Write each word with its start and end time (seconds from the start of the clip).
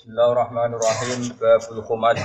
Bismillahirrahmanirrahim 0.00 1.36
babul 1.36 1.84
khumadi. 1.84 2.24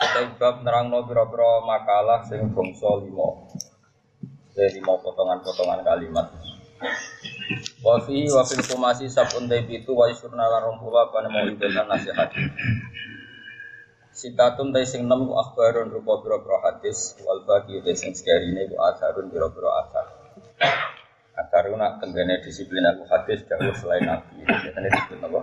Kita 0.00 0.32
bab 0.40 0.64
nerangno 0.64 1.04
pira-pira 1.04 1.60
makalah 1.60 2.24
sing 2.24 2.40
bangsa 2.56 3.04
lima. 3.04 3.44
Dari 4.56 4.80
lima 4.80 4.96
potongan-potongan 4.96 5.84
kalimat. 5.84 6.32
Wa 7.84 8.00
fi 8.00 8.32
wa 8.32 8.40
fil 8.48 8.64
khumasi 8.64 9.12
sabun 9.12 9.44
itu 9.52 9.92
wa 9.92 10.08
isurna 10.08 10.48
lan 10.48 10.72
rong 10.72 10.80
pula 10.80 11.12
apa 11.12 11.20
mau 11.28 11.44
ibatan 11.44 11.84
nasihat. 11.84 12.32
Sitatun 14.16 14.72
tay 14.72 14.88
sing 14.88 15.04
nem 15.04 15.28
akhbarun 15.28 15.92
rupa 15.92 16.24
pira-pira 16.24 16.64
hadis 16.64 17.12
wal 17.28 17.44
baqi 17.44 17.76
tay 17.84 17.92
sing 17.92 18.16
sekarine 18.16 18.72
ku 18.72 18.80
atharun 18.80 19.28
pira-pira 19.28 19.84
athar. 19.84 20.06
Athar 21.40 21.72
nak 21.72 22.04
tenggene 22.04 22.44
disiplin 22.44 22.84
aku 22.84 23.08
hadis 23.08 23.40
jauh 23.48 23.72
selain 23.72 24.04
nabi. 24.04 24.44
Ini 24.44 24.88
disebut 24.92 25.24
apa? 25.24 25.40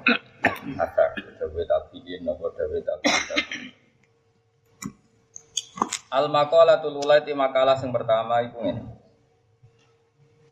akar 0.77 1.16
dawe 1.16 1.61
tabiin 1.64 2.21
nopo 2.27 2.51
dawe 2.51 2.78
tabiin 2.78 3.71
Al 6.07 6.32
makalah 6.32 6.79
tululai 6.79 7.23
ti 7.23 7.36
makalah 7.36 7.75
yang 7.82 7.92
pertama 7.92 8.39
itu 8.46 8.57
ini. 8.64 8.83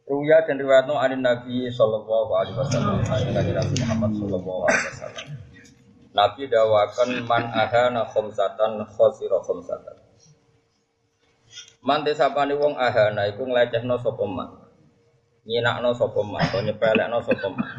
Ruya 0.05 0.45
dan 0.45 0.61
riwayatno 0.61 1.01
anin 1.01 1.25
Nabi 1.25 1.65
sallallahu 1.65 2.29
alaihi 2.37 2.53
wasallam, 2.59 3.01
Nabi 3.01 3.73
Muhammad 3.81 4.11
sallallahu 4.13 4.61
alaihi 4.69 4.87
wasallam. 4.93 5.25
Nabi 6.13 6.41
dawakan 6.45 7.09
man 7.25 7.43
ahana 7.49 8.05
khomsatan 8.05 8.85
khosiro 8.85 9.41
khomsatan. 9.41 9.97
Man 11.81 12.05
desapane 12.05 12.53
wong 12.53 12.77
ahana 12.77 13.25
iku 13.33 13.49
nglecehno 13.49 13.97
sapa 13.97 14.25
man. 14.29 14.64
Nyinakno 15.45 15.93
sapa 15.93 16.21
man, 16.25 16.41
utawa 16.41 16.61
nyepelekno 16.65 17.17
sapa 17.21 17.47
man. 17.53 17.69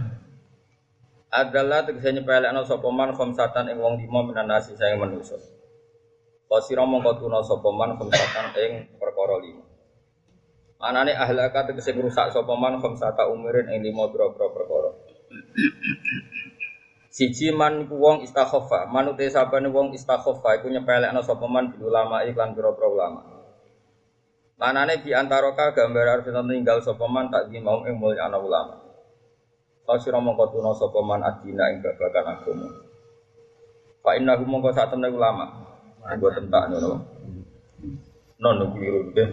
adalah 1.37 1.83
tegese 1.83 2.15
nyepelekno 2.15 2.63
sapa 2.63 2.89
man 2.95 3.11
khamsatan 3.13 3.69
ing 3.75 3.83
wong 3.83 3.99
lima 3.99 4.23
minan 4.23 4.47
nasi 4.47 4.79
saya 4.79 4.95
manusa. 4.95 5.35
Qasira 6.47 6.87
mongko 6.87 7.19
tuna 7.19 7.43
sapa 7.43 7.69
man 7.75 7.99
khamsatan 7.99 8.55
ing 8.63 8.73
perkara 8.97 9.43
lima. 9.43 9.67
Anane 10.79 11.13
ahlaka 11.13 11.67
tegese 11.69 11.91
ngrusak 11.93 12.31
sapa 12.31 12.55
man 12.55 12.79
khamsata 12.79 13.27
umurin 13.27 13.67
ing 13.75 13.83
lima 13.83 14.09
pira-pira 14.15 14.47
perkara. 14.55 14.91
Siji 17.11 17.51
man 17.51 17.91
ku 17.91 17.99
wong 17.99 18.23
istakhofa, 18.23 18.87
manute 18.87 19.27
sabane 19.27 19.67
wong 19.75 19.91
istakhofa 19.91 20.63
iku 20.63 20.71
nyepelekno 20.71 21.19
sapa 21.21 21.51
man 21.51 21.75
bil 21.75 21.91
ulama 21.91 22.23
iklan 22.23 22.55
pira-pira 22.55 22.87
ulama. 22.87 23.36
Manane 24.57 25.05
di 25.05 25.13
antara 25.13 25.53
ka 25.53 25.77
gambar 25.77 26.17
arep 26.17 26.33
tinggal 26.33 26.81
sapa 26.81 27.05
man 27.05 27.29
tak 27.29 27.53
di 27.53 27.61
mau 27.61 27.85
ing 27.85 28.01
mulya 28.01 28.25
ana 28.25 28.41
ulama. 28.41 28.81
Fasira 29.85 30.17
mongko 30.17 30.49
tuna 30.49 30.73
sapa 30.73 30.97
man 31.05 31.21
adina 31.21 31.69
ing 31.69 31.85
babagan 31.85 32.25
agama. 32.25 32.69
Fa 34.01 34.17
innahu 34.17 34.49
mongko 34.49 34.73
sak 34.73 34.89
temne 34.89 35.13
ulama. 35.13 35.45
Nggo 36.09 36.33
tentak 36.33 36.73
ngono. 36.73 37.05
Non 38.41 38.73
keliru 38.73 39.13
deh. 39.13 39.29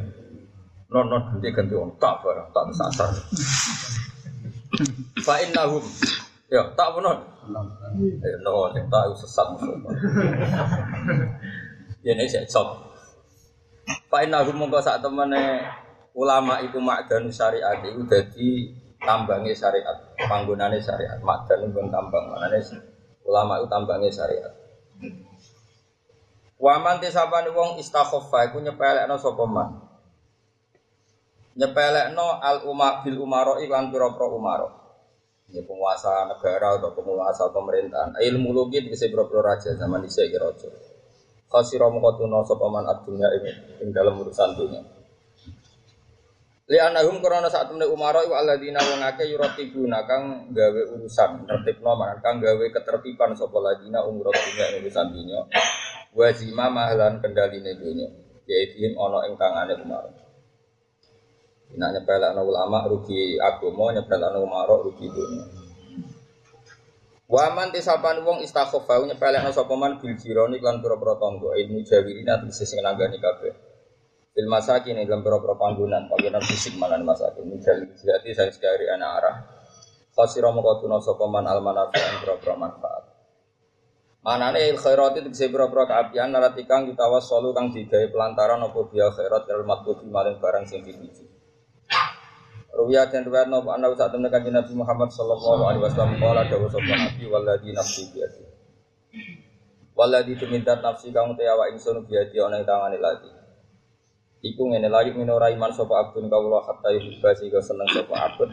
Non 0.92 1.08
non 1.08 1.24
nanti 1.32 1.56
ganti 1.56 1.72
tak 2.04 2.16
barang 2.20 2.48
tak 2.52 2.64
sasar. 2.76 3.16
Fa 5.24 5.40
innahum 5.40 5.88
ya 6.52 6.68
tak 6.76 7.00
benar. 7.00 7.24
Ya 8.20 8.38
no 8.44 8.68
sing 8.76 8.92
tak 8.92 9.08
sesat 9.16 9.48
Ya 12.04 12.12
ini 12.12 12.28
saya 12.28 12.44
cop. 13.84 14.10
Fa 14.10 14.18
innahum 14.24 14.56
mongko 14.56 14.80
sak 14.80 15.04
temene 15.04 15.64
ulama 16.14 16.62
itu 16.62 16.78
makdan 16.78 17.28
syariat 17.34 17.82
itu 17.84 18.06
jadi 18.06 18.50
tambangnya 19.04 19.52
syariat, 19.52 20.00
panggunane 20.16 20.80
syariat, 20.80 21.20
madan 21.20 21.70
pun 21.76 21.92
tambang, 21.92 22.32
manane 22.32 22.64
ulama 23.28 23.60
itu 23.60 23.68
tambangnya 23.68 24.10
syariat. 24.10 24.54
Waman 26.64 27.04
tisabani 27.04 27.52
wong 27.52 27.76
istakhofa 27.76 28.48
iku 28.48 28.64
nyepelekno 28.64 29.20
sapa 29.20 29.44
man. 29.44 29.84
Nyepelekno 31.60 32.40
al 32.40 32.64
umma 32.64 33.04
bil 33.04 33.20
umaro 33.20 33.60
iklan 33.60 33.92
pira-pira 33.92 34.32
umaro. 34.32 34.70
Ya 35.52 35.60
penguasa 35.68 36.24
negara 36.24 36.80
atau 36.80 36.96
penguasa 36.96 37.52
pemerintahan. 37.52 38.16
Ilmu 38.16 38.56
logi 38.56 38.80
bisa 38.80 39.12
pira 39.12 39.28
raja 39.44 39.76
zaman 39.76 40.08
dhisik 40.08 40.32
raja. 40.40 40.72
Khasira 41.54 41.86
mongko 41.86 42.18
tuna 42.18 42.42
sapa 42.42 42.66
man 42.66 42.90
adunya 42.90 43.30
ing 43.38 43.46
ing 43.86 43.90
dalam 43.94 44.18
urusan 44.18 44.58
dunia. 44.58 44.82
Li 46.66 46.82
anahum 46.82 47.22
karena 47.22 47.46
saat 47.46 47.70
temen 47.70 47.86
umaro 47.94 48.26
iku 48.26 48.34
alladzina 48.34 48.82
wong 48.82 49.06
akeh 49.06 49.30
yuratibuna 49.30 50.02
kang 50.10 50.50
gawe 50.50 50.82
urusan 50.98 51.46
tertibno 51.46 51.94
man 51.94 52.18
kang 52.26 52.42
gawe 52.42 52.66
ketertiban 52.74 53.38
sapa 53.38 53.62
ladina 53.62 54.02
umur 54.02 54.34
dunya 54.34 54.82
urusan 54.82 55.14
dunya. 55.14 55.46
Wa 56.18 56.34
zima 56.34 56.74
mahlan 56.74 57.22
kendaline 57.22 57.78
dunya 57.78 58.10
yaitu 58.50 58.90
ana 58.98 59.30
ing 59.30 59.38
tangane 59.38 59.78
umaro. 59.78 60.10
Nek 61.78 61.90
nyepelekno 62.02 62.42
ulama 62.42 62.90
rugi 62.90 63.38
agama 63.38 63.94
nyepelekno 63.94 64.42
umaro 64.42 64.82
rugi 64.90 65.06
dunya 65.06 65.63
Waman 67.24 67.72
tisapan 67.72 68.20
wong 68.20 68.44
istakhofa 68.44 69.00
nyepelekno 69.08 69.52
sapa 69.56 69.74
man 69.80 69.96
bil 69.96 70.12
jironi 70.20 70.60
lan 70.60 70.84
pira-pira 70.84 71.16
tangga 71.16 71.56
ilmu 71.56 71.80
jawirina 71.88 72.36
tegese 72.44 72.68
sing 72.68 72.84
nanggani 72.84 73.16
kabeh 73.16 73.54
Bil 74.34 74.50
masakin 74.50 74.98
dalam 75.06 75.22
beberapa 75.22 75.54
panggungan, 75.54 76.10
panggungan 76.10 76.42
fisik 76.42 76.74
malan 76.82 77.06
masakin. 77.06 77.46
Misal 77.46 77.86
jadi 77.86 78.30
saya 78.34 78.50
sekali 78.50 78.90
anak 78.90 79.22
arah. 79.22 79.36
Khasira 80.10 80.50
mengkotuna 80.50 80.98
sopaman 80.98 81.46
almanafi 81.46 82.02
yang 82.02 82.18
beberapa 82.18 82.58
manfaat. 82.58 83.14
Manane 84.26 84.66
il 84.66 84.82
khairat 84.82 85.22
itu 85.22 85.30
bisa 85.30 85.46
beberapa 85.54 85.86
keapian 85.86 86.34
naratikang 86.34 86.90
kita 86.90 87.06
solu 87.22 87.54
kang 87.54 87.70
digawe 87.70 88.10
pelantaran 88.10 88.58
apa 88.66 88.80
biya 88.90 89.14
khairat 89.14 89.46
dalam 89.46 89.70
matbubi 89.70 90.10
maling 90.10 90.42
barang 90.42 90.66
sing 90.66 90.82
dipuji. 90.82 91.30
Ruya 92.74 93.06
dan 93.06 93.22
ruwayat 93.22 93.54
nopo 93.54 93.70
anda 93.70 93.94
saat 93.94 94.10
temen 94.10 94.34
kanjeng 94.34 94.50
Nabi 94.50 94.74
Muhammad 94.74 95.14
sallallahu 95.14 95.62
alaihi 95.62 95.86
wasallam 95.86 96.18
kala 96.18 96.42
dawuh 96.50 96.66
sapa 96.74 96.90
Nabi 96.90 97.24
walladzi 97.30 97.70
nafsi 97.70 98.10
biyadi. 98.10 98.44
Walladzi 99.94 100.34
tumintat 100.42 100.82
nafsi 100.82 101.14
kang 101.14 101.38
te 101.38 101.46
awak 101.46 101.70
ingsun 101.70 102.02
biyadi 102.02 102.42
ana 102.42 102.58
ing 102.58 102.66
tangane 102.66 102.98
lagi. 102.98 103.30
Iku 104.42 104.74
ngene 104.74 104.90
layu 104.90 105.14
minora 105.14 105.54
iman 105.54 105.70
sapa 105.70 106.02
abdun 106.02 106.26
kawula 106.26 106.66
hatta 106.66 106.90
yuhibba 106.98 107.38
sehingga 107.38 107.62
seneng 107.62 107.86
sapa 107.94 108.14
abd. 108.18 108.50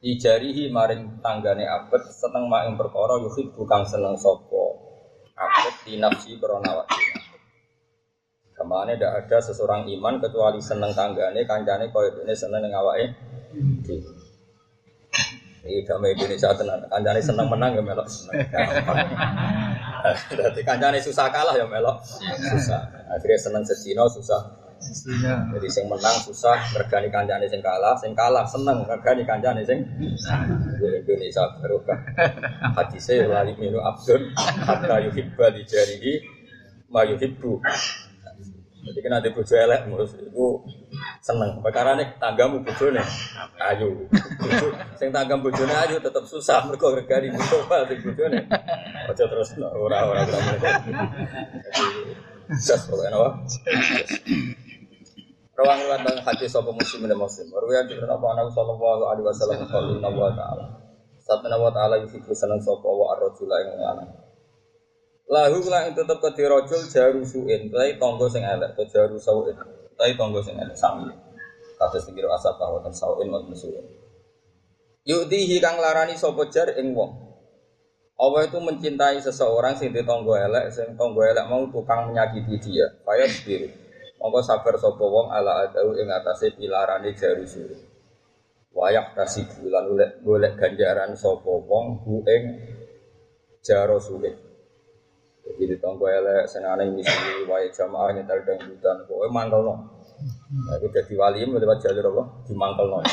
Dijarihi 0.00 0.72
maring 0.72 1.20
tanggane 1.20 1.68
abd 1.68 2.08
seneng 2.08 2.48
mak 2.48 2.72
ing 2.72 2.80
perkara 2.80 3.20
yuhib 3.20 3.52
bukan 3.52 3.84
seneng 3.84 4.16
sapa 4.16 4.80
abd 5.36 5.74
di 5.84 6.00
nafsi 6.00 6.40
awak 6.40 6.88
Ke 8.56 8.64
mana 8.64 8.96
tidak 8.96 9.28
ada 9.28 9.38
seseorang 9.44 9.84
iman 9.92 10.24
kecuali 10.24 10.64
seneng 10.64 10.96
tanggane 10.96 11.44
kancane 11.44 11.92
kaya 11.92 12.16
dene 12.16 12.32
seneng 12.32 12.64
ning 12.64 12.72
awake 12.72 13.31
Ini 15.62 15.78
damai 15.86 16.10
Indonesia 16.18 16.50
tenan. 16.58 16.82
Kancane 16.90 17.20
seneng 17.22 17.46
menang 17.46 17.78
ya 17.78 17.82
melok 17.84 18.08
seneng. 18.10 18.34
Jadi 20.34 20.60
kancane 20.66 20.98
susah 20.98 21.30
kalah 21.30 21.54
ya 21.54 21.62
melok 21.68 22.02
susah. 22.02 22.82
Akhirnya 23.06 23.38
seneng 23.38 23.62
sesino 23.62 24.08
susah 24.10 24.62
jadi 25.54 25.68
sing 25.70 25.86
menang 25.86 26.18
susah 26.26 26.58
regani 26.74 27.06
kancane 27.06 27.46
sing 27.46 27.62
kalah, 27.62 27.94
sing 27.94 28.12
kalah 28.18 28.42
seneng 28.42 28.82
regani 28.82 29.22
kancane 29.22 29.62
sing 29.62 29.78
Indonesia 30.82 31.46
barokah. 31.62 31.98
Hadise 32.74 33.30
lali 33.30 33.54
minu 33.54 33.78
abdun 33.78 34.34
hatta 34.36 34.98
yuhibba 35.06 35.54
li 35.54 35.62
jarihi 35.62 36.12
ma 36.90 37.06
yuhibbu. 37.06 37.62
Jadi 38.82 38.98
kena 38.98 39.22
di 39.22 39.30
bojo 39.30 39.54
elek 39.54 39.86
mus 39.86 40.10
itu 40.18 40.46
seneng. 41.22 41.62
Perkara 41.62 41.94
nih 41.94 42.18
tanggamu 42.18 42.66
bojone 42.66 42.98
ayu. 43.62 44.10
Sing 44.98 45.14
tanggam 45.14 45.38
bojone 45.38 45.70
ayu 45.86 46.02
tetap 46.02 46.26
susah 46.26 46.66
mergo 46.66 46.90
regani 46.90 47.30
bojo 47.30 47.62
sing 47.86 47.98
bojone. 48.02 48.42
Aja 49.06 49.24
terus 49.30 49.54
ora 49.62 49.98
ora 50.10 50.26
jas 52.58 52.82
pokoke 52.90 53.06
napa? 53.06 53.28
Rawang 55.52 55.78
riwayat 55.84 56.02
dan 56.02 56.18
hadis 56.26 56.50
sapa 56.50 56.74
muslim 56.74 57.06
dan 57.06 57.14
muslim. 57.20 57.46
Riwayat 57.52 57.86
dari 57.86 58.02
Nabi 58.02 58.18
Muhammad 58.18 58.50
sallallahu 58.50 59.02
alaihi 59.14 59.26
wasallam 59.30 60.02
wa 60.02 60.32
ta'ala. 60.34 60.64
Satna 61.22 61.54
wa 61.54 61.70
ta'ala 61.70 62.02
yusiku 62.02 62.34
seneng 62.34 62.58
sapa 62.58 62.88
wa 62.88 63.14
ar-rajula 63.14 63.56
ing 63.62 63.78
lanang. 63.78 64.10
Lahu 65.30 65.62
ing 65.62 65.94
tetep 65.94 66.18
kedhe 66.18 66.44
rajul 66.44 66.82
jaru 66.90 67.22
suin, 67.22 67.70
tapi 67.70 67.96
tangga 67.96 68.26
sing 68.28 68.42
elek, 68.42 68.74
to 68.74 68.84
jaru 68.90 69.16
sauin. 69.16 69.56
Tapi 69.94 70.12
tangga 70.18 70.40
sing 70.42 70.58
elek 70.58 70.76
sami. 70.76 71.08
Kados 71.78 72.06
pikir 72.06 72.26
asap 72.26 72.58
bahwa 72.58 72.82
sauin 72.90 73.30
wa 73.30 73.42
suin. 73.54 73.86
Yudihi 75.02 75.58
kang 75.58 75.82
larani 75.82 76.14
sapa 76.14 76.46
jar 76.46 76.70
ing 76.78 76.94
wong. 76.94 77.10
Allah 78.22 78.46
itu 78.46 78.54
mencintai 78.62 79.18
seseorang 79.18 79.74
sing 79.74 79.90
ditonggo 79.90 80.38
elek, 80.38 80.70
sing 80.70 80.94
tonggo 80.94 81.26
elek 81.26 81.42
mau 81.50 81.66
tukang 81.66 82.06
menyakiti 82.12 82.54
dia. 82.62 82.86
Fayat 83.02 83.30
sendiri. 83.34 83.66
Monggo 84.22 84.38
sabar 84.38 84.78
sapa 84.78 85.02
wong 85.02 85.34
ala 85.34 85.66
adau 85.66 85.98
ing 85.98 86.06
atase 86.06 86.54
pilarane 86.54 87.10
jari 87.18 87.42
suri. 87.42 87.74
Wayak 88.70 89.18
kasih 89.18 89.50
bulan 89.58 89.90
golek 90.22 90.54
ganjaran 90.54 91.18
sapa 91.18 91.50
wong 91.50 92.06
bu 92.06 92.22
ing 92.30 92.62
jaro 93.58 93.98
sulit. 93.98 94.51
Jadi 95.52 95.68
di 95.68 95.76
tonggo 95.76 96.08
elek 96.08 96.48
senane 96.48 96.88
misi 96.88 97.44
wae 97.44 97.68
jamaah 97.68 98.16
nyetel 98.16 98.40
dangdutan 98.48 99.04
kowe 99.04 99.28
mangkel 99.28 99.60
no. 99.60 99.74
Nah, 100.64 100.74
itu 100.80 100.88
jadi 100.88 101.12
wali 101.20 101.44
lewat 101.44 101.84
jalur 101.84 102.08
apa? 102.08 102.24
Di 102.48 102.56
mangkel 102.56 102.88
no. 102.88 103.04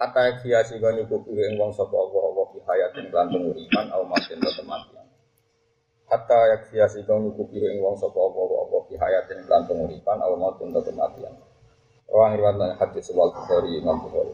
Kata 0.00 0.40
kiasi 0.40 0.80
kan 0.80 0.96
nyukupi 0.96 1.36
ing 1.36 1.60
wong 1.60 1.76
sapa 1.76 1.92
Allah 1.92 2.22
Allah 2.32 2.44
fi 2.56 2.58
hayatin 2.64 3.12
lan 3.12 3.28
penguripan 3.28 3.92
au 3.92 4.08
matin 4.08 4.40
atau 4.40 4.64
kematian. 4.64 5.04
Kata 6.08 6.64
kiasi 6.72 7.04
kan 7.04 7.20
nyukupi 7.20 7.60
ing 7.60 7.84
wong 7.84 8.00
sapa 8.00 8.16
Allah 8.16 8.48
Allah 8.64 8.80
fi 8.88 8.96
hayatin 8.96 9.44
lan 9.44 9.68
penguripan 9.68 10.18
au 10.24 10.40
matin 10.40 10.72
atau 10.72 10.88
kematian. 10.88 11.36
Orang 12.08 12.40
riwayat 12.40 12.80
hadis 12.80 13.12
wal 13.12 13.28
Bukhari 13.28 13.76
Imam 13.76 14.00
Bukhari. 14.00 14.32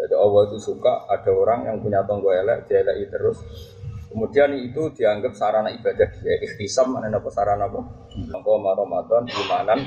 Jadi 0.00 0.14
Allah 0.16 0.40
itu 0.48 0.58
suka 0.58 1.04
ada 1.06 1.30
orang 1.30 1.68
yang 1.68 1.76
punya 1.84 2.00
tonggo 2.08 2.32
elek, 2.32 2.64
dia 2.66 2.80
elek 2.80 3.12
terus. 3.12 3.38
Kemudian 4.14 4.54
itu 4.54 4.94
dianggap 4.94 5.34
sarana 5.34 5.74
ibadah 5.74 6.06
dia. 6.22 6.38
Ikhtisam 6.38 6.94
mana 6.94 7.10
apa 7.10 7.26
sarana 7.34 7.66
apa? 7.66 7.82
Tonggo 8.30 8.62
Ramadan, 8.62 9.26
imanan, 9.26 9.82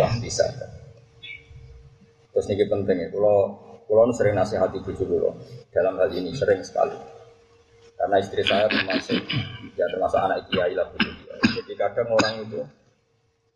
wah 0.00 0.12
bisa. 0.24 0.48
Terus 2.32 2.48
ini 2.48 2.64
penting 2.64 2.96
ya. 2.96 3.08
Kalau 3.12 3.60
kalau 3.84 4.08
sering 4.16 4.40
nasihati 4.40 4.80
buju 4.80 5.04
dulu 5.04 5.36
dalam 5.68 6.00
hal 6.00 6.08
ini 6.16 6.32
sering 6.32 6.64
sekali. 6.64 6.96
Karena 7.92 8.16
istri 8.16 8.40
saya 8.40 8.72
termasuk 8.72 9.20
ya 9.76 9.84
termasuk 9.92 10.16
anak 10.16 10.48
kiai 10.48 10.72
lah. 10.72 10.88
Jadi 11.44 11.72
kadang 11.76 12.08
orang 12.16 12.40
itu 12.48 12.64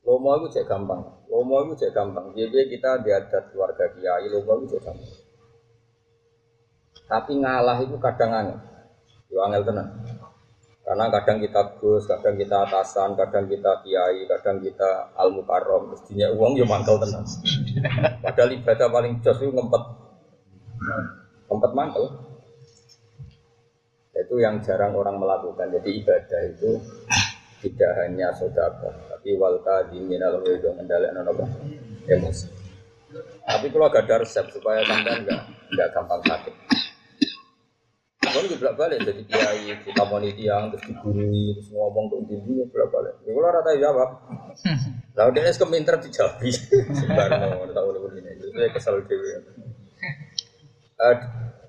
Lomo 0.03 0.35
itu 0.43 0.59
cek 0.59 0.67
gampang, 0.67 0.99
lomo 1.31 1.63
itu 1.63 1.87
cek 1.87 1.95
gampang. 1.95 2.35
Jadi 2.35 2.75
kita 2.75 3.07
diadat 3.07 3.55
keluarga 3.55 3.87
kiai, 3.95 4.27
lomo 4.27 4.59
itu 4.59 4.75
cek 4.75 4.83
gampang. 4.83 5.15
Tapi 7.07 7.33
ngalah 7.39 7.79
itu 7.87 7.95
kadang 8.03 8.31
angel. 8.35 8.59
Angel 9.41 9.63
tenan. 9.65 9.89
Karena 10.83 11.07
kadang 11.15 11.39
kita 11.39 11.79
gus, 11.79 12.11
kadang 12.11 12.35
kita 12.35 12.67
atasan, 12.67 13.15
kadang 13.15 13.47
kita 13.47 13.81
kiai, 13.87 14.27
kadang 14.27 14.59
kita 14.59 15.15
al 15.15 15.31
mukarrom. 15.31 15.95
Mestinya 15.95 16.29
uang 16.35 16.59
yo 16.59 16.67
mangkel 16.67 16.99
tenan. 16.99 17.23
Padahal 18.25 18.51
ibadah 18.51 18.89
paling 18.91 19.23
jos 19.23 19.39
itu 19.41 19.55
ngempet, 19.55 19.83
ngempet 21.49 21.73
mangkel. 21.73 22.07
Itu 24.13 24.37
yang 24.43 24.61
jarang 24.61 24.93
orang 24.93 25.17
melakukan. 25.17 25.71
Jadi 25.71 26.03
ibadah 26.03 26.41
itu 26.51 26.71
tidak 27.63 27.91
hanya 28.03 28.35
saudara, 28.35 28.91
tapi 29.07 29.39
walta 29.39 29.87
di 29.87 30.03
minal 30.03 30.43
wedo 30.43 30.75
mendalam 30.75 31.15
apa 31.15 31.47
emosi. 32.11 32.51
Tapi 33.47 33.71
kalau 33.71 33.87
gak 33.87 34.09
ada 34.09 34.27
resep 34.27 34.51
supaya 34.51 34.83
sampai 34.83 35.23
enggak 35.23 35.41
enggak 35.71 35.89
gampang 35.95 36.23
sakit. 36.27 36.55
Kalau 38.33 38.49
juga 38.49 38.73
balik 38.73 39.05
jadi 39.05 39.23
kiai, 39.29 39.77
kita 39.85 40.05
tiang, 40.09 40.73
terus 40.73 40.85
digurui, 40.89 41.53
terus 41.53 41.69
ngomong 41.69 42.09
ke 42.09 42.17
intinya 42.33 42.65
berapa 42.73 42.89
balik. 42.89 43.15
Ya 43.29 43.31
kalau 43.37 43.51
rata 43.53 43.71
jawab, 43.77 44.09
lalu 45.13 45.31
dia 45.37 45.51
es 45.53 45.59
keminter 45.61 45.95
dijawab, 46.01 46.41
sebarno, 46.99 47.69
tahu 47.77 47.89
ini, 48.17 48.31
itu 48.41 48.47
saya 48.57 48.69
kesal 48.73 49.05
dewi. 49.05 49.37
Uh, 50.97 51.17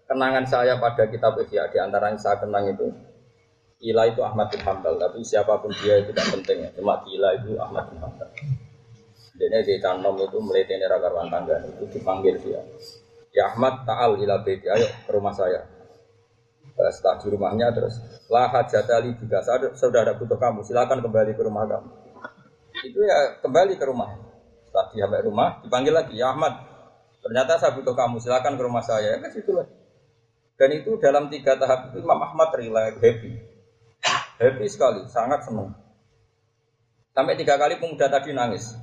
kenangan 0.07 0.45
saya 0.48 0.80
pada 0.80 1.10
kitab 1.12 1.36
Ihya 1.42 1.68
di 1.68 1.77
antara 1.83 2.13
yang 2.13 2.21
saya 2.21 2.39
kenang 2.39 2.71
itu 2.71 2.88
Ila 3.83 4.07
itu 4.07 4.24
Ahmad 4.24 4.48
bin 4.48 4.63
Hambal, 4.63 4.95
tapi 4.95 5.19
siapa 5.27 5.59
pun 5.59 5.68
dia 5.83 6.00
itu 6.00 6.16
tidak 6.16 6.31
penting 6.39 6.57
ya. 6.63 6.69
Cuma 6.71 7.04
Ila 7.04 7.36
itu 7.36 7.59
Ahmad 7.59 7.92
bin 7.92 8.00
Hambal. 8.00 8.31
Jadi 9.33 9.59
di 9.66 9.75
Tanom 9.81 10.16
itu 10.21 10.38
meleteni 10.39 10.88
ragawan 10.88 11.27
tangga 11.27 11.59
itu 11.68 11.83
dipanggil 11.92 12.39
dia. 12.39 12.62
Ya 13.33 13.50
Ahmad 13.50 13.81
Taal 13.83 14.21
ila 14.21 14.45
beti, 14.45 14.69
ayo 14.69 14.86
ke 14.86 15.12
rumah 15.12 15.33
saya. 15.33 15.73
Setelah 16.74 17.22
di 17.22 17.28
rumahnya 17.30 17.70
terus 17.70 18.02
lahat 18.28 18.66
jatali 18.74 19.14
juga 19.22 19.46
sudah 19.78 20.02
ada 20.02 20.14
butuh 20.18 20.38
kamu, 20.42 20.66
silakan 20.66 21.06
kembali 21.06 21.31
ke 21.38 21.42
rumah 21.46 21.70
kamu. 21.70 21.90
Itu 22.81 23.00
ya 23.06 23.38
kembali 23.46 23.78
ke 23.78 23.86
rumah. 23.86 24.10
Setelah 24.66 24.86
dia 24.90 25.06
sampai 25.06 25.22
rumah 25.22 25.62
dipanggil 25.62 25.94
lagi, 25.94 26.18
ya 26.18 26.34
Ahmad. 26.34 26.54
Ternyata 27.22 27.62
saya 27.62 27.78
butuh 27.78 27.94
kamu, 27.94 28.18
silakan 28.20 28.58
ke 28.58 28.64
rumah 28.66 28.84
saya. 28.84 29.16
Ya 29.16 29.18
kan 29.22 29.30
situ 29.31 29.54
lagi. 29.54 29.72
Dan 30.58 30.70
itu 30.74 30.98
dalam 30.98 31.30
tiga 31.30 31.56
tahap 31.56 31.94
itu 31.94 32.02
Imam 32.02 32.20
Ahmad 32.22 32.54
relax 32.54 32.98
happy 33.02 33.31
Happy 34.38 34.66
sekali, 34.66 35.06
sangat 35.08 35.46
senang. 35.46 35.78
Sampai 37.14 37.38
tiga 37.38 37.56
kali 37.56 37.78
pemuda 37.78 38.10
tadi 38.10 38.34
nangis. 38.34 38.74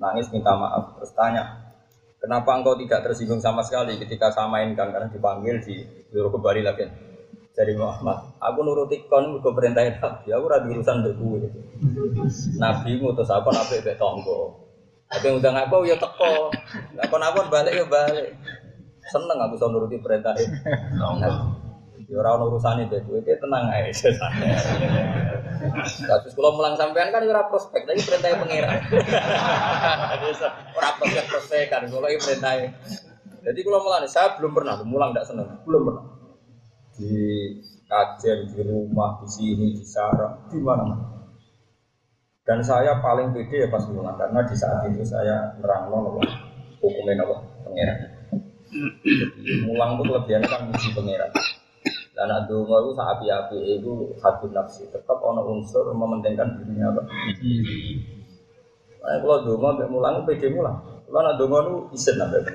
Nangis 0.00 0.28
minta 0.32 0.56
maaf, 0.56 0.96
terus 0.96 1.12
tanya, 1.16 1.72
kenapa 2.20 2.52
engkau 2.52 2.76
tidak 2.76 3.00
tersinggung 3.00 3.40
sama 3.40 3.64
sekali 3.64 3.96
ketika 3.96 4.28
saya 4.28 4.44
mainkan 4.44 4.92
karena 4.92 5.08
dipanggil 5.08 5.56
di 5.64 5.88
kembali 6.12 6.60
lagi 6.64 6.84
dari 7.56 7.72
Muhammad. 7.72 8.36
Aku 8.36 8.60
nuruti 8.60 9.08
kon 9.08 9.32
mergo 9.32 9.56
perintahin 9.56 9.96
Nabi. 9.96 10.28
Aku 10.28 10.44
ora 10.44 10.60
urusan 10.60 11.00
mbek 11.00 11.16
kowe. 11.16 11.40
Nabi 12.60 13.00
ngutus 13.00 13.32
apa 13.32 13.48
nabi 13.48 13.80
mbek 13.80 13.96
tonggo. 13.96 14.60
Tapi 15.08 15.32
udah 15.32 15.64
aku 15.64 15.88
ya 15.88 15.96
teko. 15.96 16.52
Lah 16.92 17.06
kon 17.08 17.24
aku 17.24 17.48
balik 17.48 17.72
ya 17.72 17.88
balik. 17.88 18.36
Seneng 19.08 19.40
aku 19.40 19.56
iso 19.56 19.72
nuruti 19.72 19.96
perintah 20.04 20.36
Nabi. 20.36 21.64
Ya 22.06 22.20
ora 22.20 22.36
ono 22.36 22.52
urusane 22.52 22.92
dek 22.92 23.08
kowe 23.08 23.24
tenang 23.24 23.72
ae. 23.72 23.88
Terus 25.96 26.34
kalau 26.36 26.52
mulang 26.54 26.76
sampean 26.76 27.08
kan 27.08 27.24
ora 27.24 27.48
prospek, 27.48 27.88
tapi 27.88 28.04
perintah 28.04 28.36
pangeran. 28.36 28.78
Ora 30.76 30.90
prospek 31.00 31.24
prospek 31.32 31.72
kan 31.72 31.88
kalau 31.88 32.06
iki 32.12 32.20
perintah. 32.20 32.52
Jadi 33.46 33.58
kalau 33.64 33.80
mulang 33.80 34.04
saya 34.04 34.36
belum 34.36 34.52
pernah 34.52 34.76
mulang 34.84 35.16
tidak 35.16 35.26
seneng, 35.32 35.48
belum 35.64 35.82
pernah. 35.88 36.04
Di 36.96 37.12
kajian 37.86 38.48
di 38.50 38.60
rumah, 38.64 39.20
di 39.20 39.28
sini, 39.28 39.76
di 39.76 39.84
sarang, 39.84 40.48
di 40.48 40.58
mana-mana. 40.58 41.16
Dan 42.46 42.62
saya 42.62 43.02
paling 43.02 43.34
pede 43.34 43.66
ya 43.66 43.68
pas 43.68 43.82
mulang 43.90 44.14
karena 44.14 44.38
di 44.46 44.54
saat 44.54 44.86
itu 44.86 45.02
saya 45.02 45.50
nerang 45.58 45.90
nopo 45.90 46.22
hukumnya 46.78 47.18
nopo 47.18 47.42
pangeran. 47.66 47.98
Mulang 49.66 49.98
itu 49.98 50.02
kelebihannya 50.06 50.46
kan 50.46 50.60
muji 50.70 50.88
pangeran. 50.94 51.30
Dan 52.14 52.30
dongo 52.46 52.86
itu 52.86 52.90
saat 52.94 53.18
api-api 53.18 53.58
itu 53.82 54.14
satu 54.22 54.46
nafsi 54.54 54.86
tetap 54.94 55.18
ono 55.18 55.42
unsur 55.58 55.90
mementingkan 55.90 56.62
dirinya 56.62 56.94
apa. 56.94 57.02
Nah, 59.02 59.18
kalau 59.18 59.42
dongo 59.42 59.66
sampai 59.74 59.90
mulang 59.90 60.22
pede 60.22 60.46
mulang. 60.54 61.02
Kalau 61.02 61.26
nak 61.26 61.34
dongo 61.42 61.58
itu 61.66 61.98
isen 61.98 62.14
sampai. 62.14 62.46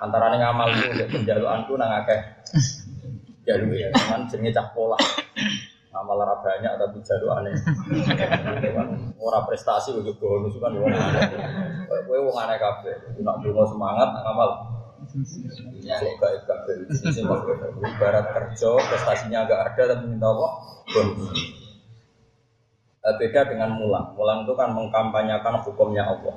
Antara 0.00 0.32
nih 0.32 0.40
ngamal 0.40 0.72
itu 0.72 1.04
penjaluanku 1.10 1.76
nang 1.76 1.90
akeh 2.00 2.20
jalur 3.48 3.72
ya, 3.72 3.88
cuman 3.96 4.28
jenenge 4.28 4.52
cak 4.52 4.76
pola. 4.76 5.00
Amal 5.88 6.20
ora 6.20 6.36
banyak 6.44 6.72
tapi 6.78 7.00
aneh. 7.00 7.54
Ora 9.18 9.40
prestasi 9.48 9.96
untuk 9.96 10.20
bonus 10.20 10.60
kan 10.60 10.76
aneh. 10.76 11.24
Kowe 12.04 12.18
wong 12.28 12.36
aneh 12.36 12.60
kabeh. 12.60 12.94
Nak 13.24 13.40
dongo 13.40 13.64
semangat 13.64 14.12
ngamal 14.12 14.78
Kok 15.08 16.14
gaib 16.20 16.42
kabel 16.44 16.78
Ibarat 17.80 18.26
kerja, 18.34 18.70
prestasinya 18.76 19.48
agak 19.48 19.72
ada 19.72 19.96
tapi 19.96 20.04
minta 20.04 20.28
apa? 20.28 20.46
Bonus. 20.92 21.38
Beda 23.16 23.40
dengan 23.48 23.72
mulang. 23.80 24.12
Mulang 24.12 24.44
itu 24.44 24.52
kan 24.52 24.76
mengkampanyakan 24.76 25.64
hukumnya 25.64 26.04
Allah. 26.04 26.36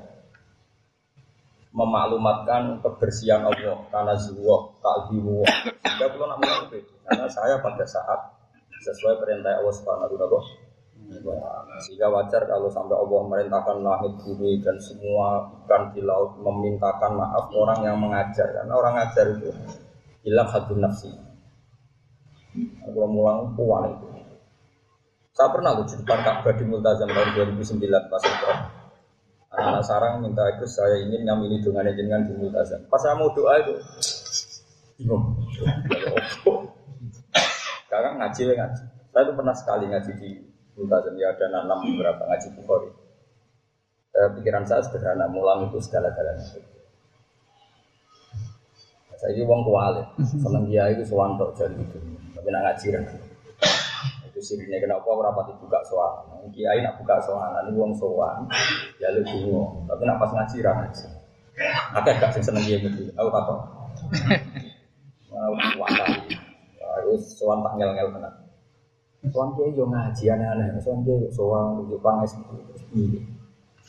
Memaklumatkan 1.71 2.83
kebersihan 2.83 3.47
Allah 3.47 3.79
karena 3.87 4.13
zuwa, 4.19 4.75
kalbimu. 4.83 5.47
Sehingga 5.87 6.11
perlu 6.11 6.27
nak 6.27 6.67
itu. 6.75 6.93
Karena 7.07 7.27
saya 7.31 7.63
pada 7.63 7.87
saat 7.87 8.19
sesuai 8.81 9.23
perintah 9.23 9.55
Allah 9.55 9.71
Subhanahu 9.71 10.19
wa 10.19 10.41
sehingga 11.81 12.07
wajar 12.13 12.45
kalau 12.45 12.69
sampai 12.69 12.95
Allah 12.95 13.21
merintahkan 13.27 13.77
langit 13.83 14.13
bumi 14.21 14.61
dan 14.61 14.77
semua 14.77 15.49
ikan 15.65 15.91
di 15.91 16.01
laut 16.05 16.37
memintakan 16.39 17.17
maaf 17.17 17.49
orang 17.51 17.79
yang 17.83 17.97
mengajar 17.97 18.47
karena 18.53 18.71
orang 18.71 18.93
ngajar 18.95 19.25
itu 19.35 19.49
hilang 20.23 20.47
satu 20.47 20.77
nafsi. 20.77 21.11
Kalau 22.83 23.07
mulang 23.07 23.55
puan 23.55 23.91
itu. 23.91 24.07
Saya 25.31 25.47
pernah 25.55 25.71
loh 25.79 25.87
di 25.87 25.95
depan 25.95 26.19
Ka'bah 26.21 26.53
di 26.53 26.63
Multazam 26.67 27.07
tahun 27.07 27.55
2009 27.55 28.11
pas 28.11 28.23
itu. 28.27 28.47
Anak-anak 29.51 29.83
sarang 29.83 30.23
minta 30.23 30.47
itu 30.55 30.63
saya 30.63 30.95
ingin 31.03 31.27
nyamili 31.27 31.59
dengan 31.59 31.83
jenengan 31.91 32.23
di 32.23 32.33
Multazam. 32.39 32.87
Pas 32.87 33.03
saya 33.03 33.19
mau 33.19 33.35
doa 33.35 33.59
itu 33.59 33.75
bingung. 34.95 35.35
Sekarang 37.83 38.15
ngaji 38.23 38.55
ngaji. 38.55 38.83
Saya 39.11 39.21
itu 39.27 39.33
pernah 39.35 39.55
sekali 39.55 39.91
ngaji 39.91 40.11
di 40.15 40.29
Multazam 40.79 41.19
ya 41.19 41.35
ada 41.35 41.51
enam 41.51 41.83
beberapa 41.83 42.23
ngaji 42.31 42.47
Bukhari. 42.55 42.89
Eh, 44.11 44.29
pikiran 44.39 44.67
saya 44.67 44.83
sederhana, 44.83 45.31
mulang 45.31 45.71
itu 45.71 45.79
segala-galanya. 45.79 46.43
Saya 49.15 49.31
ini 49.37 49.47
uang 49.47 49.63
kualit, 49.63 50.07
seneng 50.19 50.67
dia 50.67 50.89
itu 50.91 51.05
suwanto 51.07 51.53
jadi 51.53 51.77
itu, 51.77 51.95
tapi 52.33 52.47
nak 52.49 52.73
ngaji 52.73 52.87
kan. 52.91 53.03
Itu 54.41 54.57
sirinya 54.57 54.81
kenapa 54.81 55.05
aku 55.05 55.21
rapat 55.21 55.53
buka 55.61 55.85
soal. 55.85 56.25
Kiai 56.49 56.81
nak 56.81 56.97
buka 56.97 57.21
soal, 57.21 57.61
ini 57.61 57.77
uang 57.77 57.93
soal, 57.93 58.41
ya 58.97 59.13
lu 59.13 59.21
bingung. 59.21 59.85
Tapi 59.85 60.01
nak 60.01 60.17
pas 60.17 60.33
ngaji 60.33 60.65
ra 60.65 60.81
ngaji. 60.81 61.05
Ada 61.93 62.09
gak 62.17 62.33
sih 62.33 62.41
seneng 62.41 62.65
dia 62.65 62.81
gitu? 62.81 63.13
Aku 63.21 63.29
apa? 63.29 63.53
Mau 65.29 65.53
kuat 65.77 65.93
Aku 65.93 67.13
sowan 67.21 67.61
tak 67.61 67.77
ngel-ngel 67.77 68.09
tenan. 68.17 68.33
Sowan 69.29 69.53
kiai 69.53 69.77
yo 69.77 69.85
ngaji 69.85 70.23
aneh-aneh, 70.33 70.81
sowan 70.81 71.05
kiai 71.05 71.21
yo 71.21 71.29
sowan 71.29 71.85
yo 71.85 72.01
panges. 72.01 72.33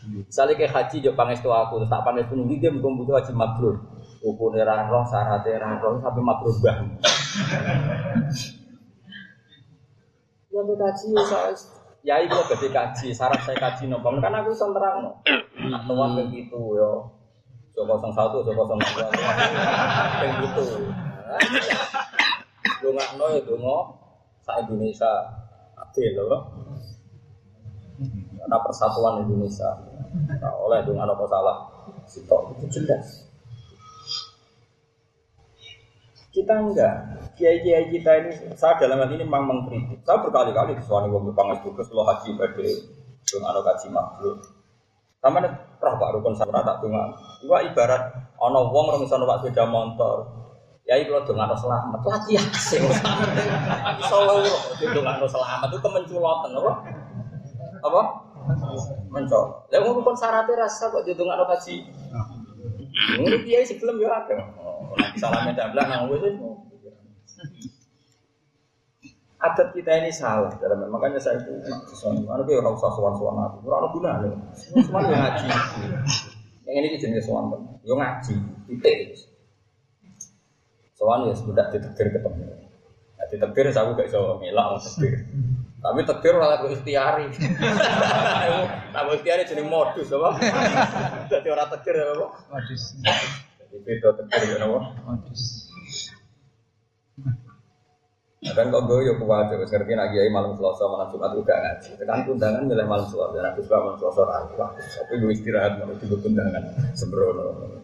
Misalnya 0.04 0.52
kayak 0.60 0.72
haji 0.76 1.00
yo 1.00 1.16
panges 1.16 1.40
tuh 1.40 1.56
aku, 1.56 1.80
tak 1.88 2.04
panges 2.04 2.28
pun 2.28 2.44
dia 2.44 2.68
bukan 2.68 3.00
butuh 3.00 3.16
haji 3.16 3.32
mabrur. 3.32 3.80
Hukumnya 4.20 4.68
ra 4.68 4.84
roh, 4.84 5.00
syaratnya 5.08 5.56
ra 5.56 5.80
roh, 5.80 5.96
sampai 5.96 6.20
mabrur 6.20 6.52
bah. 6.60 6.76
Yang 10.52 10.76
kaji 10.76 11.16
yo 11.16 11.24
saya 11.24 11.56
ya 12.04 12.20
itu 12.20 12.34
gede 12.34 12.68
kaji, 12.68 13.06
syarat 13.14 13.40
saya 13.40 13.56
kaji 13.56 13.88
nopo. 13.88 14.12
Kan 14.20 14.36
aku 14.36 14.52
bisa 14.52 14.68
terang 14.68 15.00
no. 15.00 15.10
Nak 15.56 15.88
tuan 15.88 16.12
kayak 16.18 16.28
gitu 16.28 16.60
yo. 16.76 17.08
Dua, 17.72 17.96
kayak 17.96 18.12
gitu. 20.44 20.62
Lu 22.84 22.88
nggak 22.92 23.16
no 23.16 23.32
ya 23.32 23.40
dungo, 23.48 23.96
sa 24.44 24.60
Indonesia 24.60 25.08
adil 25.80 26.20
loh. 26.20 26.52
Karena 28.36 28.56
persatuan 28.60 29.24
Indonesia. 29.24 29.72
Nah, 30.12 30.52
oleh 30.60 30.84
dengan 30.84 31.08
apa 31.08 31.24
salah? 31.24 31.64
Sitok 32.04 32.60
itu 32.60 32.76
jelas. 32.76 33.31
Kita 36.32 36.64
enggak, 36.64 36.94
kiai-kiai 37.36 37.92
kita 37.92 38.24
ini, 38.24 38.56
saya 38.56 38.80
dalam 38.80 39.04
hal 39.04 39.12
ini 39.12 39.20
memang 39.20 39.44
mengkritik. 39.52 40.00
Saya 40.00 40.24
berkali-kali 40.24 40.80
wong 40.80 41.28
Jepang 41.28 41.52
itu 41.60 41.68
ke 41.76 41.84
lo 41.92 42.08
haji 42.08 42.40
pada 42.40 42.64
dengan 43.20 43.48
ada 43.52 43.60
kaji 43.60 43.86
makhluk. 43.92 44.40
Sama 45.20 45.44
nih, 45.44 45.52
pernah 45.76 46.00
pak 46.00 46.10
rukun 46.16 46.32
saya 46.32 46.48
tak 46.64 46.80
dengar. 46.80 47.12
Iwa 47.44 47.58
ibarat 47.68 48.02
ono 48.40 48.72
wong 48.72 48.84
orang 48.90 49.04
misalnya 49.04 49.28
pak 49.28 49.44
sepeda 49.44 49.68
motor, 49.68 50.24
ya 50.88 50.96
itu 50.96 51.12
lo 51.12 51.20
dengan 51.22 51.52
selamat 51.52 52.00
lagi 52.00 52.40
ya 52.40 52.44
solo 54.08 54.40
dengan 54.80 55.20
selamat. 55.20 55.68
Itu 55.68 55.78
kemenculotan 55.84 56.50
apa? 56.56 56.72
Apa? 57.84 58.02
Mencol. 59.12 59.44
Ya 59.68 59.84
pun 59.84 60.16
syaratnya 60.16 60.64
rasa 60.64 60.88
kok 60.88 61.04
jadi 61.04 61.14
dengan 61.14 61.44
kaji 61.44 61.76
ini 63.20 63.36
dia 63.48 63.64
sebelum 63.64 64.00
ya 64.00 64.10
ada 64.12 64.36
salamnya 65.18 65.52
dablah 65.56 65.84
nang 65.88 66.10
wes 66.12 66.22
adat 69.42 69.68
kita 69.74 69.90
ini 70.06 70.10
salah 70.14 70.54
dalam 70.62 70.86
makanya 70.86 71.18
saya 71.18 71.42
itu 71.42 71.50
dia 72.46 72.54
orang 72.62 72.74
usah 72.78 72.90
suan 72.94 73.14
suan 73.18 73.34
aku 73.42 73.66
orang 73.66 73.90
guna 73.90 74.10
loh 74.22 74.34
semua 74.54 75.02
yang 75.02 75.18
ngaji 75.18 75.46
yang 76.62 76.74
ini 76.78 76.96
jenis 77.00 77.26
suan 77.26 77.50
yang 77.82 77.98
ngaji 77.98 78.34
titik 78.70 79.32
Soalnya 81.02 81.34
ya 81.34 81.36
sudah 81.42 81.66
ditegir 81.74 82.14
ketemu. 82.14 82.46
Nah, 83.18 83.26
ditegir 83.26 83.74
saya 83.74 83.90
gak 83.90 84.06
bisa 84.06 84.22
mau 84.22 84.78
tegir. 84.78 85.26
Tapi 85.82 86.00
tegir 86.06 86.34
malah 86.38 86.62
gue 86.62 86.78
ikhtiari. 86.78 87.26
Nah, 88.94 89.02
ikhtiari 89.10 89.42
jadi 89.42 89.66
modus 89.66 90.14
apa? 90.14 90.38
Jadi 91.26 91.48
orang 91.50 91.74
tegir 91.74 92.06
apa? 92.06 92.26
Modus. 92.54 92.94
Jadi 93.72 93.88
beda 93.88 94.08
tegir 94.20 94.60
ya? 94.60 94.68
Modus. 94.68 95.72
Kan 98.42 98.68
kok 98.68 98.84
gue 98.90 99.06
yuk 99.06 99.16
kuat, 99.22 99.48
terus 99.48 99.70
ngerti 99.70 99.94
lagi 99.96 100.18
ya 100.18 100.26
malam 100.28 100.52
selasa 100.58 100.84
malam 100.90 101.08
jumat 101.08 101.32
juga 101.32 101.56
ngaji. 101.56 101.94
Tekan 101.96 102.26
undangan 102.26 102.62
milih 102.68 102.84
malam 102.84 103.06
selasa, 103.08 103.38
dan 103.38 103.54
aku 103.54 103.64
suka 103.64 103.76
malam 103.80 103.96
selasa 103.96 104.22
aku. 104.28 104.54
Tapi 104.76 105.12
gue 105.22 105.30
istirahat 105.32 105.80
mau 105.80 105.94
tidur 105.96 106.20
undangan 106.20 106.64
sembrono. 106.92 107.80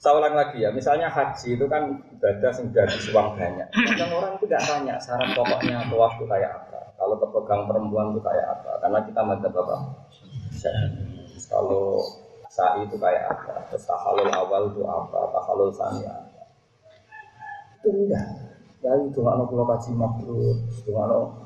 Saya 0.00 0.20
ulang 0.20 0.36
lagi 0.36 0.62
ya, 0.62 0.72
misalnya 0.72 1.12
haji 1.12 1.48
itu 1.56 1.66
kan 1.68 2.00
ibadah 2.16 2.52
yang 2.54 2.66
dari 2.72 2.96
uang 3.12 3.28
banyak. 3.34 3.68
Kadang 3.72 4.10
orang 4.14 4.32
itu 4.40 4.44
tidak 4.48 4.62
tanya 4.68 4.94
syarat 5.00 5.28
pokoknya 5.36 5.76
atau 5.84 5.96
waktu 6.00 6.22
kayak 6.24 6.50
apa. 6.54 6.80
Kalau 6.94 7.16
kepegang 7.20 7.62
perempuan 7.68 8.12
itu 8.14 8.20
kayak 8.24 8.46
apa? 8.46 8.72
Karena 8.84 8.98
kita 9.04 9.20
madzhab 9.20 9.54
apa? 9.58 9.76
Kalau 11.50 12.04
sa'i 12.54 12.86
itu 12.86 12.94
kayak 12.94 13.34
apa? 13.34 13.66
Terus 13.66 13.82
tahalul 13.82 14.30
awal 14.30 14.70
itu 14.70 14.86
apa? 14.86 15.18
Tahalul 15.34 15.74
sani 15.74 16.06
apa? 16.06 16.42
Itu 17.82 17.90
enggak. 17.90 18.26
Ya 18.78 18.94
itu 19.00 19.18
nggak 19.18 19.48
pulau 19.50 19.66
kaji 19.66 19.90
mabrur, 19.96 20.54
itu 20.70 20.90
nggak. 20.94 21.42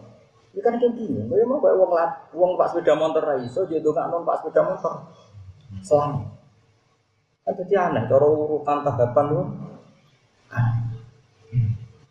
Ini 0.52 0.60
kan 0.64 0.74
kayak 0.76 0.92
gini, 0.98 1.22
gue 1.28 1.46
mau 1.46 1.62
kayak 1.62 1.76
uang 1.78 1.92
lat, 1.94 2.12
uang 2.34 2.58
pak 2.58 2.74
sepeda 2.74 2.98
motor 2.98 3.22
raiso, 3.22 3.62
jadi 3.64 3.84
nggak 3.84 4.06
non 4.10 4.26
pak 4.26 4.42
sepeda 4.42 4.60
motor. 4.66 5.06
Selamat. 5.80 6.28
Kan 7.46 7.52
jadi 7.62 7.74
aneh, 7.88 8.02
cara 8.10 8.26
urutan 8.26 8.84
tahapan 8.84 9.26
itu. 9.32 9.44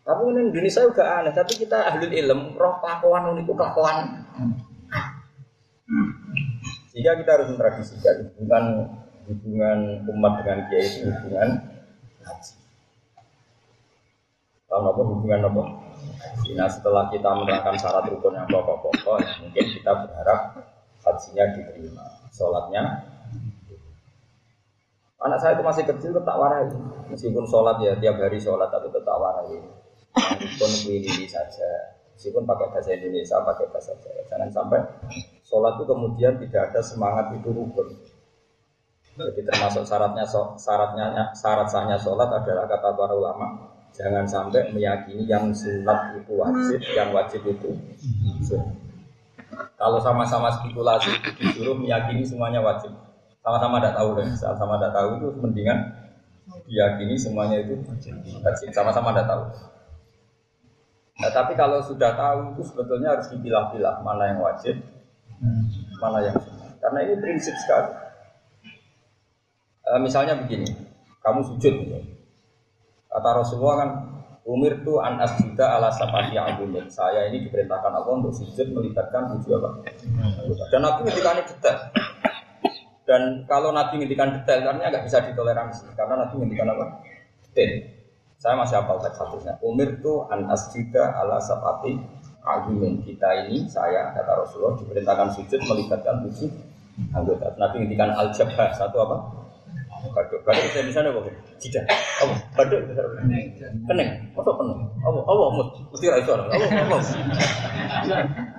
Tapi 0.08 0.22
ini 0.32 0.40
Indonesia 0.48 0.80
juga 0.88 1.04
aneh, 1.20 1.32
tapi 1.36 1.52
kita 1.60 1.76
ahli 1.92 2.08
ilmu, 2.08 2.56
roh 2.56 2.80
kelakuan 2.80 3.36
ini 3.36 3.44
kelakuan. 3.44 4.24
Sehingga 6.98 7.14
kita 7.14 7.30
harus 7.30 7.54
mentradisikan 7.54 8.26
hubungan 8.26 8.64
hubungan 9.30 9.78
umat 10.02 10.42
dengan 10.42 10.66
kiai 10.66 10.82
itu 10.82 11.06
hubungan 11.06 11.62
haji. 12.26 12.54
Paham 14.66 14.90
apa 14.90 15.02
hubungan 15.06 15.46
apa? 15.46 15.62
Nah 16.58 16.66
setelah 16.66 17.06
kita 17.14 17.30
menerangkan 17.38 17.78
syarat 17.78 18.02
rukun 18.10 18.34
yang 18.34 18.50
pokok-pokok, 18.50 19.22
mungkin 19.46 19.64
kita 19.78 19.92
berharap 19.94 20.58
hajinya 21.06 21.44
diterima, 21.54 22.02
sholatnya 22.34 23.06
Anak 25.22 25.38
saya 25.38 25.54
itu 25.54 25.62
masih 25.62 25.86
kecil 25.86 26.10
tetap 26.18 26.34
warai. 26.34 26.66
Meskipun 27.14 27.46
sholat 27.46 27.78
ya 27.78 27.94
tiap 27.94 28.18
hari 28.18 28.42
sholat 28.42 28.74
tapi 28.74 28.90
tetap 28.90 29.22
warai. 29.22 29.62
Meskipun 30.34 30.98
ini 30.98 31.30
saja. 31.30 31.94
Meskipun 32.18 32.42
pakai 32.42 32.74
bahasa 32.74 32.90
Indonesia, 32.90 33.38
pakai 33.46 33.70
bahasa 33.70 33.94
Jawa. 34.02 34.22
Jangan 34.26 34.50
sampai 34.50 34.82
sholat 35.48 35.80
itu 35.80 35.84
kemudian 35.88 36.36
tidak 36.36 36.72
ada 36.72 36.80
semangat 36.84 37.32
itu 37.32 37.48
rukun. 37.48 37.88
Jadi 39.18 39.40
termasuk 39.42 39.82
syaratnya 39.82 40.22
syaratnya 40.54 41.34
syarat 41.34 41.66
sahnya 41.66 41.96
sholat 41.98 42.28
adalah 42.30 42.68
kata 42.70 42.94
para 42.94 43.14
ulama 43.16 43.46
jangan 43.96 44.22
sampai 44.28 44.70
meyakini 44.70 45.26
yang 45.26 45.50
sunat 45.50 46.20
itu 46.20 46.38
wajib, 46.38 46.78
yang 46.94 47.10
wajib 47.10 47.42
itu. 47.48 47.74
Kalau 49.74 49.98
sama-sama 49.98 50.52
spekulasi 50.54 51.10
disuruh 51.40 51.74
meyakini 51.74 52.22
semuanya 52.22 52.62
wajib, 52.62 52.94
sama-sama 53.42 53.80
tidak 53.80 53.96
tahu 53.96 54.08
dan 54.20 54.26
sama-sama 54.36 54.74
tidak 54.76 54.92
tahu 54.92 55.08
itu 55.16 55.28
mendingan 55.40 55.78
diyakini 56.68 57.16
semuanya 57.16 57.64
itu 57.64 57.80
wajib 58.44 58.68
sama-sama 58.76 59.16
tidak 59.16 59.26
tahu 59.28 59.42
nah, 61.20 61.30
tapi 61.32 61.52
kalau 61.56 61.80
sudah 61.80 62.12
tahu 62.12 62.52
itu 62.52 62.62
sebetulnya 62.68 63.16
harus 63.16 63.32
dipilah-pilah 63.32 64.04
mana 64.04 64.36
yang 64.36 64.40
wajib 64.44 64.76
mana 65.98 66.18
yang 66.22 66.36
karena 66.78 66.98
ini 67.06 67.14
prinsip 67.18 67.54
sekali 67.58 67.90
e, 69.82 69.90
misalnya 70.02 70.38
begini 70.38 70.68
kamu 71.22 71.42
sujud 71.46 71.74
kata 73.08 73.30
Rasulullah 73.34 73.76
kan 73.82 73.90
Umir 74.48 74.80
tu 74.80 74.96
an 74.96 75.20
asjuda 75.20 75.76
ala 75.76 75.92
sapati 75.92 76.40
abumin. 76.40 76.88
Saya 76.88 77.28
ini 77.28 77.44
diperintahkan 77.44 77.92
Allah 77.92 78.16
untuk 78.16 78.32
sujud 78.32 78.72
melibatkan 78.72 79.28
tujuh 79.36 79.60
apa? 79.60 79.84
Dan 80.72 80.88
ketika 81.04 81.36
ini 81.36 81.42
detail. 81.44 81.78
Dan 83.04 83.44
kalau 83.44 83.76
Nabi 83.76 84.00
ngintikan 84.00 84.32
detail, 84.32 84.64
karena 84.64 84.88
nggak 84.88 85.04
bisa 85.04 85.20
ditoleransi. 85.20 85.92
Karena 85.92 86.24
Nabi 86.24 86.40
ngintikan 86.40 86.64
apa? 86.72 86.84
Detail. 87.44 87.92
Saya 88.40 88.56
masih 88.56 88.80
hafal 88.80 88.96
teks 89.04 89.20
hadisnya. 89.20 89.60
Umir 89.60 90.00
tu 90.00 90.24
an 90.32 90.48
asjida 90.48 91.12
ala 91.12 91.36
sapati 91.44 92.00
agumin. 92.48 93.04
Kita 93.04 93.28
ini, 93.44 93.68
saya, 93.68 94.16
kata 94.16 94.32
Rasulullah, 94.32 94.80
diperintahkan 94.80 95.28
sujud 95.36 95.60
melibatkan 95.68 96.24
tujuh 96.24 96.48
anggota. 97.12 97.52
Nabi 97.60 97.84
ngintikan 97.84 98.10
al-jabha. 98.16 98.72
Satu 98.72 99.04
apa? 99.04 99.16
Baduk. 99.98 100.40
Baduk 100.46 100.62
bisa 100.70 100.78
misalnya 100.86 101.10
apa? 101.10 101.30
Jidah. 101.58 101.84
Apa? 102.22 102.34
Baduk. 102.54 102.80
Keneng. 103.90 104.10
Masa 104.30 104.50
keneng? 104.54 104.80
Apa? 105.02 105.18
Apa? 105.26 105.44
Mesti 105.90 106.06
raiso. 106.06 106.32
Apa? 106.38 106.54
Apa? 106.54 106.96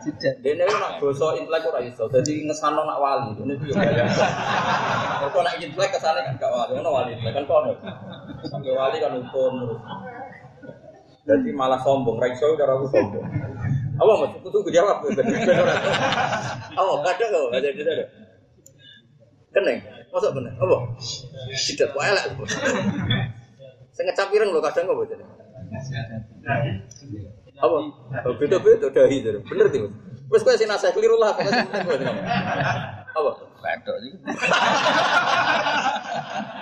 Jidah. 0.04 0.34
Dene 0.44 0.68
nak 0.68 1.00
basa 1.00 1.28
intelek 1.40 1.64
ora 1.72 1.80
iso. 1.80 2.12
Dadi 2.12 2.44
ngesano 2.44 2.84
nak 2.84 3.00
wali. 3.00 3.32
Ini 3.40 3.56
yo 3.56 3.72
gaya. 3.72 4.04
Kok 5.32 5.44
nak 5.44 5.56
intelek 5.64 5.96
kesane 5.96 6.20
kan 6.28 6.36
gak 6.36 6.52
wali, 6.52 6.76
ono 6.76 6.90
wali 6.92 7.16
kan 7.24 7.44
kono. 7.48 7.72
Sampai 8.44 8.76
wali 8.76 9.00
kan 9.00 9.16
terus. 9.16 9.80
Jadi 11.30 11.54
malah 11.54 11.78
sombong, 11.86 12.18
ra 12.18 12.26
iso 12.26 12.58
cara 12.58 12.74
aku 12.74 12.90
sombong. 12.90 13.22
Apa 14.00 14.12
mas? 14.24 14.32
Kudu 14.40 14.64
gue 14.64 14.72
jawab. 14.72 15.04
Apa? 16.80 16.92
Kadang 17.04 17.30
kok, 17.36 17.52
ada 17.52 17.68
ada 17.68 17.82
ada. 17.84 18.06
Keneng, 19.52 19.84
masuk 20.14 20.32
keneng. 20.32 20.56
Apa? 20.56 20.78
Tidak, 21.52 21.88
kok 21.92 22.04
elek. 22.08 22.26
Saya 23.92 24.04
ngecap 24.08 24.32
ireng 24.32 24.56
lo 24.56 24.64
kadang 24.64 24.88
kok 24.88 24.96
bocah. 24.96 25.20
Apa? 27.60 27.78
Oh, 28.24 28.34
Beda-beda 28.40 28.88
dahi 28.88 29.20
itu. 29.20 29.44
Bener 29.44 29.68
tuh. 29.68 29.92
Wes 30.32 30.46
kowe 30.46 30.54
sing 30.56 30.70
nasihat 30.72 30.96
keliru 30.96 31.20
lah. 31.20 31.36
Apa? 31.36 33.32
Badok 33.60 33.96
iki. 34.00 34.16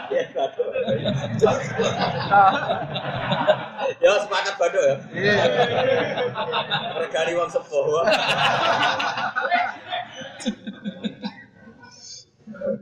Ya, 0.08 0.24
kado. 0.32 0.64
Ya 4.04 4.20
sepakat 4.20 4.56
badok 4.60 4.84
ya. 4.84 4.96
Regani 7.00 7.32
wong 7.40 7.50
sepuh. 7.52 7.84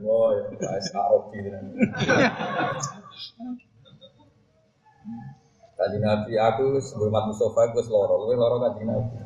Wah, 0.02 0.28
ya, 0.34 0.44
guys, 0.58 0.88
gitu. 1.30 1.48
Kaji 5.76 6.00
Nabi 6.00 6.32
aku 6.40 6.80
sebelum 6.80 7.12
Mustafa 7.12 7.68
aku 7.68 7.84
seloro, 7.84 8.24
lu 8.24 8.32
loro 8.32 8.56
kaji 8.64 8.88
Nabi. 8.88 9.16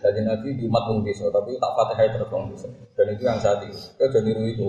Kaji 0.00 0.20
Nabi 0.24 0.48
di 0.56 0.64
umat 0.64 0.88
desa, 1.04 1.28
tapi 1.28 1.60
tak 1.60 1.72
fatihah 1.76 2.16
terus 2.16 2.32
desa. 2.56 2.68
Dan 2.96 3.06
itu 3.12 3.22
yang 3.28 3.36
saat 3.36 3.60
itu, 3.68 3.76
jadi 4.00 4.18
niru 4.24 4.48
itu. 4.48 4.68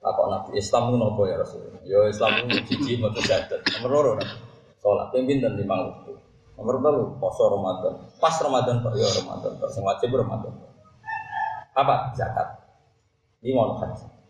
Apa 0.00 0.22
Nabi 0.32 0.56
Islam 0.56 0.96
nopo 0.96 1.28
ya 1.28 1.36
Rasul? 1.36 1.76
Ya 1.84 2.08
Islam 2.08 2.48
cici 2.64 2.96
mau 2.96 3.12
terjadat. 3.12 3.60
Nomor 3.78 3.90
loro 3.92 4.10
Nabi. 4.16 4.36
Sholat 4.80 5.12
pimpin 5.12 5.44
dan 5.44 5.60
lima 5.60 5.76
waktu. 5.76 6.16
Nomor 6.56 6.80
telu 6.80 7.04
poso 7.20 7.52
Ramadan. 7.52 8.08
Pas 8.16 8.36
Ramadan 8.40 8.80
pak 8.80 8.92
ya 8.96 9.08
Ramadan. 9.20 9.52
Pas 9.60 9.72
wajib 9.76 10.08
Ramadan. 10.16 10.52
Apa 11.76 12.16
zakat? 12.16 12.48
Lima 13.44 13.76
haji 13.76 14.20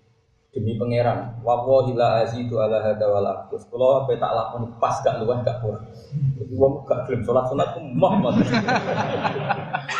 demi 0.50 0.74
pangeran 0.74 1.38
wawahi 1.46 1.94
la 1.94 2.26
azidu 2.26 2.58
ala 2.58 2.82
hada 2.82 3.06
wal 3.06 3.22
aqdus 3.22 3.70
kula 3.70 4.02
tak 4.10 4.32
lakoni 4.34 4.66
pas 4.82 4.98
gak 4.98 5.22
luwih 5.22 5.38
gak 5.46 5.62
kurang 5.62 5.86
jadi 6.34 6.54
wong 6.58 6.82
gak 6.90 7.06
gelem 7.06 7.22
salat 7.22 7.46
sunat 7.46 7.70
ku 7.70 7.80
mah 7.94 8.14
mah 8.18 8.34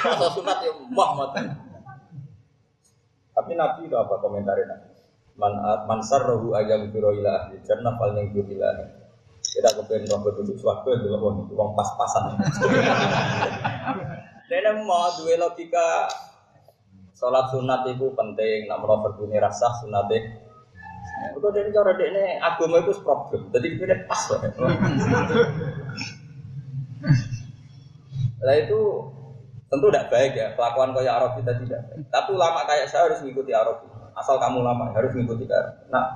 salat 0.03 0.31
sunat 0.35 0.59
mah 0.91 1.11
mah 1.15 1.29
tapi 3.31 3.55
nabi 3.55 3.87
itu 3.87 3.95
apa 3.95 4.15
komentarnya 4.19 4.75
nabi 4.75 4.91
man 5.41 5.57
man 5.89 6.01
sarrahu 6.05 6.53
ayam 6.53 6.93
biro 6.93 7.17
ila 7.17 7.49
ahli 7.49 7.57
jannah 7.65 7.97
fal 7.97 8.13
yang 8.13 8.29
biro 8.29 8.45
ila 8.53 8.69
kita 9.41 9.73
kepengen 9.73 10.13
roh 10.13 10.21
berduduk 10.21 10.61
suatu 10.61 10.93
itu 10.93 11.09
wong 11.09 11.49
wong 11.57 11.71
pas-pasan 11.73 12.37
Nenek 14.51 14.83
mau 14.83 15.07
dua 15.15 15.35
logika 15.39 16.11
Sholat 17.15 17.53
sunat 17.53 17.85
itu 17.85 18.17
penting, 18.17 18.65
namun 18.65 19.05
berbunyi 19.05 19.37
rasa 19.37 19.69
sunat 19.85 20.09
itu 21.37 21.49
dari 21.53 21.69
cara 21.69 21.93
dia 22.01 22.09
ini 22.09 22.25
agama 22.41 22.81
itu 22.81 22.97
problem, 23.05 23.53
jadi 23.53 23.67
ini 23.77 23.97
pas 24.09 24.23
lah. 24.33 24.41
Nah 28.41 28.55
itu 28.57 28.81
tentu 29.69 29.87
tidak 29.93 30.09
baik 30.09 30.33
ya, 30.33 30.49
kelakuan 30.57 30.97
kayak 30.97 31.13
Arab 31.13 31.33
kita 31.37 31.53
tidak 31.61 31.81
baik. 31.93 32.09
Tapi 32.09 32.29
ulama 32.33 32.65
kayak 32.65 32.89
saya 32.89 33.13
harus 33.13 33.21
mengikuti 33.21 33.53
Arab. 33.53 33.85
Asal 34.17 34.37
kamu 34.39 34.65
lama 34.65 34.93
harus 34.95 35.13
mengikuti 35.15 35.47
Arab. 35.51 35.87
Nah, 35.89 36.07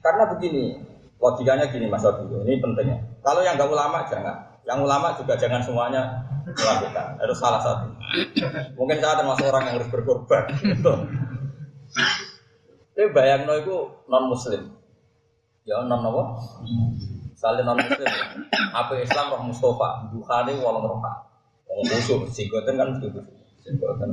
karena 0.00 0.24
begini, 0.32 0.78
logikanya 1.18 1.68
gini 1.68 1.86
Mas 1.90 2.06
Abi, 2.06 2.24
ini 2.26 2.62
pentingnya. 2.62 2.98
Kalau 3.20 3.40
yang 3.42 3.58
nggak 3.58 3.70
ulama 3.70 4.06
jangan, 4.06 4.36
yang 4.64 4.78
ulama 4.84 5.16
juga 5.16 5.34
jangan 5.36 5.60
semuanya 5.64 6.28
melakukan. 6.44 7.18
Harus 7.20 7.38
salah 7.40 7.60
satu. 7.60 7.88
Mungkin 8.78 9.00
saya 9.02 9.20
termasuk 9.20 9.44
orang 9.48 9.62
yang 9.68 9.74
harus 9.80 9.90
berkorban. 9.92 10.44
Gitu. 10.56 10.92
Tapi 12.94 13.08
bayang 13.14 13.46
no 13.46 13.54
itu 13.58 13.76
non 14.10 14.26
muslim. 14.28 14.74
Ya 15.68 15.84
non 15.84 16.02
apa? 16.02 16.22
Saling 17.36 17.64
non 17.64 17.78
muslim. 17.78 18.08
Apa 18.72 18.92
Islam 19.00 19.32
roh 19.34 19.42
Mustafa? 19.44 20.10
Bukhari 20.12 20.56
walang 20.58 20.84
roka. 20.84 21.12
Wong 21.68 21.84
musuh, 21.84 22.24
singgoten 22.32 22.80
kan 22.80 22.96
begitu. 22.96 23.20
Singgoten 23.62 24.10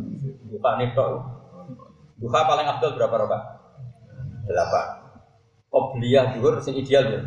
bukhari 0.52 0.92
itu. 0.92 1.08
Buka 2.16 2.40
paling 2.48 2.68
abdul 2.68 2.96
berapa 2.96 3.16
roka? 3.16 3.40
Delapan. 4.48 4.86
Obliyah 5.74 6.32
juga 6.38 6.64
sing 6.64 6.80
ideal 6.80 7.04
ya. 7.12 7.22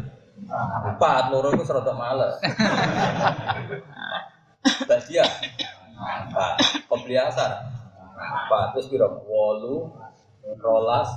Empat, 0.88 1.28
loro 1.34 1.52
itu 1.52 1.66
serotok 1.66 1.98
males. 1.98 2.40
Badia. 4.88 5.24
Empat. 5.98 6.54
Obliyah 6.88 7.28
asar. 7.28 7.68
Empat. 8.16 8.66
Terus 8.72 8.88
kira 8.88 9.10
wolu, 9.28 9.92
rolas, 10.62 11.10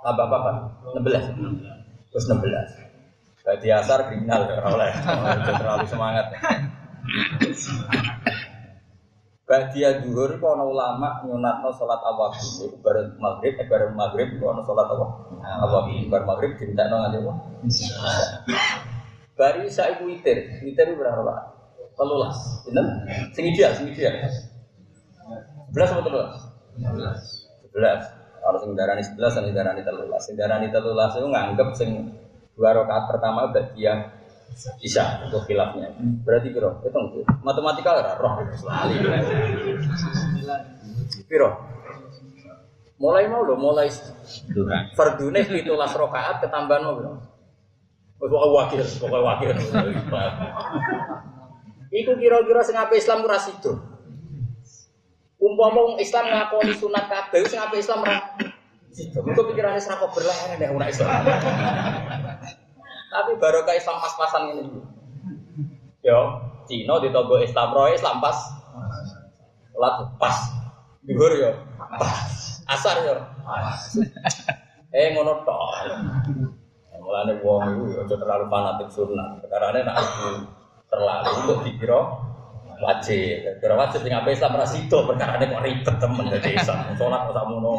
tambah 0.00 0.26
apa? 0.30 0.72
16. 0.96 1.36
Terus 2.14 2.24
16. 2.30 3.44
Jadi 3.46 3.68
asar 3.70 4.08
kriminal 4.08 4.48
oleh. 4.48 4.90
Terlalu 5.44 5.86
semangat. 5.86 6.32
Badia 9.46 10.02
duhur 10.02 10.34
itu 10.34 10.42
ada 10.42 10.66
ulama 10.66 11.22
nyunatno 11.22 11.70
sholat 11.70 12.02
awabin 12.02 12.66
Itu 12.66 12.76
bareng 12.82 13.14
maghrib, 13.14 13.54
eh 13.62 13.66
bareng 13.70 13.94
maghrib 13.94 14.34
itu 14.34 14.42
ada 14.42 14.58
sholat 14.66 14.90
apa? 14.90 15.06
Awabin 15.62 16.10
Bareng 16.10 16.26
maghrib 16.26 16.58
dimintakno 16.58 16.98
nganti 16.98 17.18
apa? 17.22 17.32
Bari 19.38 19.70
isa 19.70 19.86
ibu 19.94 20.10
witir 20.10 20.58
Witir 20.66 20.84
itu 20.90 20.98
berapa? 20.98 21.54
Telulas 21.94 22.66
Ini? 22.66 22.82
Sing 23.30 23.44
ideal, 23.46 23.70
sing 23.78 23.86
ideal 23.86 24.18
Sebelas 25.70 25.94
atau 25.94 26.02
telulas? 26.02 26.34
Sebelas 27.62 28.02
kalau 28.46 28.62
sing 28.62 28.78
darani 28.78 29.02
sebelas, 29.02 29.34
sing 29.34 29.50
darani 29.50 29.82
telulas. 29.82 30.22
Sing 30.22 30.38
darani 30.38 30.70
telulas 30.70 31.10
itu 31.18 31.26
nganggep 31.26 31.68
sing 31.74 32.14
dua 32.54 32.78
rakaat 32.78 33.10
pertama 33.10 33.50
bagian 33.50 34.15
bisa 34.80 35.20
untuk 35.28 35.44
khilafnya. 35.44 35.92
Berarti 36.24 36.48
kira 36.50 36.80
hitung 36.80 37.12
matematika 37.44 38.00
ora 38.00 38.16
roh 38.16 38.40
selalu. 38.56 38.94
Piro? 41.28 41.50
Mulai 42.96 43.28
mau 43.28 43.44
lo 43.44 43.60
mulai 43.60 43.92
fardune 44.96 45.44
las 45.76 45.92
rakaat 45.92 46.40
ketambahan 46.40 46.82
mau 46.88 46.96
bro. 46.96 47.12
Wis 48.16 48.32
wakil, 48.32 48.80
pokoknya 48.80 49.20
wakil. 49.28 49.48
Iku 51.92 52.12
kira-kira 52.16 52.64
sing 52.64 52.80
Islam 52.96 53.28
ora 53.28 53.36
sido. 53.36 53.76
Umpama 55.36 56.00
Islam 56.00 56.32
ngakoni 56.32 56.72
sunat 56.72 57.04
kabeh 57.12 57.44
sing 57.44 57.60
Islam 57.76 58.00
ra. 58.00 58.40
Itu 58.96 59.40
pikirane 59.52 59.76
ora 59.76 60.00
kok 60.00 60.16
berlahan 60.16 60.56
nek 60.56 60.72
ora 60.72 60.88
Islam. 60.88 61.20
Tapi 63.16 63.32
barokah 63.40 63.72
Islam 63.72 63.96
pas-pasan 63.96 64.42
ini. 64.52 64.76
Yo, 66.04 66.20
Cina 66.68 67.00
ditonggo 67.00 67.40
Islam 67.40 67.72
roe 67.72 67.96
Islam 67.96 68.20
pas. 68.20 68.36
Salat 69.72 70.04
pas. 70.20 70.36
Dhuwur 71.08 71.32
yo. 71.32 71.50
Pas. 71.96 72.60
Asar 72.68 73.08
yo. 73.08 73.16
Eh 74.92 75.16
ngono 75.16 75.40
tok. 75.48 75.60
Mulane 77.00 77.40
wong 77.40 77.62
iku 77.72 77.84
yo 77.88 77.98
aja 78.04 78.16
terlalu 78.20 78.44
fanatik 78.52 78.92
sunat. 78.92 79.40
Perkarane 79.40 79.80
nek 79.80 79.96
terlalu 80.92 81.30
untuk 81.40 81.58
dikira 81.64 82.00
wajib. 82.84 83.64
Kira 83.64 83.74
wajib 83.80 84.04
sing 84.04 84.12
apa 84.12 84.28
Islam 84.28 84.60
ra 84.60 84.68
sida 84.68 84.98
perkara 85.08 85.40
kok 85.40 85.64
ribet 85.64 85.96
temen 85.96 86.28
dadi 86.28 86.52
Islam. 86.52 86.92
Salat 87.00 87.20
kok 87.32 87.32
sakmono. 87.32 87.74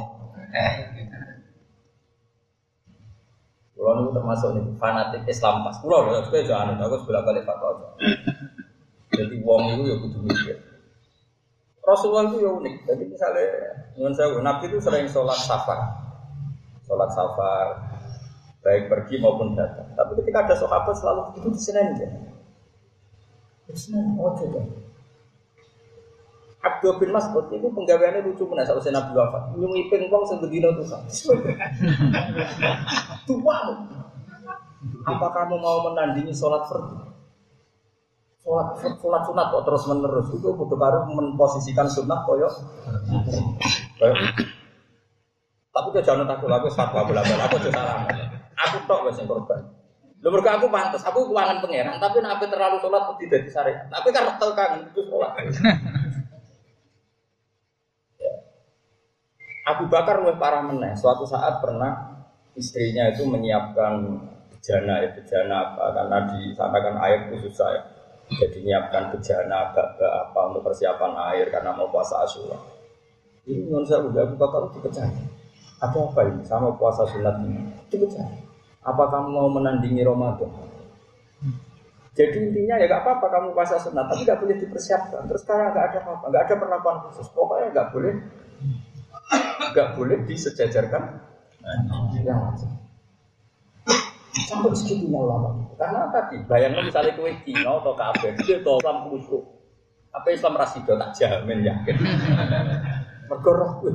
Kulo 3.78 3.92
niku 3.94 4.10
termasuk 4.18 4.50
nih 4.58 4.66
fanatik 4.82 5.22
Islam 5.30 5.62
pas. 5.62 5.78
Kulo 5.78 6.10
lho 6.10 6.26
kowe 6.26 6.40
aja 6.42 6.66
anu 6.66 6.82
aku 6.82 7.06
sebelah 7.06 7.22
balik 7.22 7.46
fatwa. 7.46 7.94
Jadi 9.14 9.36
wong 9.46 9.62
itu 9.78 9.84
ya 9.86 9.96
kudu 10.02 10.20
mikir. 10.26 10.58
Rasulullah 11.86 12.26
itu 12.34 12.42
ya 12.42 12.52
unik. 12.52 12.76
Jadi 12.84 13.04
misalnya, 13.08 13.46
dengan 13.96 14.12
saya, 14.12 14.36
Nabi 14.44 14.68
itu 14.68 14.78
sering 14.84 15.08
sholat 15.08 15.40
safar, 15.40 15.80
sholat 16.84 17.08
safar, 17.16 17.80
baik 18.60 18.92
pergi 18.92 19.24
maupun 19.24 19.56
datang. 19.56 19.88
Tapi 19.96 20.20
ketika 20.20 20.44
ada 20.44 20.56
sahabat 20.60 20.92
selalu 21.00 21.32
begitu 21.32 21.48
di 21.56 21.62
sini 21.62 21.80
aja. 21.80 22.08
Di 23.72 23.74
oh 24.20 24.32
coba. 24.36 24.87
Abdul 26.58 26.98
bin 26.98 27.14
Mas'ud 27.14 27.46
itu 27.54 27.68
penggaweannya 27.70 28.26
lucu 28.26 28.50
mana 28.50 28.66
saat 28.66 28.82
Nabi 28.90 29.14
wafat. 29.14 29.54
Nyungi 29.54 29.94
pingpong 29.94 30.26
sing 30.26 30.38
bedino 30.42 30.74
tuh 30.74 30.90
Tua. 33.30 33.58
Apa 35.06 35.28
kamu 35.34 35.56
mau 35.62 35.86
menandingi 35.86 36.34
sholat 36.34 36.66
fardu? 36.66 36.98
Sholat 38.42 38.68
sholat 38.80 39.22
sunat 39.28 39.46
kok 39.54 39.64
terus 39.70 39.84
menerus 39.86 40.28
itu 40.34 40.50
butuh 40.50 40.78
baru 40.80 41.06
memposisikan 41.14 41.86
sunat 41.86 42.26
koyok. 42.26 42.54
Tapi 45.78 45.88
kau 45.94 46.02
jangan 46.02 46.26
takut 46.26 46.50
aku 46.50 46.74
fatwa 46.74 47.06
bola 47.06 47.22
aku 47.22 47.62
juga 47.62 47.78
salah. 47.78 48.02
Aku 48.58 48.78
tok 48.90 49.06
wes 49.06 49.18
yang 49.22 49.30
korban. 49.30 49.62
Lho 50.18 50.34
mergo 50.34 50.50
aku 50.50 50.66
pantas, 50.74 51.06
aku 51.06 51.30
keuangan 51.30 51.62
pangeran, 51.62 52.02
tapi 52.02 52.18
nek 52.26 52.42
terlalu 52.42 52.82
sholat 52.82 53.06
tidak 53.22 53.46
disari. 53.46 53.70
Tapi 53.86 54.10
karena 54.10 54.34
tekan 54.42 54.90
itu 54.90 55.02
sholat. 55.06 55.38
Abu 59.68 59.92
Bakar 59.92 60.24
lebih 60.24 60.40
parah 60.40 60.64
meneh. 60.64 60.96
Suatu 60.96 61.28
saat 61.28 61.60
pernah 61.60 62.24
istrinya 62.56 63.12
itu 63.12 63.28
menyiapkan 63.28 64.00
bejana 64.48 65.04
ya 65.04 65.10
bejana 65.12 65.56
apa 65.60 65.84
karena 65.92 66.18
di 66.32 66.40
sana 66.56 66.78
kan 66.80 66.96
air 67.04 67.28
itu 67.28 67.52
susah 67.52 67.68
ya. 67.76 67.82
Jadi 68.28 68.64
menyiapkan 68.64 69.12
bejana 69.12 69.72
agak 69.72 70.00
apa 70.00 70.40
untuk 70.52 70.64
persiapan 70.72 71.12
air 71.36 71.52
karena 71.52 71.76
mau 71.76 71.92
puasa 71.92 72.24
Asyura. 72.24 72.56
Ini 73.48 73.68
menurut 73.68 73.88
saya 73.88 74.04
Abu 74.04 74.36
Bakar 74.36 74.72
dipecah. 74.72 75.08
Ada 75.78 76.00
apa 76.10 76.22
ini 76.26 76.42
sama 76.42 76.74
puasa 76.74 77.06
sunat 77.06 77.38
ini? 77.46 77.64
Dipecah. 77.88 78.28
Apa 78.84 79.04
kamu 79.14 79.30
mau 79.30 79.48
menandingi 79.52 80.04
Ramadan? 80.04 80.50
Jadi 82.18 82.50
intinya 82.50 82.82
ya 82.82 82.90
gak 82.90 83.06
apa-apa 83.06 83.30
kamu 83.30 83.48
puasa 83.54 83.78
sunat, 83.78 84.10
tapi 84.10 84.26
gak 84.26 84.42
boleh 84.42 84.58
dipersiapkan. 84.58 85.30
Terus 85.30 85.46
sekarang 85.46 85.70
gak 85.70 85.86
ada 85.94 86.00
apa-apa, 86.02 86.26
gak 86.34 86.44
ada 86.50 86.56
perlakuan 86.58 86.98
khusus. 87.08 87.30
Pokoknya 87.30 87.70
gak 87.78 87.94
boleh, 87.94 88.14
gak 89.74 89.98
boleh 89.98 90.24
disejajarkan 90.28 91.04
yang 92.24 92.40
wajib. 92.44 92.70
Sampai 94.48 94.72
segitunya 94.78 95.18
ulama. 95.18 95.50
Karena 95.76 96.08
tadi 96.14 96.38
bayangnya 96.46 96.86
misalnya 96.86 97.18
kue 97.18 97.34
Cina 97.42 97.82
atau 97.82 97.94
kafir, 97.98 98.38
dia 98.46 98.62
tahu 98.62 98.78
Islam 98.80 98.98
khusus. 99.10 99.44
Apa 100.14 100.28
Islam 100.30 100.54
rasido 100.58 100.94
tak 100.96 101.12
jamin 101.18 101.66
yakin. 101.66 101.96
Mergo 103.28 103.52
roh 103.52 103.72
kuwi 103.84 103.92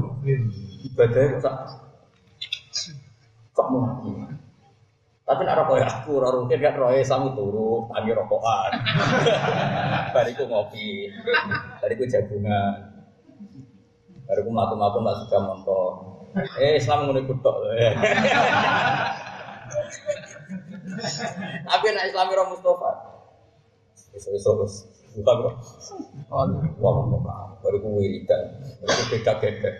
ibadahnya 0.92 1.40
kok 1.40 1.42
sak 1.42 1.54
kok 3.52 3.66
mau 3.72 3.96
Tapi 5.22 5.40
nek 5.46 5.56
rokok 5.64 5.80
aku 5.80 6.20
ora 6.20 6.28
rutin 6.34 6.60
kan 6.60 6.76
roe 6.76 7.00
samu 7.00 7.32
turu, 7.32 7.88
tangi 7.88 8.12
rokokan. 8.12 8.72
Bariku 10.14 10.44
ngopi. 10.50 11.08
Bariku 11.80 12.04
jagungan. 12.10 12.91
Bariku 14.32 14.48
mlaku-mlaku 14.48 14.96
mbak 15.04 15.28
sudah 15.28 15.40
montor. 15.44 15.92
Eh 16.56 16.80
Islam 16.80 17.04
ngono 17.04 17.20
iku 17.20 17.36
tok. 17.44 17.52
Tapi 21.68 21.86
nek 21.92 22.08
Islam 22.08 22.32
ora 22.32 22.48
Mustafa. 22.48 22.90
Iso-iso 24.16 24.56
wis 24.64 24.88
buka 25.12 25.32
bro. 25.36 25.52
Wah, 26.32 26.48
wah, 26.80 27.60
baru 27.60 27.76
ku 27.84 28.00
wiridan, 28.00 28.56
baru 28.80 28.92
ku 28.96 29.04
beda 29.12 29.32
beda, 29.36 29.70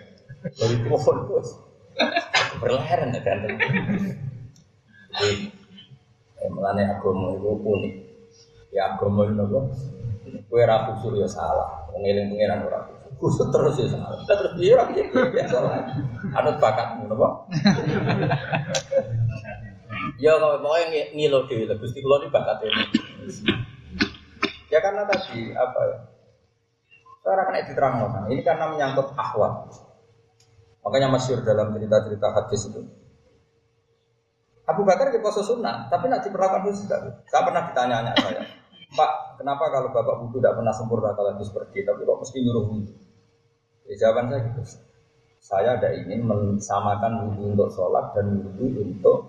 baru 0.53 0.73
ku 0.85 0.97
fokus. 1.01 1.57
Berleheran 2.61 3.09
ya 3.17 3.25
kan. 3.25 3.49
Melane 6.45 6.93
agama 6.93 7.33
itu 7.41 7.57
unik. 7.57 7.93
Ya 8.69 8.93
agama 8.93 9.25
itu 9.25 9.41
apa? 9.49 9.59
Kue 10.45 10.61
rapi 10.61 10.93
suruh 11.01 11.25
ya 11.25 11.29
salah, 11.29 11.89
mengiling 11.89 12.29
pengiran 12.29 12.69
ora 12.69 12.85
kusut 13.23 13.47
terus 13.55 13.79
ya. 13.79 13.87
Kita 13.95 14.33
terus 14.35 14.53
dia 14.59 14.83
ya 15.39 15.45
salah. 15.47 15.87
Anut 16.35 16.59
bakatmu, 16.59 17.07
apa? 17.07 17.27
Ya 20.19 20.35
kalau 20.35 20.59
pokoknya 20.59 21.15
ngilo 21.15 21.47
dewi, 21.47 21.71
Gusti 21.79 22.03
Kulo 22.03 22.19
ini 22.19 22.27
bakatnya. 22.27 22.71
Ya 24.67 24.83
karena 24.83 25.07
tadi 25.07 25.55
apa 25.55 25.79
ya? 25.87 25.97
Sekarang 27.23 27.45
kena 27.47 27.63
diterang 27.63 27.93
kan. 28.03 28.23
Ini 28.27 28.41
karena 28.43 28.65
menyangkut 28.67 29.15
ahwal. 29.15 29.71
Makanya 30.83 31.07
masyur 31.15 31.39
dalam 31.47 31.71
cerita-cerita 31.71 32.27
hadis 32.35 32.67
itu. 32.67 32.83
Abu 34.67 34.83
Bakar 34.83 35.11
di 35.11 35.19
poso 35.23 35.43
sunnah, 35.43 35.87
tapi 35.87 36.07
nanti 36.07 36.31
diperlakukan 36.31 36.67
khusus 36.67 36.87
tidak. 36.87 37.23
Saya 37.27 37.43
pernah 37.43 37.67
ditanya 37.67 38.15
saya, 38.15 38.47
Pak, 38.95 39.41
kenapa 39.41 39.67
kalau 39.67 39.91
bapak 39.91 40.23
wudhu 40.23 40.39
tidak 40.39 40.55
pernah 40.55 40.71
sempurna 40.71 41.11
kalau 41.17 41.35
habis 41.35 41.51
pergi, 41.51 41.83
tapi 41.83 42.07
kok 42.07 42.19
mesti 42.23 42.37
nyuruh 42.39 42.63
wudhu? 42.71 42.93
Ya, 43.87 43.95
jawaban 43.99 44.31
saya 44.31 44.41
gitu. 44.47 44.61
Saya 45.43 45.69
ada 45.75 45.91
ingin 45.91 46.23
mensamakan 46.23 47.27
wudhu 47.27 47.51
untuk 47.51 47.69
sholat 47.75 48.15
dan 48.15 48.39
wudhu 48.39 48.79
untuk 48.79 49.27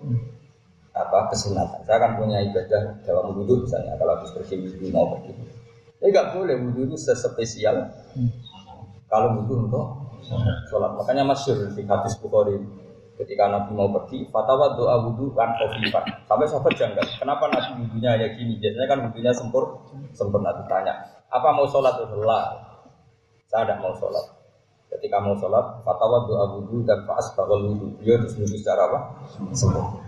apa 0.95 1.27
kesunatan. 1.27 1.83
Saya 1.83 1.99
akan 1.99 2.11
punya 2.23 2.39
ibadah 2.39 3.03
dalam 3.03 3.35
wudhu 3.35 3.67
misalnya 3.67 3.99
kalau 3.99 4.15
habis 4.15 4.31
bersih 4.31 4.63
wudhu 4.63 4.87
mau 4.95 5.11
pergi. 5.11 5.35
Ini 5.99 6.07
nggak 6.07 6.27
boleh 6.39 6.55
wudhu 6.55 6.87
itu 6.87 6.95
sespesial 6.95 7.83
kalau 9.11 9.43
wudhu 9.43 9.67
untuk 9.67 9.85
sholat. 10.71 10.95
Makanya 10.95 11.27
masyur 11.27 11.67
di 11.75 11.83
hadis 11.83 12.15
Bukhari 12.23 12.63
ketika 13.15 13.47
Nabi 13.47 13.71
mau 13.75 13.91
pergi, 13.91 14.27
fatwa 14.31 14.75
doa 14.75 14.95
wudhu 15.07 15.31
kan 15.35 15.55
khofifan. 15.55 16.03
Sampai 16.27 16.47
sahabat 16.47 16.73
janggal, 16.75 17.05
kenapa 17.19 17.47
Nabi 17.51 17.87
wudhunya 17.87 18.11
ya 18.19 18.27
gini? 18.35 18.59
Biasanya 18.59 18.87
kan 18.87 18.99
wudhunya 19.07 19.31
sempur, 19.31 19.63
sempurna 20.11 20.51
ditanya. 20.63 20.95
Apa 21.31 21.55
mau 21.55 21.67
sholat? 21.67 21.95
Allah. 21.95 22.55
Saya 23.47 23.63
tidak 23.67 23.79
mau 23.83 23.95
sholat. 23.95 24.34
Ketika 24.95 25.19
mau 25.19 25.35
sholat, 25.35 25.83
fatwa 25.83 26.23
doa 26.23 26.55
wudhu 26.55 26.87
dan 26.87 27.03
faas 27.03 27.35
bakal 27.35 27.59
wudhu. 27.67 27.99
Dia 27.99 28.15
terus 28.15 28.39
wudhu 28.39 28.55
secara 28.55 28.87
apa? 28.87 28.99
Sempurna. 29.51 29.99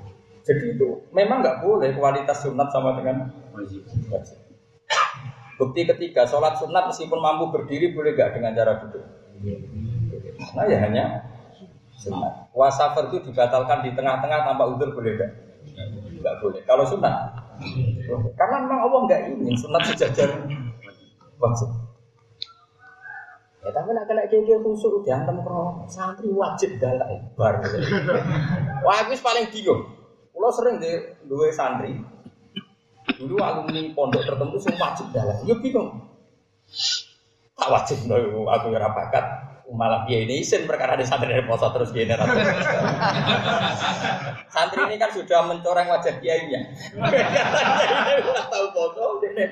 Jadi 0.47 0.80
itu 0.80 0.88
memang 1.12 1.43
nggak 1.43 1.60
boleh 1.60 1.91
kualitas 1.91 2.39
sunat 2.39 2.71
sama 2.71 2.95
dengan 2.95 3.28
wajib. 3.52 3.84
Bukti 5.60 5.84
ketiga, 5.84 6.23
sholat 6.23 6.56
sunat 6.56 6.88
meskipun 6.88 7.19
mampu 7.19 7.52
berdiri 7.52 7.91
boleh 7.91 8.15
nggak 8.15 8.32
dengan 8.39 8.56
cara 8.56 8.80
duduk? 8.80 9.04
Nah 10.56 10.63
ya 10.71 10.78
hanya 10.88 11.28
sunat. 12.00 12.47
Puasa 12.56 12.95
itu 12.95 13.28
dibatalkan 13.28 13.84
di 13.84 13.91
tengah-tengah 13.91 14.39
tanpa 14.47 14.63
udur 14.71 14.95
boleh 14.95 15.19
nggak? 15.19 15.32
Nggak 16.23 16.36
boleh. 16.39 16.62
Kalau 16.63 16.88
sunat, 16.88 17.13
karena 18.39 18.56
memang 18.63 18.80
Allah 18.88 19.00
nggak 19.04 19.21
ingin 19.36 19.56
sunat 19.60 19.84
sejajar 19.91 20.47
wajib. 21.41 21.69
Ya 23.68 23.76
tapi 23.76 23.92
nak 23.92 24.08
kena 24.08 24.24
kayak 24.32 24.64
khusus 24.64 25.04
diantem 25.04 25.44
kro 25.44 25.84
santri 25.92 26.32
wajib 26.32 26.80
dalai 26.80 27.20
bar. 27.36 27.60
Wah 28.80 29.04
aku 29.04 29.12
paling 29.20 29.52
bingung. 29.52 29.84
Kalau 30.32 30.52
sering 30.56 30.80
di 30.80 30.88
dua 31.28 31.52
santri, 31.52 32.00
dulu 33.20 33.36
alumni 33.44 33.92
pondok 33.92 34.24
tertentu 34.24 34.56
sih 34.64 34.72
wajib 34.72 35.12
dalai. 35.12 35.36
Ya 35.44 35.60
bingung. 35.60 36.00
Tak 37.60 37.68
wajib 37.68 38.08
no, 38.08 38.48
aku 38.48 38.72
nggak 38.72 38.88
bakat. 38.88 39.26
Malah 39.68 40.08
dia 40.08 40.24
ini 40.24 40.48
isin 40.48 40.64
perkara 40.64 40.96
di 40.96 41.04
santri 41.04 41.28
dari 41.28 41.44
poso 41.44 41.68
terus 41.76 41.92
gini 41.92 42.16
Santri 44.48 44.80
ini 44.88 44.96
kan 44.96 45.12
sudah 45.12 45.44
mencoreng 45.44 45.92
wajah 45.92 46.24
kiainya. 46.24 46.72
Tahu 48.56 48.68
poso, 48.72 49.20
ini 49.28 49.44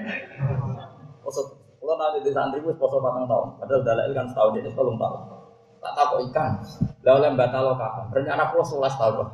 poso. 1.19 1.64
Nanti 1.95 2.19
di 2.27 2.31
santri 2.36 2.60
gue 2.60 2.75
poso 2.75 2.99
patang 2.99 3.23
tahun, 3.23 3.55
padahal 3.58 3.81
dalai 3.88 4.12
kan 4.12 4.27
setahun 4.27 4.60
ini 4.60 4.67
sebelum 4.67 4.99
tahun. 4.99 5.19
Tak 5.79 6.05
kok 6.12 6.19
ikan. 6.31 6.51
Lalu 7.05 7.19
yang 7.23 7.36
batal 7.38 7.77
kapan? 7.77 8.05
Rencana 8.12 8.43
pulau 8.51 8.65
sebelas 8.65 8.93
tahun. 8.99 9.27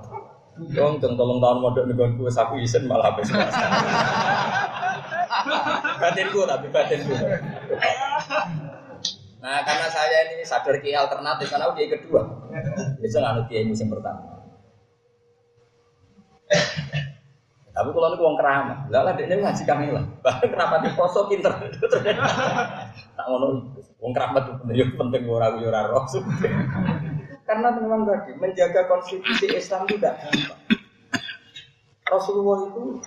Dong, 0.76 1.00
jeng 1.02 1.16
tolong 1.18 1.40
tahun 1.42 1.58
modal 1.64 1.90
nih 1.90 1.96
gue 1.96 2.30
saku 2.30 2.60
isen 2.62 2.86
malah 2.86 3.16
habis 3.16 3.34
batin 5.98 6.28
gue 6.28 6.46
tapi 6.46 6.68
batin 6.70 7.00
gue. 7.02 7.18
Nah 9.42 9.58
karena 9.66 9.88
saya 9.90 10.30
ini 10.38 10.46
sadar 10.46 10.78
kiai 10.84 10.94
alternatif 10.94 11.50
karena 11.50 11.74
dia 11.74 11.88
kedua. 11.98 12.22
Bisa 13.02 13.24
nggak 13.24 13.50
kiai 13.50 13.66
musim 13.66 13.90
pertama. 13.90 14.22
Tapi 17.72 17.90
kalau 17.96 18.12
ini 18.12 18.18
uang 18.20 18.36
keramat, 18.36 18.78
lah 18.92 19.02
lah 19.08 19.14
dia 19.16 19.32
ngaji 19.32 19.64
kami 19.64 19.96
lah. 19.96 20.04
Bahkan 20.28 20.48
kenapa 20.52 20.84
di 20.84 20.90
poso 20.92 21.28
pinter? 21.32 21.54
Tak 23.18 23.26
ngono, 23.28 23.78
uang 24.02 24.14
keramat 24.18 24.44
itu 24.50 24.54
bener 24.66 24.88
penting 24.98 25.24
orang 25.30 25.62
orang 25.62 25.88
roh. 25.94 26.04
Karena 27.48 27.68
memang 27.76 28.08
tadi 28.08 28.32
menjaga 28.40 28.88
konstitusi 28.88 29.52
Islam 29.52 29.88
itu 29.88 30.00
tidak 30.00 30.20
gampang. 30.24 30.62
Rasulullah 32.12 32.60
itu 32.68 33.00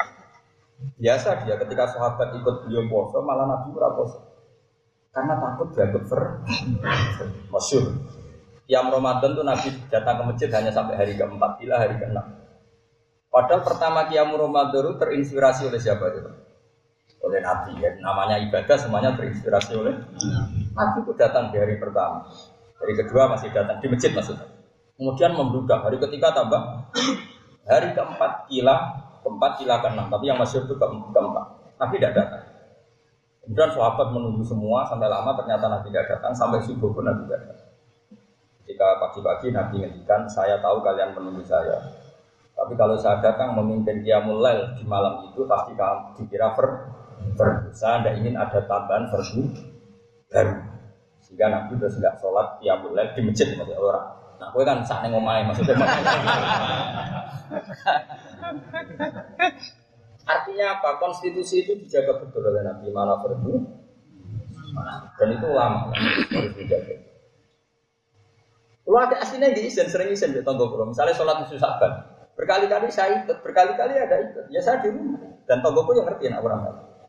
biasa 1.00 1.44
dia 1.44 1.56
ketika 1.60 1.84
sahabat 1.92 2.36
ikut 2.36 2.68
beliau 2.68 2.84
poso 2.88 3.24
malah 3.24 3.48
Nabi 3.48 3.72
berposo 3.72 4.34
karena 5.14 5.38
takut 5.38 5.70
dianggap 5.70 6.02
ver 6.10 6.22
masyur. 7.48 7.84
Yang 8.66 8.86
Ramadan 8.98 9.30
tuh 9.38 9.46
Nabi 9.46 9.68
datang 9.92 10.14
ke 10.18 10.24
masjid 10.34 10.50
hanya 10.50 10.72
sampai 10.74 10.98
hari 10.98 11.14
keempat, 11.14 11.60
bila 11.60 11.78
hari 11.78 11.94
keenam. 12.00 12.43
Padahal 13.34 13.66
pertama 13.66 14.06
Qiyam 14.06 14.30
Ramadan 14.30 14.94
terinspirasi 14.94 15.66
oleh 15.66 15.82
siapa 15.82 16.06
itu? 16.14 16.22
Oleh 17.18 17.42
Nabi 17.42 17.82
ya. 17.82 17.90
Namanya 17.98 18.38
ibadah 18.38 18.78
semuanya 18.78 19.10
terinspirasi 19.18 19.74
oleh 19.74 19.90
Nabi 20.70 20.98
itu 21.02 21.12
datang 21.18 21.50
di 21.50 21.58
hari 21.58 21.74
pertama. 21.82 22.30
Hari 22.78 22.94
kedua 22.94 23.34
masih 23.34 23.50
datang 23.50 23.82
di 23.82 23.90
masjid 23.90 24.14
maksudnya. 24.14 24.46
Kemudian 24.94 25.34
membludak. 25.34 25.82
Hari 25.82 25.98
ketiga 25.98 26.30
tambah. 26.30 26.62
Hari 27.66 27.90
keempat 27.90 28.46
kila, 28.46 28.76
keempat 29.26 29.52
kila 29.58 29.82
ke 29.82 29.88
enam. 29.90 30.06
Tapi 30.14 30.24
yang 30.30 30.38
masih 30.38 30.62
itu 30.62 30.78
ke 30.78 30.86
keempat. 30.86 31.44
Nabi 31.82 31.94
tidak 31.98 32.14
datang. 32.14 32.44
Kemudian 33.42 33.70
sahabat 33.74 34.14
menunggu 34.14 34.46
semua 34.46 34.86
sampai 34.86 35.10
lama 35.10 35.34
ternyata 35.34 35.66
Nabi 35.66 35.90
tidak 35.90 36.06
datang 36.06 36.30
sampai 36.38 36.62
subuh 36.62 36.94
pun 36.94 37.02
Nabi 37.02 37.26
tidak 37.26 37.50
datang. 37.50 37.70
Ketika 38.62 38.88
pagi-pagi 39.02 39.50
Nabi 39.50 39.74
ngendikan, 39.82 40.22
saya 40.30 40.62
tahu 40.62 40.86
kalian 40.86 41.18
menunggu 41.18 41.42
saya. 41.42 42.03
Tapi 42.54 42.72
kalau 42.78 42.94
saya 42.96 43.18
datang 43.18 43.58
memimpin 43.58 44.06
Qiyamul 44.06 44.38
Lail 44.38 44.78
di 44.78 44.86
malam 44.86 45.26
itu 45.28 45.42
pasti 45.44 45.74
kamu 45.74 46.14
dikira 46.22 46.54
ver. 46.54 46.68
Saya 47.74 48.00
tidak 48.00 48.14
ingin 48.22 48.38
ada 48.38 48.62
tambahan 48.64 49.10
verdu 49.10 49.42
baru. 50.30 50.54
Sehingga 51.24 51.50
Nabi 51.50 51.74
sudah 51.76 51.90
tidak 51.90 52.14
sholat 52.22 52.62
Qiyamul 52.62 52.94
Lail 52.94 53.10
di 53.12 53.20
masjid 53.26 53.52
maksudnya 53.58 53.82
orang. 53.82 54.06
Nah, 54.34 54.50
gue 54.50 54.62
kan 54.66 54.82
saat 54.86 55.06
ngomai 55.10 55.46
maksudnya. 55.46 55.74
Artinya 60.24 60.66
apa? 60.80 60.96
Konstitusi 60.96 61.68
itu 61.68 61.76
dijaga 61.76 62.16
betul 62.22 62.48
oleh 62.48 62.64
Nabi 62.64 62.88
mana 62.88 63.20
perlu 63.20 63.84
dan 65.14 65.28
itu 65.30 65.48
lama 65.54 65.94
harus 65.94 66.54
dijaga. 66.58 66.94
Kalau 68.84 69.00
ada 69.00 69.16
aslinya 69.16 69.50
di 69.56 69.64
izin 69.64 69.88
sering 69.88 70.12
izin 70.12 70.36
di 70.36 70.44
tonggo. 70.44 70.68
Misalnya 70.84 71.16
sholat 71.16 71.40
musuh 71.40 71.56
sahabat, 71.56 72.13
berkali-kali 72.34 72.88
saya 72.90 73.22
ikut, 73.24 73.42
berkali-kali 73.42 73.94
ada 73.98 74.16
ikut. 74.30 74.44
Ya 74.50 74.60
saya 74.62 74.82
di 74.82 74.90
rumah 74.90 75.22
dan 75.46 75.62
tonggoku 75.62 75.94
yang 75.96 76.06
ngerti 76.08 76.30
anak 76.30 76.42
orang 76.44 76.60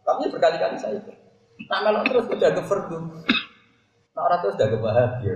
Tapi 0.05 0.29
berkali-kali 0.29 0.77
saya 0.77 1.01
itu. 1.01 1.11
Nak 1.65 1.79
melok 1.88 2.03
terus 2.11 2.25
udah 2.29 2.49
ke 2.51 2.61
fardu. 2.67 2.97
Nak 4.13 4.23
orang 4.23 4.39
terus 4.43 4.55
udah 4.59 4.67
ke 4.69 4.77
bahagia. 4.77 5.35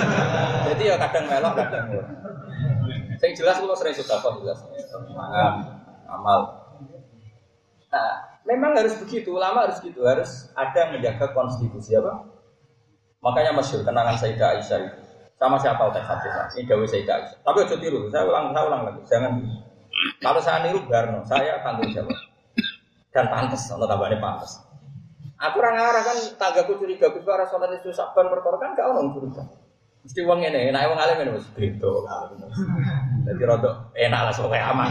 Jadi 0.72 0.82
ya 0.90 0.96
kadang 0.98 1.24
melok, 1.30 1.52
kadang 1.54 1.84
ora. 1.92 2.06
Yang 3.22 3.32
jelas 3.38 3.56
kalau 3.62 3.76
sering 3.78 3.94
sudah 3.94 4.18
kok 4.18 4.34
jelas. 4.42 4.58
Mangan, 5.14 5.54
amal. 6.10 6.40
Nah, 7.92 8.12
memang 8.42 8.74
harus 8.74 8.98
begitu, 8.98 9.30
ulama 9.30 9.68
harus 9.68 9.78
gitu, 9.78 10.02
harus 10.02 10.50
ada 10.58 10.90
menjaga 10.90 11.30
konstitusi 11.30 11.94
apa? 11.94 12.26
Makanya 13.22 13.54
masyur 13.54 13.86
kenangan 13.86 14.18
Sayyidah 14.18 14.58
Aisyah 14.58 14.78
itu. 14.82 15.01
Sama 15.42 15.58
siapa 15.58 15.90
utek 15.90 16.06
hadis 16.06 16.54
Ini 16.54 16.70
Dawi 16.70 16.86
Sayyidah 16.86 17.18
Aisyah. 17.18 17.38
Tapi 17.42 17.56
ojo 17.66 17.76
tiru, 17.82 18.06
saya 18.14 18.22
ulang, 18.30 18.54
saya 18.54 18.62
ulang 18.70 18.82
lagi. 18.86 19.02
Jangan. 19.10 19.42
Kalau 20.22 20.38
saya 20.38 20.62
niru 20.62 20.86
Barno, 20.86 21.26
saya 21.26 21.58
tanggung 21.66 21.90
jawab. 21.90 22.14
Dan 23.10 23.26
pantas, 23.26 23.66
kalau 23.66 23.90
tambahnya 23.90 24.22
pantas. 24.22 24.62
Aku 25.42 25.58
orang 25.58 25.82
arah 25.82 26.06
kan 26.06 26.14
tanggaku 26.38 26.78
curiga, 26.78 27.10
gue 27.10 27.26
arah 27.26 27.50
sholat 27.50 27.74
itu 27.74 27.90
saban 27.90 28.30
perkara 28.30 28.62
kan 28.62 28.78
gak 28.78 28.86
orang 28.86 29.10
curiga. 29.10 29.42
Mesti 30.06 30.22
uang 30.22 30.38
ini, 30.46 30.70
enak 30.70 30.86
uang 30.86 30.98
alim 30.98 31.18
ini 31.26 31.30
mas 31.34 31.46
beda. 31.54 31.90
Jadi 33.26 33.42
rodo 33.42 33.70
enak 33.94 34.20
lah 34.26 34.34
soalnya 34.34 34.70
aman, 34.70 34.90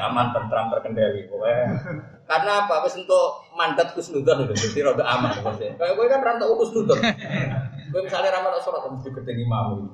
aman 0.00 0.26
tentram 0.32 0.72
terkendali. 0.72 1.28
Karena 2.24 2.64
apa? 2.64 2.84
Wes 2.84 2.96
untuk 2.96 3.44
mandat 3.52 3.92
kusnudon 3.92 4.48
itu, 4.48 4.72
jadi 4.72 4.92
rodo 4.92 5.04
aman. 5.04 5.32
Kayak 5.56 5.92
gue 5.96 6.06
kan 6.08 6.20
rantau 6.24 6.56
kusnudon. 6.56 7.00
Gue 7.96 8.04
misalnya 8.04 8.28
ramal 8.28 8.60
sholat 8.60 8.92
mesti 8.92 9.08
ketemu 9.08 9.48
imam. 9.48 9.88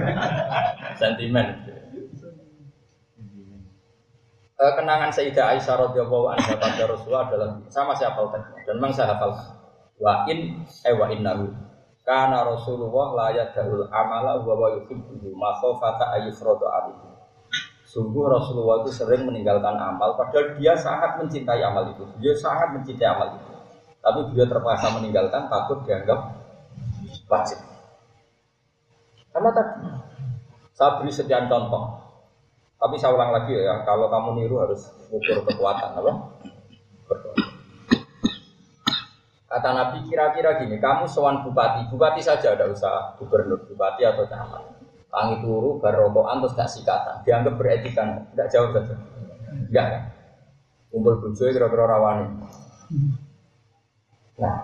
Sentimen. 1.04 1.44
Eh, 4.56 4.72
kenangan 4.80 5.12
Sayyidah 5.12 5.52
Aisyah 5.52 5.76
radhiyallahu 5.76 6.32
anha 6.32 6.56
pada 6.56 6.88
Rasulullah 6.88 7.28
adalah 7.28 7.60
sama 7.68 7.92
siapa 7.92 8.16
utaknya 8.16 8.64
dan 8.64 8.80
memang 8.80 8.96
saya 8.96 9.12
hafal 9.12 9.36
wa 10.00 10.24
in 10.24 10.64
eh 10.64 10.96
wa 10.96 11.12
innahu 11.12 11.52
karena 12.00 12.48
Rasulullah 12.48 13.12
la 13.12 13.28
yadul 13.36 13.92
amala 13.92 14.40
wa 14.40 14.54
wa 14.56 14.72
yuhibbu 14.80 15.36
ma 15.36 15.52
khafata 15.60 16.16
ayyufradu 16.16 16.64
alaihi 16.64 17.12
Sungguh 17.84 18.24
Rasulullah 18.24 18.88
itu 18.88 19.04
sering 19.04 19.28
meninggalkan 19.28 19.76
amal 19.76 20.16
padahal 20.16 20.56
dia 20.56 20.72
sangat 20.72 21.20
mencintai 21.20 21.60
amal 21.60 21.92
itu. 21.92 22.08
Dia 22.24 22.32
sangat 22.32 22.72
mencintai 22.72 23.04
amal 23.04 23.36
itu. 23.36 23.52
Tapi 24.00 24.32
dia 24.32 24.48
terpaksa 24.48 24.96
meninggalkan 24.96 25.52
takut 25.52 25.84
dianggap 25.84 26.41
wajib. 27.32 27.58
Karena 29.32 29.50
tadi 29.56 29.88
saya 30.76 31.00
beri 31.00 31.12
sekian 31.12 31.48
contoh. 31.48 32.04
Tapi 32.76 32.98
saya 32.98 33.14
ulang 33.14 33.32
lagi 33.32 33.54
ya, 33.54 33.86
kalau 33.86 34.10
kamu 34.10 34.42
niru 34.42 34.58
harus 34.58 34.90
ukur 35.08 35.46
kekuatan, 35.46 35.94
apa? 36.02 36.12
Kata 39.46 39.68
Nabi 39.70 40.02
kira-kira 40.10 40.58
gini, 40.58 40.82
kamu 40.82 41.06
sewan 41.06 41.46
bupati, 41.46 41.86
bupati 41.94 42.18
saja 42.18 42.58
ada 42.58 42.66
usaha 42.66 43.14
gubernur, 43.22 43.62
bupati 43.70 44.02
atau 44.02 44.26
camat. 44.26 44.66
Tangi 45.12 45.44
turu, 45.44 45.78
barokokan, 45.78 46.40
terus 46.42 46.56
gak 46.56 46.72
sikatan. 46.72 47.16
Dianggap 47.22 47.54
beretika, 47.60 48.02
tidak 48.32 48.48
jauh 48.50 48.72
saja. 48.72 48.96
Enggak 49.68 49.86
kan? 49.92 50.02
Kumpul 50.88 51.14
bujo 51.20 51.52
kira-kira 51.52 51.84
rawani. 51.84 52.26
Nah, 54.40 54.56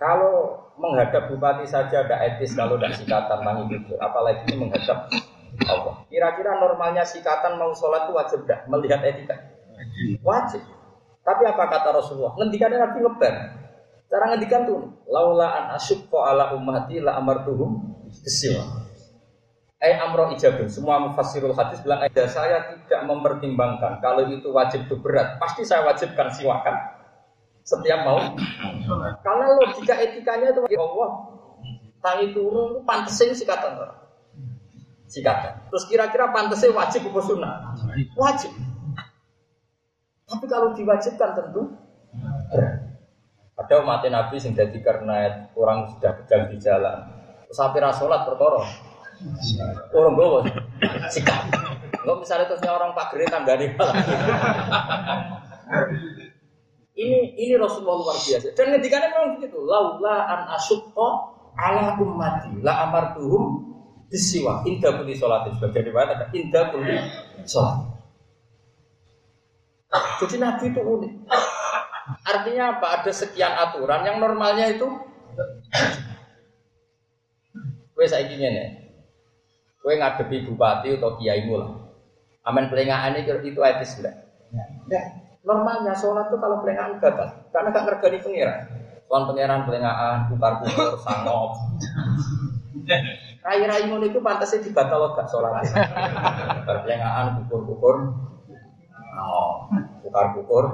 kalau 0.00 0.59
menghadap 0.80 1.28
bupati 1.28 1.68
saja 1.68 2.02
ada 2.02 2.16
etis 2.24 2.56
kalau 2.56 2.80
tidak 2.80 2.96
sikatan 2.96 3.44
tangi 3.44 3.64
tujuh, 3.68 3.96
apalagi 4.00 4.48
menghadap 4.56 5.12
Allah. 5.68 5.94
Kira-kira 6.08 6.56
normalnya 6.56 7.04
sikatan 7.04 7.60
mau 7.60 7.76
sholat 7.76 8.08
itu 8.08 8.12
wajib 8.16 8.38
tidak 8.48 8.64
melihat 8.66 9.00
etika? 9.04 9.36
Wajib. 10.24 10.64
Tapi 11.20 11.42
apa 11.44 11.68
kata 11.68 11.88
Rasulullah? 11.92 12.32
Ngendikannya 12.40 12.80
Nabi 12.80 12.98
ngeber. 13.04 13.34
Cara 14.10 14.24
ngendikan 14.34 14.66
tuh, 14.66 14.80
laula 15.06 15.54
an 15.54 15.64
asyukko 15.78 16.18
ala 16.24 16.56
ummati 16.56 16.98
la 16.98 17.20
amartuhum 17.20 18.00
kesiwa. 18.10 18.88
Eh 19.80 19.96
amro 19.96 20.32
ijabun. 20.34 20.66
Semua 20.66 21.00
mufassirul 21.00 21.54
hadis 21.54 21.80
bilang, 21.80 22.04
ada 22.04 22.24
saya 22.26 22.74
tidak 22.84 23.00
mempertimbangkan 23.06 24.02
kalau 24.02 24.26
itu 24.28 24.50
wajib 24.50 24.84
itu 24.88 24.96
berat. 24.98 25.38
Pasti 25.38 25.62
saya 25.62 25.86
wajibkan 25.86 26.28
siwakan 26.32 26.99
setiap 27.70 28.00
mau. 28.02 28.18
Karena 29.22 29.46
logika 29.54 29.94
etikanya 29.94 30.50
itu 30.50 30.66
ya 30.66 30.82
Allah. 30.82 31.10
Tangi 32.02 32.26
turun 32.34 32.82
pantesin 32.82 33.36
sikatan 33.36 34.00
sikatan. 35.10 35.66
Terus 35.74 35.84
kira-kira 35.90 36.30
pantasnya 36.30 36.70
wajib 36.70 37.10
apa 37.10 37.20
sunnah? 37.26 37.54
Wajib. 38.14 38.54
Tapi 40.30 40.46
kalau 40.46 40.70
diwajibkan 40.78 41.30
tentu. 41.34 41.74
Ada 43.60 43.84
umat 43.84 44.00
Nabi 44.08 44.40
yang 44.40 44.56
jadi 44.56 44.78
karena 44.80 45.50
orang 45.52 45.92
sudah 45.92 46.16
kejang 46.24 46.48
di 46.48 46.56
jalan. 46.62 46.96
Sampai 47.50 47.82
sholat 47.92 48.24
perkara. 48.24 48.62
Orang 49.92 50.16
bawa 50.16 50.46
sikap. 51.12 51.44
Enggak 52.00 52.16
misalnya 52.24 52.48
terusnya 52.48 52.72
orang 52.72 52.96
pak 52.96 53.12
gere 53.12 53.28
tanggane 53.28 53.76
Ini 57.00 57.18
ini 57.40 57.54
Rasulullah 57.56 57.96
luar 58.04 58.16
biasa. 58.20 58.52
Dan 58.52 58.76
ngedikannya 58.76 59.08
memang 59.08 59.30
begitu. 59.40 59.56
Laula 59.64 60.28
an 60.28 60.40
asyukko 60.60 61.08
ala 61.56 61.96
ummati 61.96 62.60
la 62.60 62.84
amartuhum 62.84 63.72
bisiwa 64.12 64.60
putih 64.66 65.16
sholat 65.16 65.48
sebagai 65.56 65.88
riwayat 65.88 66.08
ada 66.18 66.26
indah 66.36 66.68
putih 66.68 67.00
sholat. 67.48 67.88
Jadi 70.20 70.36
Nabi 70.36 70.64
itu 70.68 70.80
unik. 70.84 71.12
Artinya 72.26 72.64
apa? 72.76 72.86
Ada 73.00 73.12
sekian 73.16 73.54
aturan 73.56 74.04
yang 74.04 74.20
normalnya 74.20 74.68
itu 74.70 74.86
Kue 78.00 78.08
saya 78.08 78.24
nih, 78.32 78.80
kue 79.84 79.92
ngadepi 79.92 80.48
bupati 80.48 80.96
atau 80.96 81.20
kiai 81.20 81.44
lah. 81.52 81.68
Aman 82.48 82.72
pelengahan 82.72 83.12
itu 83.20 83.28
itu 83.44 83.60
etis 83.60 84.00
enggak? 84.00 84.16
Ya. 84.88 85.29
Normalnya 85.40 85.96
sholat 85.96 86.28
itu 86.28 86.36
kalau 86.36 86.60
pelengahan 86.60 87.00
gagal, 87.00 87.48
karena 87.48 87.68
gak 87.72 87.84
ngergani 87.88 88.18
pengiran. 88.20 88.60
Tuan 89.08 89.24
pengiran 89.24 89.64
pelengahan, 89.64 90.28
bukar 90.28 90.60
bukar, 90.60 91.00
sangop. 91.00 91.56
Rai-rai 93.40 93.88
ngono 93.88 94.04
itu 94.04 94.20
pantasnya 94.20 94.60
dibatal 94.60 95.16
gak 95.16 95.26
sholat. 95.32 95.64
Berpelengahan, 96.68 97.40
bukur-bukur, 97.40 97.96
oh, 99.16 99.64
bukar-bukur, 100.04 100.64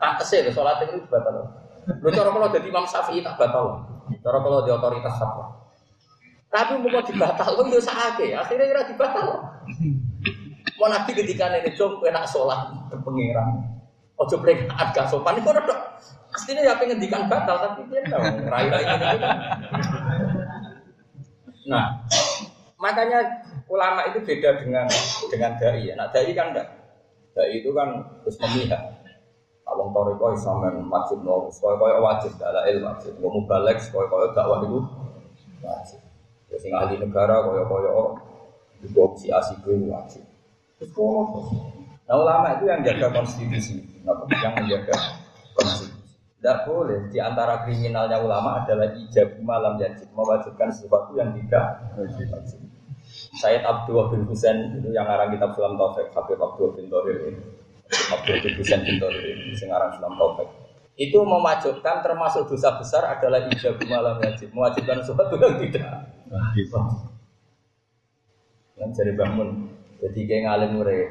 Pantasnya 0.00 0.48
itu 0.48 0.50
sholat 0.56 0.80
itu 0.88 1.04
dibatal. 1.04 1.44
Lu 2.00 2.08
cara 2.08 2.32
kalau 2.32 2.48
jadi 2.48 2.66
Imam 2.72 2.88
Syafi'i 2.88 3.20
tak 3.20 3.36
batal. 3.36 3.84
Cara 4.24 4.38
kalau 4.40 4.64
di 4.64 4.70
otoritas 4.72 5.14
fatwa. 5.20 5.46
Tapi 6.50 6.82
mau 6.82 7.04
dibatal 7.04 7.50
lo 7.54 7.62
ya 7.70 7.78
sakit. 7.78 8.34
Akhirnya 8.34 8.66
kira 8.66 8.82
dibatal. 8.88 9.28
Mau 10.80 10.88
nabi 10.88 11.12
ketika 11.12 11.52
ini 11.52 11.76
jom 11.76 12.00
enak 12.00 12.24
sholat 12.24 12.72
berpengiran. 12.88 13.60
Ojo 14.16 14.40
prekat 14.40 14.88
gak 14.96 15.08
sopan 15.12 15.36
itu 15.36 15.48
udah 15.48 16.00
Pastinya 16.30 16.62
ya 16.62 16.78
pengen 16.78 17.02
dikan 17.02 17.26
batal 17.26 17.58
tapi 17.58 17.90
dia 17.90 18.06
tahu 18.06 18.22
rai-rai 18.46 18.86
ini. 18.86 19.18
Nah, 21.66 22.06
makanya 22.78 23.42
ulama 23.66 24.06
itu 24.06 24.22
beda 24.22 24.62
dengan 24.62 24.86
dengan 25.26 25.58
dai. 25.58 25.90
Nah, 25.98 26.06
dai 26.14 26.30
kan 26.30 26.54
enggak. 26.54 26.68
Dai 27.34 27.58
itu 27.58 27.74
kan 27.74 27.98
terus 28.22 28.38
memihak. 28.38 28.78
Kalau 29.66 29.90
toriko 29.90 30.34
isamen 30.34 30.86
wajib 30.86 31.22
no, 31.26 31.50
kau 31.50 31.74
kau 31.78 32.02
wajib, 32.02 32.34
ada 32.38 32.66
ilmu 32.70 32.90
wajib. 32.90 33.12
Mau 33.18 33.42
balik, 33.46 33.78
kau 33.90 34.06
kau 34.06 34.30
dakwah 34.30 34.62
itu 34.66 34.78
wajib. 35.62 36.00
Ya 36.50 36.56
sing 36.58 36.74
ahli 36.74 36.94
negara 36.98 37.42
koyo 37.42 37.66
koyo 37.66 38.18
juga 38.82 39.18
si 39.18 39.30
asik 39.34 39.66
wajib. 39.66 40.29
Nah 40.80 42.16
ulama 42.16 42.56
itu 42.56 42.64
yang 42.66 42.80
jaga 42.80 43.12
konstitusi, 43.12 43.84
yang 44.04 44.52
menjaga 44.56 44.96
konstitusi. 45.54 46.00
Tidak 46.40 46.58
boleh 46.64 47.12
di 47.12 47.20
antara 47.20 47.68
kriminalnya 47.68 48.16
ulama 48.16 48.64
adalah 48.64 48.96
ijab 48.96 49.44
malam 49.44 49.76
yajib 49.76 50.08
mewajibkan 50.16 50.72
sesuatu 50.72 51.12
yang 51.12 51.36
tidak 51.36 51.92
wajib. 52.00 52.64
Sayyid 53.44 53.60
Abdul 53.60 54.08
bin 54.08 54.24
Husain 54.24 54.72
itu 54.72 54.88
yang 54.88 55.04
ngarang 55.04 55.36
kitab 55.36 55.52
Sulam 55.52 55.76
Taufik, 55.76 56.08
Habib 56.16 56.40
Abdul 56.40 56.80
bin 56.80 56.88
ini. 56.88 57.44
Abdul 58.08 58.40
bin 58.40 58.52
Husain 58.56 58.80
bin 58.80 58.96
Tohir 58.96 59.20
ini, 59.20 59.52
yang 59.52 59.68
ngarang 59.68 60.00
Sulam 60.00 60.16
Taufik. 60.16 60.48
Itu 60.96 61.20
mewajibkan 61.28 62.00
termasuk 62.00 62.48
dosa 62.48 62.80
besar 62.80 63.04
adalah 63.04 63.44
ijab 63.52 63.76
malam 63.84 64.16
yajib, 64.24 64.48
mewajibkan 64.56 65.04
sesuatu 65.04 65.36
yang 65.36 65.60
tidak 65.60 66.08
yang 68.80 68.96
jadi 68.96 69.12
bangun, 69.12 69.68
jadi 70.00 70.20
kayak 70.24 70.42
ngalim 70.48 70.70
murid. 70.80 71.08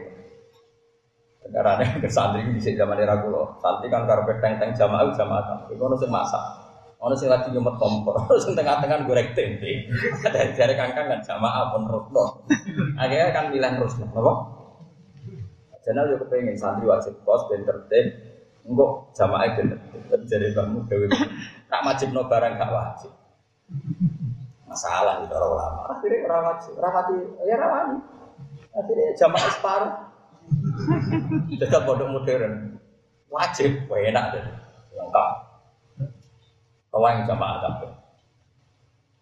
Karena 1.49 1.81
ke 2.03 2.09
santri 2.09 2.45
bisa 2.53 2.73
zaman 2.73 2.99
era 3.01 3.21
kulo. 3.21 3.57
Santri 3.61 3.89
kan 3.89 4.05
karpet 4.05 4.37
teng 4.41 4.57
teng 4.61 4.71
jamaah 4.73 5.13
jamaah. 5.13 5.69
Itu 5.69 5.81
ono 5.81 5.95
sing 5.97 6.11
masak. 6.11 6.41
Ono 6.99 7.15
sing 7.15 7.31
lagi 7.31 7.49
nyumet 7.53 7.75
kompor. 7.79 8.17
Ono 8.27 8.37
sing 8.37 8.53
tengah-tengah 8.53 9.07
goreng 9.07 9.31
tempe. 9.33 9.87
Dari 10.25 10.51
dari 10.53 10.73
kangkang 10.75 11.07
kan 11.07 11.19
jamaah 11.23 11.73
pun 11.73 11.87
rusno. 11.87 12.43
Akhirnya 12.99 13.31
kan 13.31 13.45
milih 13.53 13.73
rusno. 13.79 14.05
Apa? 14.11 14.33
Jangan 15.79 16.11
yo 16.11 16.15
kepengen 16.21 16.59
santri 16.59 16.85
wajib 16.85 17.15
kos 17.23 17.47
dan 17.49 17.63
tertib. 17.63 18.05
Enggak 18.67 18.91
jamaah 19.15 19.47
itu 19.49 19.61
jadi 20.29 20.53
kamu 20.53 20.85
dewi. 20.85 21.07
Nak 21.71 21.81
wajib 21.85 22.13
no 22.13 22.27
barang 22.29 22.59
gak 22.59 22.69
wajib. 22.69 23.11
Masalah 24.69 25.25
itu 25.25 25.33
orang 25.33 25.49
ulama. 25.57 25.81
Akhirnya 25.97 26.29
orang 26.29 26.43
wajib, 26.53 26.73
rapati 26.77 27.17
ya 27.49 27.57
rawani. 27.57 27.97
Akhirnya 28.73 29.17
jamaah 29.17 29.49
separuh. 29.53 29.93
Tetap 31.57 31.85
pondok 31.85 32.09
modern. 32.13 32.77
Wajib, 33.29 33.85
wah 33.85 33.99
enak 34.01 34.25
deh. 34.33 34.43
Lengkap. 34.97 35.29
Kau 36.89 37.05
yang 37.05 37.29
jamaah 37.29 37.57
kabeh. 37.61 37.91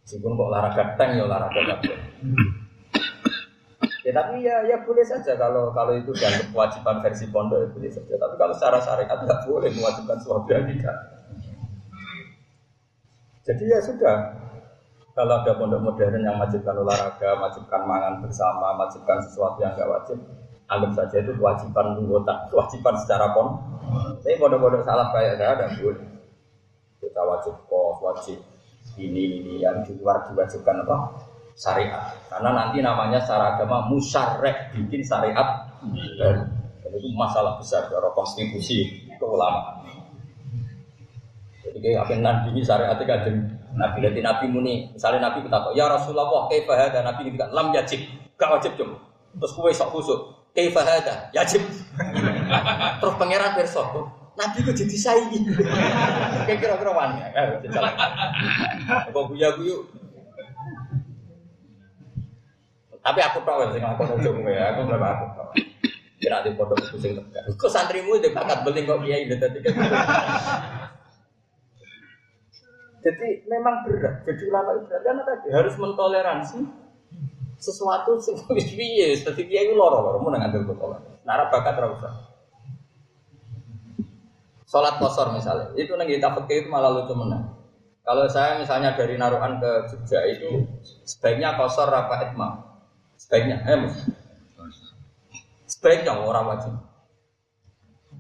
Meskipun 0.07 0.39
kok 0.39 0.47
olahraga 0.47 0.83
tank 0.95 1.19
ya 1.19 1.27
olahraga 1.27 1.61
kabeh. 1.75 1.97
Ya 4.07 4.15
tapi 4.15 4.39
ya 4.39 4.63
ya 4.63 4.79
boleh 4.87 5.03
saja 5.03 5.35
kalau 5.35 5.75
kalau 5.75 5.91
itu 5.91 6.15
dan 6.15 6.39
kewajiban 6.47 7.03
versi 7.03 7.27
pondok 7.27 7.59
ya 7.59 7.67
boleh 7.75 7.91
saja. 7.91 8.15
Tapi 8.15 8.35
kalau 8.39 8.55
secara 8.55 8.79
syariat 8.79 9.19
tidak 9.19 9.43
boleh 9.43 9.67
mewajibkan 9.75 10.17
suami 10.23 10.55
nikah. 10.63 10.97
Jadi 13.43 13.63
ya 13.67 13.79
sudah. 13.83 14.46
Kalau 15.17 15.41
ada 15.41 15.57
pondok 15.57 15.81
modern 15.81 16.21
yang 16.21 16.37
wajibkan 16.37 16.77
olahraga, 16.77 17.41
wajibkan 17.41 17.81
mangan 17.89 18.21
bersama, 18.21 18.77
wajibkan 18.77 19.17
sesuatu 19.25 19.57
yang 19.65 19.73
nggak 19.73 19.89
wajib, 19.89 20.21
anggap 20.69 20.93
saja 20.93 21.25
itu 21.25 21.33
kewajiban 21.33 21.97
anggota, 21.97 22.45
kewajiban 22.53 22.93
secara 23.01 23.33
pon. 23.33 23.57
Tapi 24.21 24.37
pondok-pondok 24.37 24.85
salah 24.85 25.09
kayak 25.09 25.41
saya 25.41 25.57
ada 25.57 25.65
boleh. 25.73 26.05
Kita 27.01 27.21
wajib 27.25 27.57
kos, 27.65 27.97
wajib 28.05 28.37
ini 29.01 29.41
ini 29.41 29.53
yang 29.65 29.81
di 29.81 29.97
luar 29.97 30.29
diwajibkan 30.29 30.85
apa? 30.85 30.97
syariat. 31.57 32.13
Karena 32.29 32.53
nanti 32.53 32.77
namanya 32.85 33.17
secara 33.17 33.57
agama 33.57 33.89
musyarek 33.89 34.77
bikin 34.77 35.01
syariat 35.01 35.65
dan, 36.21 36.45
dan 36.85 36.91
itu 36.93 37.09
masalah 37.17 37.57
besar 37.57 37.89
dari 37.89 38.09
konstitusi 38.13 39.09
keulamaan. 39.17 39.81
Jadi 41.65 41.77
kayak 41.81 42.05
apa 42.05 42.13
nanti 42.21 42.61
syariat 42.61 42.93
itu 42.93 43.05
kan 43.09 43.21
Nabi 43.77 43.97
dari 44.01 44.21
Nabi 44.25 44.45
muni, 44.49 44.89
misalnya 44.91 45.29
Nabi 45.29 45.45
kita 45.45 45.71
ya 45.77 45.85
Rasulullah, 45.85 46.49
kayak 46.49 46.65
ada 46.67 47.05
Nabi 47.05 47.29
kita 47.29 47.53
lam 47.53 47.69
yajib, 47.71 48.01
gak 48.35 48.49
wajib 48.57 48.73
cuma. 48.73 48.97
Terus 49.37 49.53
kue 49.53 49.69
sok 49.69 49.89
khusuk, 49.93 50.19
kayak 50.57 50.73
ada, 50.81 51.29
yajib. 51.31 51.61
Terus 52.99 53.15
pangeran 53.21 53.53
besok, 53.53 54.09
Nabi 54.33 54.65
itu 54.65 54.71
jadi 54.73 54.95
saingi. 54.97 55.39
Kayak 56.45 56.59
kira-kira 56.61 56.93
wani. 56.93 57.25
Kok 59.09 59.23
guya 59.33 59.49
guyu 59.57 59.81
tapi 63.07 63.23
aku 63.23 63.39
tahu 63.47 63.71
sing 63.71 63.79
aku 63.79 64.03
ojo 64.03 64.29
kowe, 64.35 64.51
aku 64.51 64.79
berapa 64.83 65.07
aku 65.15 65.25
tahu. 65.39 65.49
Kira 66.19 66.43
di 66.43 66.51
pondok 66.59 66.75
itu 66.83 66.99
sing 66.99 67.15
tegak. 67.15 67.47
Kok 67.55 67.71
santrimu 67.71 68.19
itu 68.19 68.35
bakat 68.35 68.67
beling 68.67 68.83
kok 68.83 68.99
kiai 68.99 69.23
itu 69.23 69.39
tadi 69.39 69.63
Jadi 73.07 73.47
memang 73.47 73.87
berat. 73.87 74.27
Jadi 74.27 74.43
ulama 74.51 74.75
itu 74.75 74.83
berat 74.91 75.01
karena 75.07 75.23
tadi 75.23 75.47
harus 75.55 75.75
mentoleransi 75.79 76.59
sesuatu 77.55 78.19
sing 78.19 78.35
wis 78.57 78.67
piye, 78.75 79.15
dadi 79.15 79.47
kiai 79.47 79.71
loro-loro 79.71 80.19
mun 80.19 80.35
botol. 80.67 80.99
Nara 81.23 81.47
bakat. 81.47 81.79
Sholat 84.67 84.99
kosor 84.99 85.31
misalnya, 85.31 85.71
itu 85.79 85.95
nang 85.95 86.11
kita 86.11 86.35
pakai 86.35 86.67
itu 86.67 86.67
malah 86.67 86.91
lucu 86.91 87.15
menang. 87.15 87.55
Kalau 88.03 88.27
saya 88.27 88.59
misalnya 88.59 88.99
dari 88.99 89.15
Naruhan 89.15 89.63
ke 89.63 89.71
Jogja 89.87 90.27
itu 90.27 90.67
sebaiknya 91.07 91.55
kosor 91.55 91.87
apa 91.87 92.27
etma. 92.27 92.67
Sebaiknya, 93.15 93.63
eh. 93.63 93.87
Sebaiknya 95.71 96.19
orang 96.19 96.51
wajib. 96.51 96.75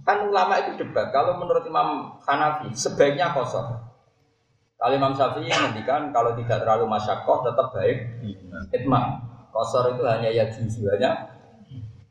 Kan 0.07 0.31
ulama 0.31 0.55
itu 0.63 0.79
debat. 0.79 1.11
Kalau 1.11 1.35
menurut 1.35 1.67
Imam 1.67 2.15
Hanafi, 2.23 2.71
sebaiknya 2.71 3.35
kosor. 3.35 3.86
Kalau 4.77 4.93
Imam 4.93 5.13
Syafi'i 5.17 5.49
menghentikan 5.49 6.13
kalau 6.13 6.37
tidak 6.37 6.61
terlalu 6.61 6.85
masyakoh 6.85 7.41
tetap 7.41 7.73
baik 7.73 7.97
itma. 8.69 9.01
Kosor 9.49 9.97
itu 9.97 10.05
hanya 10.05 10.29
ya 10.29 10.45
hanya 10.53 11.33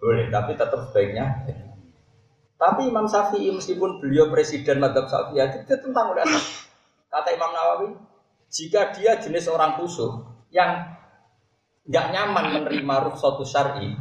boleh, 0.02 0.26
tapi 0.34 0.58
tetap 0.58 0.90
sebaiknya. 0.90 1.46
Tapi 2.58 2.90
Imam 2.90 3.06
Syafi'i 3.06 3.54
meskipun 3.54 4.02
beliau 4.02 4.34
presiden 4.34 4.82
Madhab 4.82 5.06
Syafi'i 5.06 5.62
itu 5.62 5.74
tentang 5.78 6.10
ulama. 6.10 6.38
Kata 7.06 7.28
Imam 7.30 7.54
Nawawi, 7.54 7.88
jika 8.50 8.90
dia 8.98 9.14
jenis 9.22 9.46
orang 9.46 9.78
khusyuk 9.78 10.26
yang 10.50 10.98
nggak 11.86 12.06
nyaman 12.10 12.46
menerima 12.50 12.94
rukhsatu 13.06 13.46
syar'i, 13.46 13.94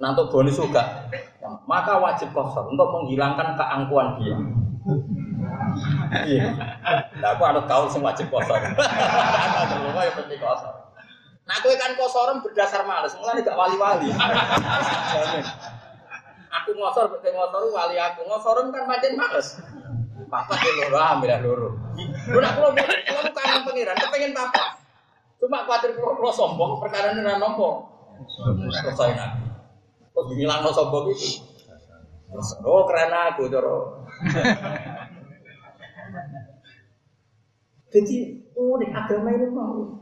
nanti 0.00 0.22
bonus 0.32 0.56
juga, 0.56 1.04
maka 1.68 2.00
wajib 2.00 2.32
kosor 2.32 2.72
untuk 2.72 2.88
menghilangkan 2.96 3.60
keangkuhan 3.60 4.08
dia. 4.24 4.36
Iya. 6.10 6.46
Aku 7.34 7.42
anut 7.46 7.64
kau 7.70 7.86
sing 7.86 8.02
wajib 8.02 8.26
kosor. 8.28 8.58
Aku 9.62 9.74
ya 9.94 10.12
penting 10.18 10.40
kosor. 10.42 10.90
Nah, 11.50 11.58
aku 11.58 11.74
kan 11.74 11.98
kosoran 11.98 12.38
berdasar 12.46 12.86
males, 12.86 13.10
mulai 13.18 13.42
gak 13.42 13.58
wali-wali. 13.58 14.06
aku 16.46 16.70
ngosor, 16.78 17.10
betul 17.10 17.34
ngosor 17.34 17.74
wali 17.74 17.98
aku 17.98 18.22
ngosoran 18.22 18.70
kan 18.70 18.86
macam 18.86 19.18
males. 19.18 19.58
Papa 20.30 20.54
di 20.62 20.70
loro, 20.78 20.98
ambil 21.02 21.42
loro. 21.42 21.68
Lu 22.30 22.38
nak 22.38 22.54
kalau 22.54 22.70
mau 22.70 23.34
kangen 23.34 23.66
pangeran, 23.66 23.98
kepengen 23.98 24.30
papa. 24.30 24.78
Cuma 25.42 25.66
khawatir 25.66 25.90
kalau 25.98 26.14
kalau 26.22 26.30
sombong, 26.30 26.78
perkara 26.78 27.18
ini 27.18 27.26
nompo. 27.26 27.82
Selesai 28.70 29.10
nabi. 29.18 29.50
Kok 30.14 30.30
bilang 30.30 30.62
sombong 30.70 31.10
itu? 31.10 31.42
Oh 32.62 32.86
karena 32.86 33.34
aku 33.34 33.50
coro. 33.50 34.06
Jadi 37.90 38.38
unik 38.54 38.90
agama 38.94 39.28
ini 39.34 39.46
mau. 39.50 39.98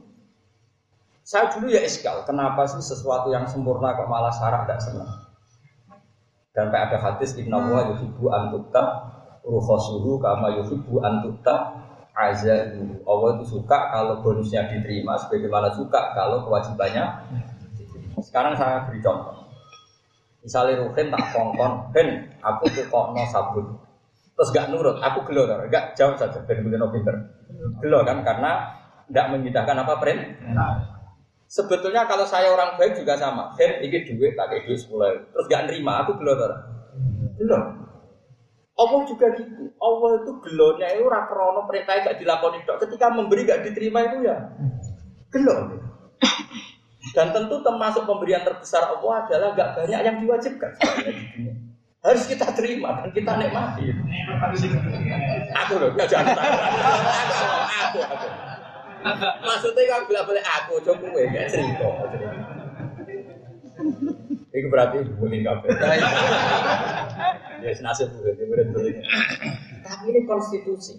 Saya 1.25 1.53
dulu 1.53 1.69
ya 1.69 1.85
eskal, 1.85 2.25
kenapa 2.25 2.65
sih 2.65 2.81
sesuatu 2.81 3.29
yang 3.29 3.45
sempurna 3.45 3.93
kok 3.93 4.09
malah 4.09 4.33
syarat 4.33 4.65
tidak 4.65 4.81
senang? 4.81 5.13
Dan 6.57 6.73
ada 6.73 6.97
hadis 6.97 7.37
Inna 7.37 7.61
wa 7.61 7.85
yuhibbu 7.93 8.33
antukta 8.33 9.13
ruhosuhu 9.45 10.17
kama 10.21 10.57
yuhibbu 10.57 11.01
antukta 11.05 11.85
azan 12.17 12.99
Allah 13.07 13.39
itu 13.39 13.61
suka 13.61 13.93
kalau 13.95 14.25
bonusnya 14.25 14.67
diterima 14.73 15.15
sebagaimana 15.21 15.71
suka 15.71 16.17
kalau 16.17 16.43
kewajibannya 16.49 17.05
sekarang 18.19 18.59
saya 18.59 18.89
beri 18.91 18.99
contoh. 18.99 19.47
Misalnya 20.43 20.83
Ruhin 20.83 21.13
tak 21.13 21.25
kongkon 21.31 21.93
Ben 21.95 22.27
aku 22.43 22.73
tuh 22.73 22.89
kok 22.91 23.07
no 23.15 23.23
sabun. 23.29 23.79
Terus 24.35 24.49
gak 24.51 24.73
nurut 24.73 24.99
aku 24.99 25.29
gelo 25.31 25.47
gak 25.47 25.95
jauh 25.95 26.17
saja 26.19 26.43
Ben 26.43 26.65
begini 26.65 26.89
pinter 26.91 27.38
gelo 27.83 28.01
kan 28.07 28.23
karena 28.23 28.53
tidak 29.09 29.27
menyidahkan 29.35 29.77
apa 29.83 29.95
pren 29.99 30.19
sebetulnya 31.49 32.05
kalau 32.05 32.29
saya 32.29 32.53
orang 32.53 32.77
baik 32.77 32.99
juga 32.99 33.17
sama 33.17 33.57
Ben 33.57 33.81
ini 33.81 34.05
duit 34.05 34.37
tak 34.37 34.53
duit 34.53 34.79
sepuluh 34.79 35.17
terus 35.33 35.47
gak 35.49 35.67
nerima 35.67 36.05
aku 36.05 36.19
gelo 36.21 36.37
gelo 37.39 37.89
Allah 38.79 39.03
juga 39.11 39.27
gitu. 39.35 39.75
Allah 39.83 40.23
itu 40.23 40.33
gelonya 40.39 40.87
itu 40.95 41.05
rakrono 41.11 41.67
perintah 41.67 41.99
gak 41.99 42.15
dilakoni 42.23 42.63
dok. 42.63 42.79
Ketika 42.87 43.11
memberi 43.11 43.43
gak 43.43 43.67
diterima 43.67 44.07
itu 44.07 44.23
ya 44.23 44.39
gelo. 45.35 45.83
Dan 47.11 47.35
tentu 47.35 47.59
termasuk 47.67 48.07
pemberian 48.07 48.47
terbesar 48.47 48.87
Allah 48.87 49.27
adalah 49.27 49.51
gak 49.59 49.83
banyak 49.83 50.01
yang 50.07 50.17
diwajibkan. 50.23 50.73
Harus 52.09 52.25
kita 52.25 52.49
terima 52.57 53.05
dan 53.05 53.13
kita 53.13 53.37
nikmati. 53.37 53.93
Aku 55.53 55.73
loh, 55.77 55.93
ya 55.93 56.09
jangan 56.09 56.33
aku, 56.41 56.57
aku, 57.69 57.99
aku. 58.01 58.27
Maksudnya 59.45 59.83
kalau 59.93 60.09
bilang 60.09 60.25
boleh 60.25 60.41
aku, 60.41 60.75
coba 60.89 61.05
gue 61.05 61.29
gak 61.29 61.47
cerita. 61.53 61.89
Itu 64.57 64.67
berarti 64.73 64.97
bullying 65.21 65.45
kafe. 65.45 65.69
Ya 67.61 67.71
senasib 67.77 68.09
berarti 68.17 68.43
murid 68.49 68.73
bullying. 68.73 69.05
Tapi 69.85 70.05
ini 70.09 70.21
konstitusi. 70.25 70.97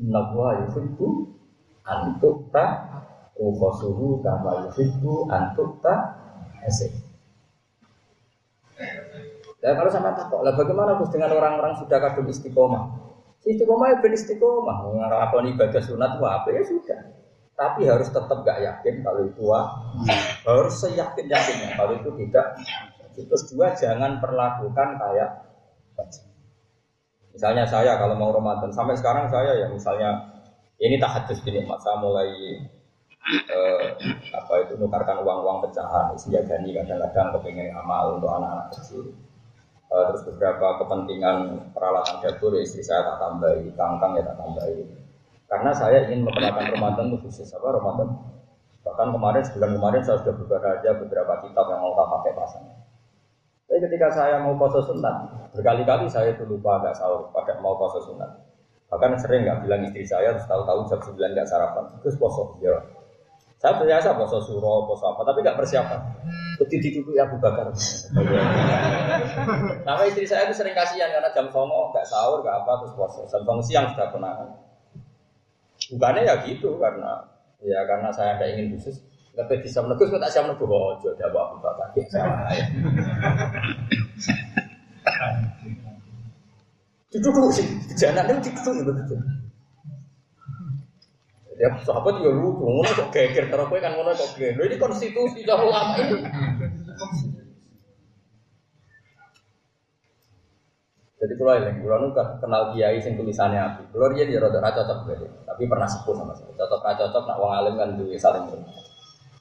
Inna 0.00 0.32
wa 0.32 0.56
yuhibbu 0.56 1.36
antukta 1.84 2.66
ukhosuhu 3.36 4.24
kama 4.24 4.72
antukta 5.28 5.94
esek. 6.64 7.01
Ya 9.62 9.78
kalau 9.78 9.90
sama 9.94 10.10
takut, 10.18 10.42
lah 10.42 10.58
bagaimana 10.58 10.98
Gus 10.98 11.14
dengan 11.14 11.38
orang-orang 11.38 11.78
sudah 11.78 12.02
kadung 12.02 12.26
istiqomah? 12.26 12.98
Istiqomah 13.46 13.86
ya 13.94 13.96
ben 14.02 14.14
istiqomah, 14.14 14.90
ngelakoni 14.90 15.54
ibadah 15.54 15.82
sunat 15.82 16.18
apa 16.18 16.48
ya 16.50 16.62
sudah. 16.66 17.00
Tapi 17.52 17.86
harus 17.86 18.10
tetap 18.10 18.42
gak 18.42 18.58
yakin 18.58 19.06
kalau 19.06 19.22
itu 19.28 19.42
wah. 19.46 19.70
Harus 20.42 20.82
seyakin 20.82 21.30
yakinnya 21.30 21.78
kalau 21.78 21.94
itu 21.94 22.10
tidak. 22.26 22.58
Terus 23.12 23.42
dua 23.52 23.76
jangan 23.76 24.18
perlakukan 24.18 24.98
kayak 24.98 25.30
Misalnya 27.32 27.64
saya 27.64 27.96
kalau 27.96 28.16
mau 28.16 28.28
Ramadan 28.28 28.68
sampai 28.76 28.92
sekarang 28.92 29.32
saya 29.32 29.56
ya 29.56 29.66
misalnya 29.72 30.20
ini 30.76 31.00
tak 31.00 31.16
hadis 31.16 31.40
gini 31.40 31.64
masa 31.64 31.96
mulai 31.96 32.28
eh, 33.30 33.84
apa 34.34 34.52
itu 34.66 34.74
nukarkan 34.78 35.22
uang-uang 35.22 35.68
pecahan 35.68 36.14
gani 36.18 36.70
kadang-kadang 36.74 37.28
kepengen 37.38 37.70
amal 37.78 38.18
untuk 38.18 38.30
anak-anak 38.34 38.74
kecil 38.74 39.14
Eh, 39.92 40.04
terus 40.08 40.24
beberapa 40.24 40.80
kepentingan 40.80 41.68
peralatan 41.76 42.24
dapur 42.24 42.56
ya 42.56 42.64
istri 42.64 42.80
saya 42.80 43.04
tak 43.12 43.20
tambahi, 43.20 43.76
kangkang 43.76 44.16
ya 44.16 44.24
tak 44.24 44.40
tambahi. 44.40 44.88
Karena 45.44 45.68
saya 45.76 46.08
ingin 46.08 46.24
memperlakukan 46.24 46.80
Ramadan 46.80 47.12
itu 47.12 47.28
khusus 47.28 47.52
apa 47.52 47.76
Ramadan. 47.76 48.08
Bahkan 48.88 49.08
kemarin 49.12 49.42
sebulan 49.44 49.70
kemarin 49.76 50.00
saya 50.00 50.24
sudah 50.24 50.32
aja 50.64 50.96
beberapa 50.96 51.44
kitab 51.44 51.68
yang 51.68 51.84
mau 51.84 51.92
pakai 51.92 52.32
pasangan. 52.32 52.76
Tapi 53.68 53.78
ketika 53.84 54.08
saya 54.16 54.40
mau 54.40 54.56
puasa 54.56 54.80
sunat, 54.80 55.16
berkali-kali 55.52 56.08
saya 56.08 56.32
itu 56.32 56.48
lupa 56.48 56.80
agak 56.80 56.96
sahur, 56.96 57.28
pada 57.28 57.60
mau 57.60 57.76
puasa 57.76 58.00
sunat. 58.00 58.32
Bahkan 58.88 59.20
sering 59.20 59.44
nggak 59.44 59.60
bilang 59.68 59.84
istri 59.92 60.08
saya, 60.08 60.32
terus 60.32 60.48
tahu-tahu 60.48 60.88
jam 60.88 61.00
9 61.04 61.36
nggak 61.36 61.48
sarapan, 61.48 61.84
terus 62.00 62.16
puasa. 62.16 62.48
Ya. 62.64 62.80
Saya 63.62 63.78
biasa 63.78 64.18
puasa 64.18 64.42
suro, 64.42 64.90
puasa 64.90 65.14
apa, 65.14 65.22
tapi 65.22 65.38
nggak 65.38 65.54
persiapan. 65.54 66.02
Beti 66.58 66.82
ditutup 66.82 67.14
ya 67.14 67.30
Abu 67.30 67.38
Bakar. 67.38 67.70
Nama 69.86 70.02
istri 70.10 70.26
saya 70.26 70.50
itu 70.50 70.58
sering 70.58 70.74
kasihan 70.74 71.14
karena 71.14 71.30
jam 71.30 71.46
songo 71.54 71.94
nggak 71.94 72.02
sahur, 72.10 72.42
nggak 72.42 72.58
apa, 72.58 72.82
terus 72.82 72.98
puasa. 72.98 73.22
Jam 73.30 73.46
songo 73.46 73.62
siang 73.62 73.86
sudah 73.94 74.10
konangan. 74.10 74.50
Bukannya 75.94 76.26
ya 76.26 76.34
gitu 76.42 76.74
karena 76.82 77.22
ya 77.62 77.86
karena 77.86 78.10
saya 78.10 78.34
tidak 78.34 78.58
ingin 78.58 78.74
khusus. 78.74 78.98
Tapi 79.38 79.62
bisa 79.62 79.78
menegus, 79.78 80.10
kok 80.10 80.18
tak 80.18 80.32
siap 80.34 80.44
menegus. 80.50 80.66
Oh, 80.66 80.98
jodoh 80.98 81.30
Abu 81.30 81.56
Bakar. 81.62 81.86
Ya, 81.94 82.26
ya. 82.50 82.66
Duduk 87.14 87.52
sih, 87.54 87.68
jangan 87.94 88.26
itu 88.26 88.50
duduk. 88.50 89.22
Ya, 91.62 91.70
sahabat 91.86 92.18
juga 92.18 92.34
lucu, 92.34 92.66
ngono 92.66 92.90
kok 92.90 93.14
geger, 93.14 93.46
karena 93.46 93.70
kowe 93.70 93.78
kan 93.78 93.94
ngono 93.94 94.10
kok 94.18 94.34
geger. 94.34 94.66
Ini 94.66 94.82
konstitusi 94.82 95.46
dah 95.46 95.62
ulama 95.62 95.94
ini. 95.94 96.18
Jadi 101.22 101.38
kalau 101.38 101.54
yang 101.54 101.78
kalau 101.86 101.98
nu 102.02 102.08
kenal 102.18 102.74
kiai 102.74 102.98
sing 102.98 103.14
tulisannya 103.14 103.62
api, 103.62 103.94
kalau 103.94 104.10
dia 104.10 104.26
dia 104.26 104.42
rada 104.42 104.58
ra 104.58 104.74
cocok 104.74 105.06
berarti, 105.06 105.30
tapi 105.46 105.70
pernah 105.70 105.86
sepuh 105.86 106.14
sama 106.18 106.34
saya. 106.34 106.50
Cocok 106.50 106.82
ra 106.82 106.98
cocok 106.98 107.22
nak 107.30 107.38
wong 107.38 107.52
alim 107.54 107.74
kan 107.78 107.94
duwe 107.94 108.18
saling 108.18 108.42
hormat. 108.42 108.74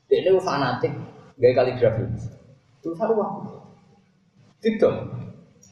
Dia 0.06 0.22
ini 0.22 0.38
fanatik 0.38 0.94
gaya 1.42 1.54
kaligrafi. 1.58 2.06
Tulisan 2.86 3.18
wah. 3.18 3.50
Tidak. 4.62 4.94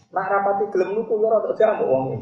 Nak 0.10 0.26
rapati 0.34 0.66
gelem 0.74 0.98
nuku 0.98 1.14
ya 1.14 1.30
rada 1.30 1.54
jamu 1.54 1.86
ini. 2.10 2.18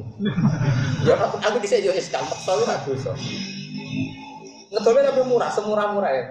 Ya 1.07 1.15
aku 1.15 1.39
yo 1.79 1.95
wis 1.95 2.11
gampang 2.11 2.59
tapi 2.67 2.91
dosa. 2.91 3.15
Ngedolnya 4.77 5.09
tapi 5.09 5.21
murah, 5.25 5.49
semurah-murah 5.49 6.11
ya. 6.13 6.25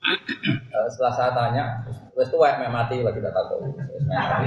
Eh, 0.70 0.86
setelah 0.86 1.12
saya 1.12 1.30
tanya, 1.34 1.82
wes 2.14 2.30
tuh 2.30 2.38
meh 2.38 2.70
mati 2.70 3.02
lagi 3.02 3.18
tak 3.18 3.34
tahu. 3.34 3.58
Wes 3.74 4.02
meh 4.06 4.16
mati. 4.16 4.46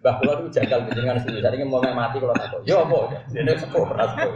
Bah 0.00 0.16
kula 0.22 0.38
itu 0.38 0.54
jagal 0.54 0.86
kan 0.86 1.18
sendiri. 1.18 1.42
Tadi 1.42 1.66
mau 1.66 1.82
meh 1.82 1.90
mati 1.90 2.22
kalau 2.22 2.30
tahu. 2.32 2.62
Yo 2.62 2.86
apa? 2.86 3.26
Ini 3.34 3.52
sepuh 3.58 3.84
sepuh. 3.84 4.32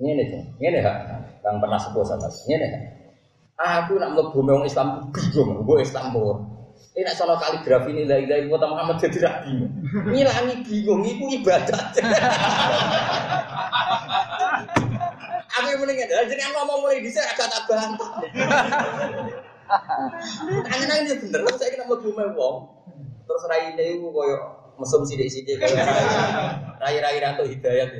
Ini 0.00 0.10
nih, 0.16 0.26
ini 0.56 0.68
nih 0.72 0.82
Kang 1.44 1.60
pernah 1.60 1.76
sepuh 1.76 2.00
sama 2.00 2.32
Ini 2.48 2.56
nih. 2.56 2.72
Aku 3.60 4.00
nak 4.00 4.16
mlebu 4.16 4.40
wong 4.40 4.64
Islam 4.64 5.12
bingung, 5.12 5.68
gue 5.68 5.84
Islam 5.84 6.16
pur. 6.16 6.40
Ini 7.00 7.08
nak 7.08 7.16
sono 7.16 7.32
kaligrafi 7.40 7.96
ini 7.96 8.04
lagi 8.04 8.28
lagi 8.28 8.44
kota 8.52 8.68
Muhammad 8.68 9.00
jadi 9.00 9.24
rapi. 9.24 9.56
Ngilangi 10.04 10.68
bingung, 10.68 11.00
itu 11.00 11.40
ibadat. 11.40 11.96
Aku 15.48 15.64
yang 15.64 15.80
mendingan, 15.80 16.28
jadi 16.28 16.44
aku 16.44 16.60
ngomong 16.60 16.84
mulai 16.84 17.00
di 17.00 17.08
agak 17.08 17.48
tak 17.48 17.64
bantah. 17.64 18.20
Tangan 20.68 21.00
ini 21.00 21.16
bener, 21.24 21.40
saya 21.56 21.72
kena 21.72 21.88
mau 21.88 21.96
bumi 22.04 22.36
wong. 22.36 22.68
Terus 23.24 23.48
rai 23.48 23.72
ini 23.72 23.96
itu 23.96 24.12
koyo 24.12 24.36
mesum 24.76 25.00
sidik-sidik 25.00 25.56
koyo 25.56 25.80
rai-rai 26.84 27.16
ratu 27.16 27.48
hidayat. 27.48 27.96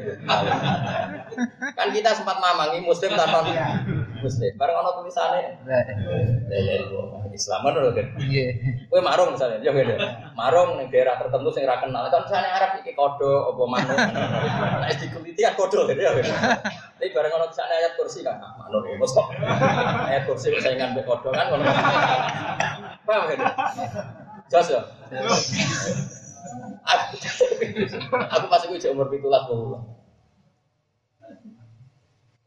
Kan 1.73 1.89
kita 1.89 2.21
sempat 2.21 2.37
mamangi 2.37 2.85
muslim 2.85 3.17
tanpa 3.17 3.49
muslim. 4.21 4.53
Bareng 4.61 4.77
ono 4.77 5.01
tulisannya. 5.01 5.57
Islam 7.31 7.61
kan. 7.67 8.07
Iya. 8.19 8.47
Kowe 8.91 9.01
marung 9.03 9.35
misalnya, 9.35 9.63
ya 9.63 9.71
beda. 9.71 9.97
Marung 10.35 10.79
ning 10.79 10.91
daerah 10.91 11.19
tertentu 11.19 11.51
sing 11.55 11.67
ora 11.67 11.79
kenal. 11.79 12.07
Kan 12.11 12.27
misalnya 12.27 12.51
Arab 12.57 12.71
iki 12.83 12.93
kodo 12.95 13.55
apa 13.55 13.63
manuk. 13.67 13.99
Nek 14.83 14.93
dikuliti 14.99 15.41
kan 15.43 15.55
kodo 15.55 15.87
gitu 15.91 16.01
ya. 16.01 16.11
Tapi 17.01 17.11
bareng 17.17 17.33
ono 17.33 17.47
ke 17.49 17.55
sana 17.57 17.75
ayat 17.75 17.97
kursi 17.97 18.21
kan 18.21 18.37
ah, 18.39 18.53
manuk 18.61 18.85
ya 18.87 18.95
bos 19.01 19.13
kok. 19.15 19.27
Ayat 20.07 20.23
kursi 20.29 20.53
saingan 20.59 20.93
mbek 20.93 21.07
kodo 21.09 21.31
kan 21.33 21.49
ngono. 21.49 21.65
Paham 23.07 23.23
kan? 23.31 23.39
Jelas 24.51 24.69
ya? 24.71 24.81
Aku, 26.81 27.15
aku 28.11 28.47
masih 28.51 28.67
gue 28.73 28.91
umur 28.91 29.07
pitulah 29.13 29.47
puluh. 29.47 29.79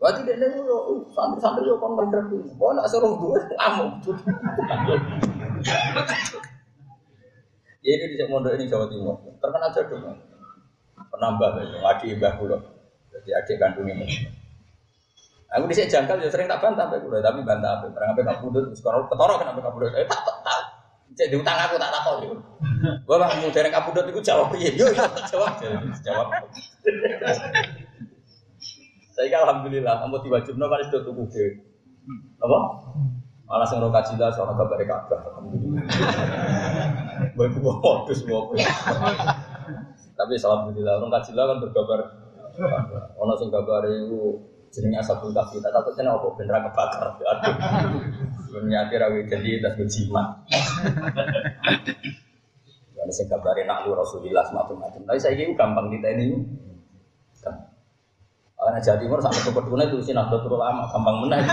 Berarti 0.04 0.28
dia 0.28 0.36
nih 0.36 0.60
lo 0.68 1.08
santri-santri 1.16 1.64
lo 1.64 1.80
kon 1.80 1.96
bener 1.96 2.28
tuh. 2.28 2.44
Kau 2.60 2.76
nak 2.76 2.92
suruh 2.92 3.16
gue 3.16 3.40
ngamuk. 3.56 4.20
Ya 7.80 7.92
ini 7.96 8.20
di 8.20 8.28
Mondok 8.28 8.60
ini 8.60 8.68
Jawa 8.68 8.92
Timur. 8.92 9.16
Terkenal 9.40 9.72
jodoh. 9.72 10.12
Penambah 11.08 11.56
itu 11.64 11.80
adik 11.80 12.20
mbah 12.20 12.36
kula. 12.36 12.60
Jadi 13.16 13.32
adik 13.32 13.56
kandung 13.64 13.88
ini. 13.88 14.28
Aku 15.56 15.72
di 15.72 15.88
jangkal 15.88 16.20
ya 16.20 16.28
sering 16.28 16.52
tak 16.52 16.60
bantah 16.60 16.90
sampai 16.90 17.00
kula, 17.00 17.24
tapi 17.24 17.46
bantah 17.46 17.80
apa? 17.80 17.86
Barang 17.94 18.18
apa 18.18 18.26
tak 18.26 18.42
budut, 18.42 18.74
sekarang 18.74 19.06
ketoro 19.06 19.38
kenapa 19.38 19.62
tak 19.62 19.72
budut? 19.72 19.94
Eh 19.96 20.04
tak 20.10 20.20
tak 20.26 20.38
tak. 20.44 20.62
Jadi 21.14 21.38
utang 21.38 21.56
aku 21.56 21.78
tak 21.78 21.94
takon 21.94 22.16
itu. 22.26 22.36
Gua 23.06 23.22
bang 23.22 23.40
mau 23.40 23.54
dereng 23.54 23.72
kabudut 23.72 24.06
itu 24.10 24.20
jawab? 24.20 24.50
Yo 24.58 24.68
yo 24.74 24.90
jawab 25.30 25.54
jawab. 26.02 26.28
Saya 29.14 29.46
alhamdulillah, 29.46 30.02
kamu 30.02 30.26
diwajibno 30.26 30.66
kan 30.66 30.82
itu 30.82 30.98
tuku 31.06 31.24
dhewe. 31.30 31.52
Apa? 32.42 32.58
Malah 33.46 33.68
sing 33.70 33.78
roka 33.78 34.02
cila 34.02 34.34
sono 34.34 34.58
kabar 34.58 34.82
kabeh 34.82 35.20
alhamdulillah. 35.30 35.86
Bae 37.38 37.48
ku 37.54 37.60
modus 37.62 38.26
ngopo. 38.26 38.58
Tapi 40.18 40.34
alhamdulillah 40.42 40.98
roka 40.98 41.20
cila 41.22 41.46
kan 41.46 41.58
berkabar 41.62 42.00
ono 43.22 43.34
sing 43.38 43.54
kabar 43.54 43.86
iku 43.86 44.42
jenenge 44.74 44.98
asabul 45.06 45.30
kahfi. 45.30 45.62
Tak 45.62 45.70
takut 45.70 45.94
kena 45.94 46.18
apa 46.18 46.28
ben 46.34 46.50
ra 46.50 46.66
kebakar. 46.66 47.14
Aduh. 47.14 47.54
Dunia 48.50 48.90
kira 48.90 49.14
jadi 49.30 49.62
tas 49.62 49.78
berjimat. 49.78 50.28
Ada 52.98 53.14
sing 53.14 53.30
kabare 53.30 53.68
nak 53.70 53.86
lu 53.86 53.94
Rasulillah 53.94 54.42
semacam-macam. 54.50 55.06
Tapi 55.06 55.20
saya 55.22 55.38
ini 55.38 55.54
gampang 55.54 55.94
diteni. 55.94 56.34
Karena 58.64 58.80
Jawa 58.80 58.96
Timur 58.96 59.20
sampai 59.20 59.44
ke 59.44 59.52
Peduna 59.52 59.84
itu 59.84 60.00
sih 60.00 60.16
Nahdlatul 60.16 60.56
Ulama, 60.56 60.88
gampang 60.88 61.20
menang. 61.20 61.44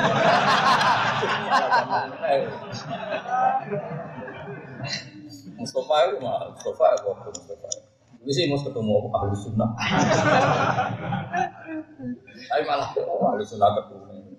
Mustafa 5.58 5.94
itu 6.06 6.16
mah, 6.22 6.54
Mustafa 6.54 6.84
itu 6.94 7.10
Mustafa. 7.10 7.68
Ini 8.20 8.30
sih 8.36 8.44
mau 8.52 8.60
ketemu 8.60 8.96
ahli 9.16 9.32
sunnah. 9.32 9.70
Tapi 12.46 12.62
malah 12.68 12.92
oh, 13.00 13.32
ahli 13.32 13.44
sunnah 13.44 13.74
ketemu. 13.80 14.36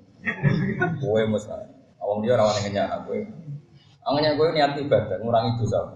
Gue 1.01 1.21
mas, 1.27 1.49
awang 1.99 2.21
dia 2.23 2.37
rawan 2.39 2.55
yang 2.61 2.73
nyak 2.77 3.03
gue. 3.09 3.25
Angannya 4.01 4.33
gue 4.33 4.47
niat 4.57 4.73
ibadah, 4.81 5.21
ngurangi 5.21 5.61
dosa. 5.61 5.93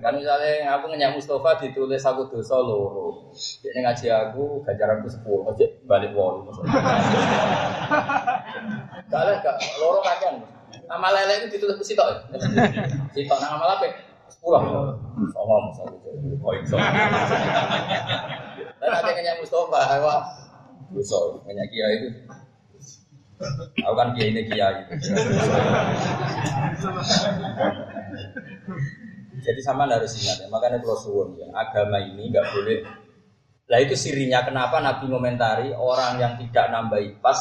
kan 0.00 0.12
misalnya 0.16 0.72
aku 0.72 0.88
ngenyak 0.88 1.12
Mustafa 1.12 1.60
ditulis 1.60 2.00
aku 2.08 2.32
dosa 2.32 2.56
loro. 2.56 3.28
Jadi 3.36 3.84
ngaji 3.84 4.06
aku 4.08 4.64
gajaranku 4.64 5.12
sepuluh, 5.12 5.52
aja 5.52 5.68
balik 5.84 6.16
wolu. 6.16 6.48
Kalian 9.12 9.44
gak 9.44 9.56
loro 9.76 10.00
kajian. 10.00 10.40
Amal 10.88 11.12
lele 11.12 11.44
itu 11.44 11.60
ditulis 11.60 11.76
ke 11.76 11.84
sitok. 11.84 12.32
Sitok 13.12 13.36
nang 13.36 13.60
amal 13.60 13.76
apa? 13.76 13.84
Sepuluh. 14.32 14.64
Sama 15.36 15.54
misalnya 15.68 16.00
poin 16.40 16.64
sama. 16.64 16.80
Dan 18.80 18.88
ada 18.88 19.10
ngenyak 19.12 19.36
Mustafa, 19.44 20.00
wah 20.00 20.24
dosa 20.96 21.44
ngenyak 21.44 21.66
kiai 21.68 21.94
itu. 22.00 22.08
Aku 23.84 23.94
kan 23.94 24.16
kiai 24.16 24.32
ini 24.32 24.42
kiai. 24.48 24.88
Jadi 29.46 29.60
sama 29.62 29.86
harus 29.86 30.16
ingat 30.18 30.42
ya, 30.42 30.46
makanya 30.50 30.80
kalau 30.82 30.98
suwun 30.98 31.28
ya, 31.38 31.46
agama 31.54 32.00
ini 32.00 32.32
nggak 32.32 32.46
boleh. 32.50 32.80
Lah 33.66 33.78
itu 33.82 33.94
sirinya 33.94 34.42
kenapa 34.46 34.80
Nabi 34.80 35.06
komentari 35.10 35.68
orang 35.76 36.18
yang 36.18 36.32
tidak 36.40 36.66
nambahi 36.70 37.18
pas 37.20 37.38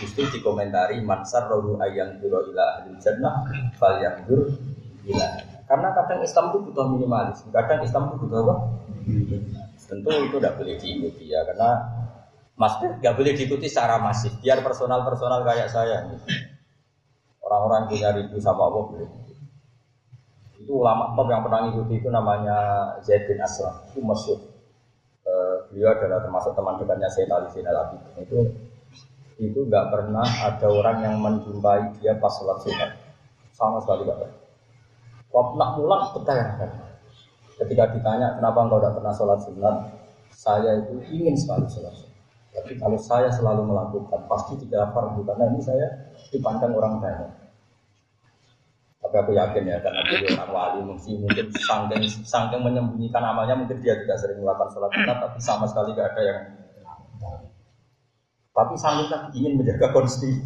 justru 0.00 0.26
dikomentari 0.32 0.98
mansar 1.04 1.46
rohu 1.46 1.78
ayang 1.78 2.18
duro 2.18 2.46
ila 2.50 2.80
ahli 2.80 2.96
jannah 2.98 3.46
fal 3.78 4.00
yang 4.00 4.26
dur 4.26 4.48
ila. 5.06 5.28
Karena 5.70 5.94
kadang 5.94 6.18
Islam 6.26 6.50
itu 6.50 6.58
butuh 6.66 6.86
minimalis, 6.90 7.46
kadang 7.54 7.86
Islam 7.86 8.10
itu 8.10 8.26
butuh 8.26 8.38
apa? 8.42 8.54
Tentu 9.86 10.10
itu 10.10 10.36
tidak 10.38 10.58
boleh 10.58 10.74
diikuti 10.82 11.30
ya, 11.30 11.46
karena 11.46 11.70
Mas 12.60 12.76
nggak 12.76 13.16
boleh 13.16 13.32
diikuti 13.32 13.72
secara 13.72 13.96
masif, 13.96 14.36
biar 14.44 14.60
personal-personal 14.60 15.40
kayak 15.48 15.72
saya. 15.72 16.04
Orang-orang 17.40 17.88
punya 17.88 18.12
rindu 18.12 18.36
sama 18.36 18.68
Allah 18.68 18.84
boleh. 18.84 19.08
Itu 20.60 20.84
ulama 20.84 21.16
top 21.16 21.32
yang 21.32 21.40
pernah 21.40 21.64
ngikuti 21.64 22.04
itu 22.04 22.08
namanya 22.12 22.56
Zaid 23.00 23.24
bin 23.24 23.40
Aslam. 23.40 23.80
Itu 23.88 24.04
masyhur. 24.04 24.44
Eh, 25.24 25.56
beliau 25.72 25.96
adalah 25.96 26.20
termasuk 26.20 26.52
teman 26.52 26.76
dekatnya 26.76 27.08
Sayyid 27.08 27.32
Ali 27.32 27.48
Zainal 27.48 27.80
Abidin. 27.80 28.12
Itu 28.28 28.38
itu 29.40 29.60
nggak 29.64 29.88
pernah 29.88 30.28
ada 30.28 30.68
orang 30.68 31.00
yang 31.00 31.16
menjumpai 31.16 31.96
dia 31.96 32.12
pas 32.20 32.28
sholat 32.28 32.60
sunat 32.60 32.92
sama 33.56 33.80
sekali 33.80 34.04
nggak 34.04 34.20
pernah. 34.20 34.38
Waktu 35.32 35.54
nak 35.56 35.70
pulang 35.80 36.02
bertanya 36.12 36.44
Ketika 37.56 37.92
ditanya 37.92 38.36
kenapa 38.36 38.68
engkau 38.68 38.80
tidak 38.84 38.94
pernah 39.00 39.12
sholat 39.16 39.40
sunat, 39.44 39.76
saya 40.32 40.80
itu 40.84 40.96
ingin 41.08 41.36
sekali 41.40 41.64
sholat 41.72 41.92
sunat. 41.96 42.09
Tapi 42.50 42.72
kalau 42.82 42.98
saya 42.98 43.30
selalu 43.30 43.70
melakukan, 43.70 44.26
pasti 44.26 44.58
tidak 44.66 44.90
fardu 44.90 45.22
karena 45.22 45.50
ini 45.54 45.60
saya 45.62 45.86
dipandang 46.34 46.74
orang 46.74 46.98
banyak. 46.98 47.30
Tapi 49.00 49.16
aku 49.16 49.32
yakin 49.32 49.64
ya, 49.70 49.78
karena 49.80 50.00
dia 50.06 50.34
orang 50.36 50.50
wali 50.52 50.80
mungkin 50.84 51.24
mungkin 51.24 51.46
sangking, 51.56 52.04
sangking 52.26 52.60
menyembunyikan 52.60 53.22
amalnya, 53.22 53.56
mungkin 53.56 53.80
dia 53.80 53.96
tidak 54.02 54.18
sering 54.18 54.42
melakukan 54.42 54.70
sholat 54.76 54.90
sunat, 54.92 55.16
tapi 55.18 55.38
sama 55.40 55.64
sekali 55.70 55.94
tidak 55.94 56.14
ada 56.14 56.22
yang 56.22 56.40
tapi 58.50 58.74
sanggup 58.76 59.08
ingin 59.32 59.56
menjaga 59.56 59.88
konstitusi. 59.94 60.36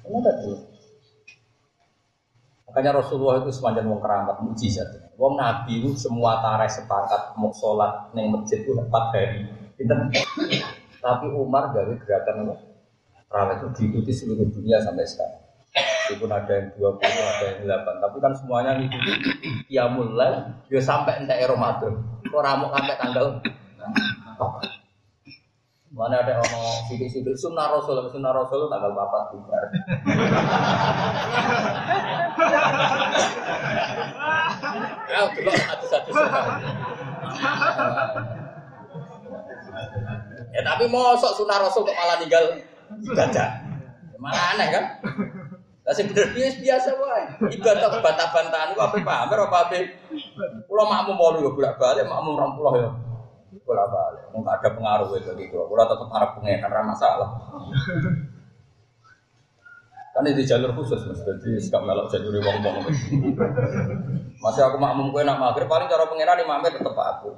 Kenapa 0.00 0.32
tuh? 0.40 0.58
Makanya 2.72 3.04
Rasulullah 3.04 3.44
itu 3.44 3.52
semacam 3.52 3.84
wong 3.92 4.00
keramat 4.00 4.36
mujizat. 4.40 5.12
Wong 5.20 5.36
Nabi 5.36 5.84
itu 5.84 5.92
semua 5.92 6.40
tareh 6.40 6.72
sepakat 6.72 7.36
mau 7.36 7.52
sholat 7.52 8.16
neng 8.16 8.32
masjid 8.32 8.64
itu 8.64 8.72
empat 8.72 9.12
hari. 9.12 9.44
Tapi 11.02 11.26
Umar 11.34 11.74
dari 11.74 11.98
gerakan 11.98 12.46
apa? 12.46 12.54
Terawih 13.26 13.56
itu 13.58 13.66
diikuti 13.74 14.12
seluruh 14.14 14.46
dunia 14.54 14.78
sampai 14.78 15.02
sekarang. 15.02 15.42
Meskipun 15.72 16.30
ada 16.30 16.52
yang 16.52 16.68
20, 16.76 17.00
ada 17.00 17.44
yang 17.48 17.64
8 17.64 18.04
Tapi 18.04 18.16
kan 18.22 18.32
semuanya 18.38 18.78
ngikuti. 18.78 19.12
Ya 19.66 19.90
mulai, 19.90 20.46
dia 20.70 20.78
sampai 20.78 21.24
entek 21.24 21.42
Ramadan. 21.50 21.96
Kok 22.28 22.38
ramuk 22.38 22.70
sampai 22.70 22.94
tanggal? 23.02 23.42
Mana 25.92 26.24
ada 26.24 26.40
orang 26.40 26.88
sidik-sidik? 26.88 27.36
Sunnah 27.36 27.68
rasul, 27.68 28.00
sunnah 28.08 28.32
rasul 28.32 28.70
tanggal 28.70 28.96
bapak 28.96 29.34
bubar. 29.34 29.64
ya, 35.12 35.20
dulu 35.36 35.50
satu-satu 35.52 36.10
Ya 40.52 40.60
tapi 40.60 40.84
mosok 40.86 41.32
sunnah 41.32 41.58
rasul 41.64 41.88
kok 41.88 41.96
malah 41.96 42.20
tinggal 42.20 42.60
ibadah. 43.08 43.48
Malah 44.20 44.44
aneh 44.54 44.68
kan? 44.68 44.84
Lah 45.82 45.92
sing 45.96 46.12
bener 46.12 46.30
biasa 46.30 46.56
biasa 46.60 46.88
wae. 46.94 47.24
Ibadah 47.58 47.88
bantah-bantahan 47.90 48.76
ku 48.76 48.80
ape 48.84 49.00
pamer 49.02 49.38
apa 49.48 49.56
ape? 49.66 49.78
Kula 50.68 50.84
makmum 50.86 51.16
mau 51.16 51.34
yo 51.40 51.50
bolak-balik 51.56 52.06
makmum 52.06 52.38
20 52.38 52.84
ya. 52.84 52.90
Bolak-balik. 53.64 54.22
Enggak 54.30 54.60
ada 54.60 54.68
pengaruh 54.76 55.08
itu 55.16 55.32
bagi 55.32 55.48
kula. 55.48 55.64
Kula 55.66 55.84
tetep 55.88 56.08
arep 56.12 56.30
pengen 56.38 56.68
ora 56.68 56.82
masalah. 56.84 57.28
Kan 60.12 60.28
di 60.28 60.44
jalur 60.44 60.76
khusus 60.76 61.08
mas, 61.08 61.24
jadi 61.24 61.56
sekarang 61.56 61.88
melok 61.88 62.12
jalur 62.12 62.36
wong 62.36 62.60
wong. 62.60 62.84
Masih 64.44 64.62
aku 64.68 64.76
makmum 64.76 65.08
kue 65.08 65.24
nak 65.24 65.40
mager, 65.40 65.64
paling 65.64 65.88
cara 65.88 66.04
pengiran 66.04 66.36
di 66.36 66.44
mamer 66.44 66.68
tetep 66.68 66.92
aku. 66.92 67.32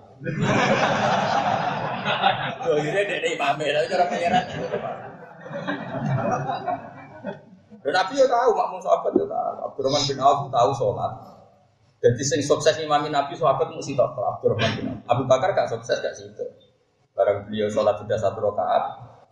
Loh 2.65 2.77
ini 2.81 3.01
dek 3.05 3.19
dek 3.21 3.35
mamer, 3.37 3.73
tapi 3.73 3.87
cara 3.89 4.05
pengiran. 4.09 4.45
Dan 7.85 7.93
Nabi 7.93 8.15
ya 8.17 8.27
tahu, 8.29 8.51
makmum 8.57 8.81
sahabat 8.81 9.13
ya 9.13 9.27
tahu. 9.29 9.55
Abdurrahman 9.69 10.03
bin 10.09 10.19
Auf 10.21 10.49
tahu 10.49 10.71
sholat. 10.73 11.13
Jadi 12.01 12.23
sing 12.25 12.41
sukses 12.41 12.77
imami 12.81 13.13
Nabi 13.13 13.37
sahabat 13.37 13.69
mesti 13.73 13.93
tahu 13.93 14.25
Abdurrahman 14.25 14.71
bin 14.81 14.85
Auf. 14.89 14.99
Abu 15.05 15.23
Bakar 15.29 15.53
gak 15.53 15.69
sukses 15.69 16.01
gak 16.01 16.17
situ. 16.17 16.45
Barang 17.13 17.45
beliau 17.47 17.69
sholat 17.69 18.01
sudah 18.01 18.19
satu 18.19 18.41
rakaat, 18.41 18.85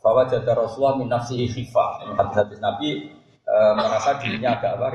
bahwa 0.04 0.22
jada 0.28 0.52
Rasulullah 0.54 1.00
min 1.00 1.08
nafsihi 1.08 1.48
khifah. 1.48 2.14
Hadis 2.14 2.60
Nabi 2.60 3.10
e, 3.42 3.54
merasa 3.74 4.20
dirinya 4.20 4.54
agak 4.60 4.78
apa 4.78 4.86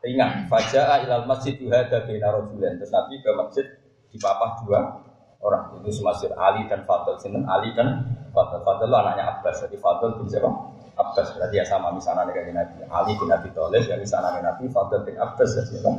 ringan. 0.00 0.46
Faja'a 0.48 1.04
ilal 1.04 1.26
masjid 1.26 1.58
yuhada 1.58 2.06
bina 2.06 2.32
rajulan. 2.32 2.78
Terus 2.78 2.92
Nabi 2.94 3.20
ke 3.20 3.30
masjid 3.34 3.66
dipapah 4.08 4.64
dua 4.64 5.07
orang. 5.42 5.78
Itu 5.82 5.90
semasir 5.90 6.32
Ali 6.34 6.66
dan 6.66 6.84
Fadl. 6.84 7.18
Sinten 7.18 7.46
Ali 7.46 7.74
dan 7.74 8.04
Fadl. 8.34 8.62
Fadl 8.62 8.90
anaknya 8.90 9.38
Abbas. 9.38 9.64
Jadi 9.66 9.76
Fadl 9.78 10.18
bin 10.18 10.26
siapa? 10.30 10.50
Abbas. 10.98 11.34
Berarti 11.38 11.54
ya 11.58 11.64
sama 11.66 11.94
misalnya 11.94 12.26
dengan 12.30 12.64
Nabi. 12.64 12.86
Ali 12.90 13.12
bin 13.18 13.30
Abi 13.30 13.48
Thalib 13.54 13.84
ya 13.86 13.96
misalnya 13.98 14.40
Nabi. 14.42 14.66
Fadl 14.70 15.02
bin 15.06 15.16
Abbas. 15.18 15.50
Ya, 15.54 15.62
siapa? 15.66 15.90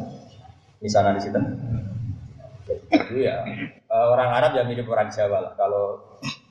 Misalnya 0.80 1.16
di 1.18 1.22
situ. 1.24 1.40
Jadi 2.90 3.26
ya 3.26 3.42
orang 3.90 4.30
Arab 4.30 4.52
ya 4.54 4.64
mirip 4.68 4.86
orang 4.86 5.10
Jawa 5.10 5.42
lah. 5.42 5.54
Kalau 5.58 6.06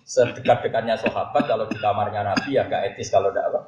sedekat-dekatnya 0.09 0.97
sahabat, 0.97 1.45
kalau 1.47 1.69
di 1.69 1.77
kamarnya 1.79 2.25
Nabi 2.25 2.57
ya 2.57 2.65
gak 2.65 2.91
etis 2.91 3.13
kalau 3.13 3.29
tidak 3.31 3.53
apa 3.53 3.61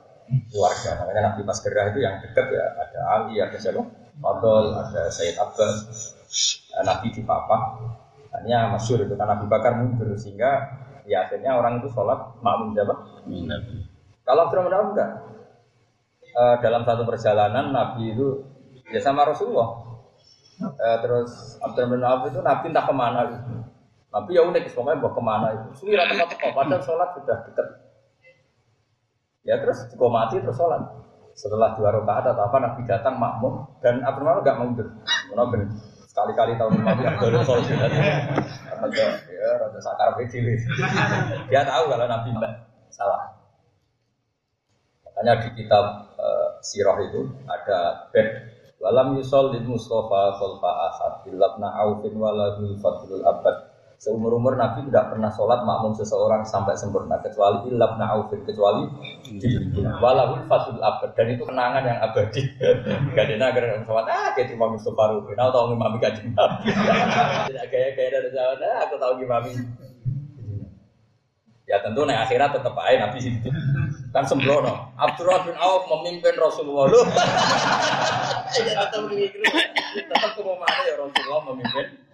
keluarga. 0.50 0.90
Makanya 1.04 1.20
Nabi 1.30 1.40
Mas 1.46 1.60
Gerah 1.62 1.92
itu 1.92 2.00
yang 2.02 2.18
dekat 2.22 2.46
ya 2.50 2.64
ada 2.74 3.00
Ali, 3.18 3.38
ada 3.38 3.58
siapa? 3.60 3.82
Fadl, 4.20 4.66
ada 4.74 5.02
Sayyid 5.12 5.36
Abbas, 5.38 5.74
Nabi 6.82 7.08
di 7.14 7.22
Papa. 7.22 7.56
Hanya 8.30 8.70
masyur 8.70 9.02
itu 9.02 9.14
karena 9.18 9.34
Nabi 9.34 9.46
Bakar 9.50 9.72
mundur 9.74 10.14
sehingga 10.14 10.78
ya 11.02 11.26
akhirnya 11.26 11.58
orang 11.58 11.82
itu 11.82 11.90
sholat 11.90 12.38
makmum 12.38 12.78
siapa? 12.78 12.94
Kalau 14.22 14.40
Abdurrahman 14.46 14.94
enggak. 14.94 15.10
E, 16.30 16.42
dalam 16.62 16.86
satu 16.86 17.02
perjalanan 17.02 17.74
Nabi 17.74 18.14
itu 18.14 18.46
ya 18.94 19.02
sama 19.02 19.26
Rasulullah. 19.26 19.82
E, 20.62 20.88
terus 21.02 21.58
Abdurrahman 21.58 22.06
Auf 22.06 22.30
itu 22.30 22.38
Nabi 22.38 22.70
entah 22.70 22.86
ke 22.86 22.94
mana 22.94 23.20
itu. 23.26 23.36
Nabi 24.10 24.30
ya 24.34 24.42
unik, 24.42 24.74
pokoknya 24.74 25.02
mau 25.02 25.10
ke 25.14 25.22
mana 25.22 25.46
itu. 25.54 25.86
Sudah 25.86 26.06
tempat-tempat, 26.10 26.50
padahal 26.50 26.82
sholat 26.82 27.08
sudah 27.14 27.36
dekat 27.46 27.66
Ya 29.46 29.54
terus 29.58 29.86
mati 29.90 30.36
terus 30.38 30.54
sholat. 30.54 30.82
Setelah 31.34 31.74
dua 31.74 31.94
rakaat 31.94 32.30
atau 32.30 32.42
apa 32.46 32.56
Nabi 32.62 32.86
datang 32.86 33.18
makmum 33.18 33.66
dan 33.82 34.06
Abdurrahman 34.06 34.46
gak 34.46 34.58
mundur. 34.62 34.86
Nabi 35.34 35.66
sekali-kali 36.10 36.58
tahun 36.58 36.82
lima 36.82 36.98
yang 36.98 37.14
baru 37.22 37.38
sholat. 37.46 37.70
Ada 37.70 39.06
ya 39.30 39.48
rada 39.62 39.78
sakar 39.78 40.18
PDW. 40.18 40.58
Dia 41.46 41.62
tahu 41.62 41.84
kalau 41.86 42.06
Nabi 42.10 42.34
mbak 42.34 42.52
salah. 42.90 43.30
Makanya 45.06 45.46
di 45.46 45.48
kitab 45.62 46.10
uh, 46.18 46.58
sirah 46.66 46.98
itu 47.06 47.30
ada 47.46 48.10
bed 48.10 48.26
walam 48.82 49.14
yusol 49.22 49.54
di 49.54 49.62
Mustafa 49.62 50.34
Solfa 50.34 50.70
Asad 50.90 51.12
bilabna 51.28 51.70
Aufin 51.78 52.18
waladul 52.18 52.74
Fadlul 52.82 53.22
Abad 53.22 53.69
Seumur 54.00 54.32
umur 54.32 54.56
Nabi 54.56 54.88
tidak 54.88 55.12
pernah 55.12 55.28
sholat 55.28 55.60
makmum 55.60 55.92
seseorang 55.92 56.40
sampai 56.40 56.72
sempurna 56.72 57.20
kecuali 57.20 57.68
ilab 57.68 58.00
naufin 58.00 58.40
kecuali 58.48 58.88
walahul 60.00 60.40
fasul 60.48 60.80
abad 60.80 61.12
dan 61.12 61.36
itu 61.36 61.44
kenangan 61.44 61.84
yang 61.84 62.00
abadi. 62.00 62.48
Ada 63.20 63.36
agar 63.36 63.84
sholat 63.84 64.08
ah 64.08 64.32
kayak 64.32 64.56
imam 64.56 64.72
Mustafa 64.72 65.04
Rufin, 65.12 65.36
aku 65.36 65.52
tahu 65.52 65.76
imam 65.76 66.00
kajian 66.00 66.32
Tidak 66.32 67.66
gaya-gaya 67.68 68.08
dari 68.08 68.30
Jawa, 68.32 68.56
ah 68.56 68.88
aku 68.88 68.96
tahu 68.96 69.12
imam 69.20 69.44
Ya 71.68 71.76
tentu 71.84 72.00
nih 72.08 72.16
akhirat 72.24 72.56
tetap 72.56 72.72
aja 72.80 73.04
Nabi 73.04 73.20
situ. 73.20 73.52
Kan 74.16 74.24
sembrono. 74.24 74.96
Abdurrahman 74.96 75.52
bin 75.52 75.56
Auf 75.60 75.84
memimpin 75.92 76.34
Rasulullah. 76.40 76.88
Ya 78.50 78.64
tetap 78.66 79.06
begitu. 79.06 79.38
Tetap 79.94 80.34
ke 80.34 80.42
mana 80.42 80.80
ya 80.88 80.98
Rasulullah 80.98 81.40
memimpin 81.52 82.09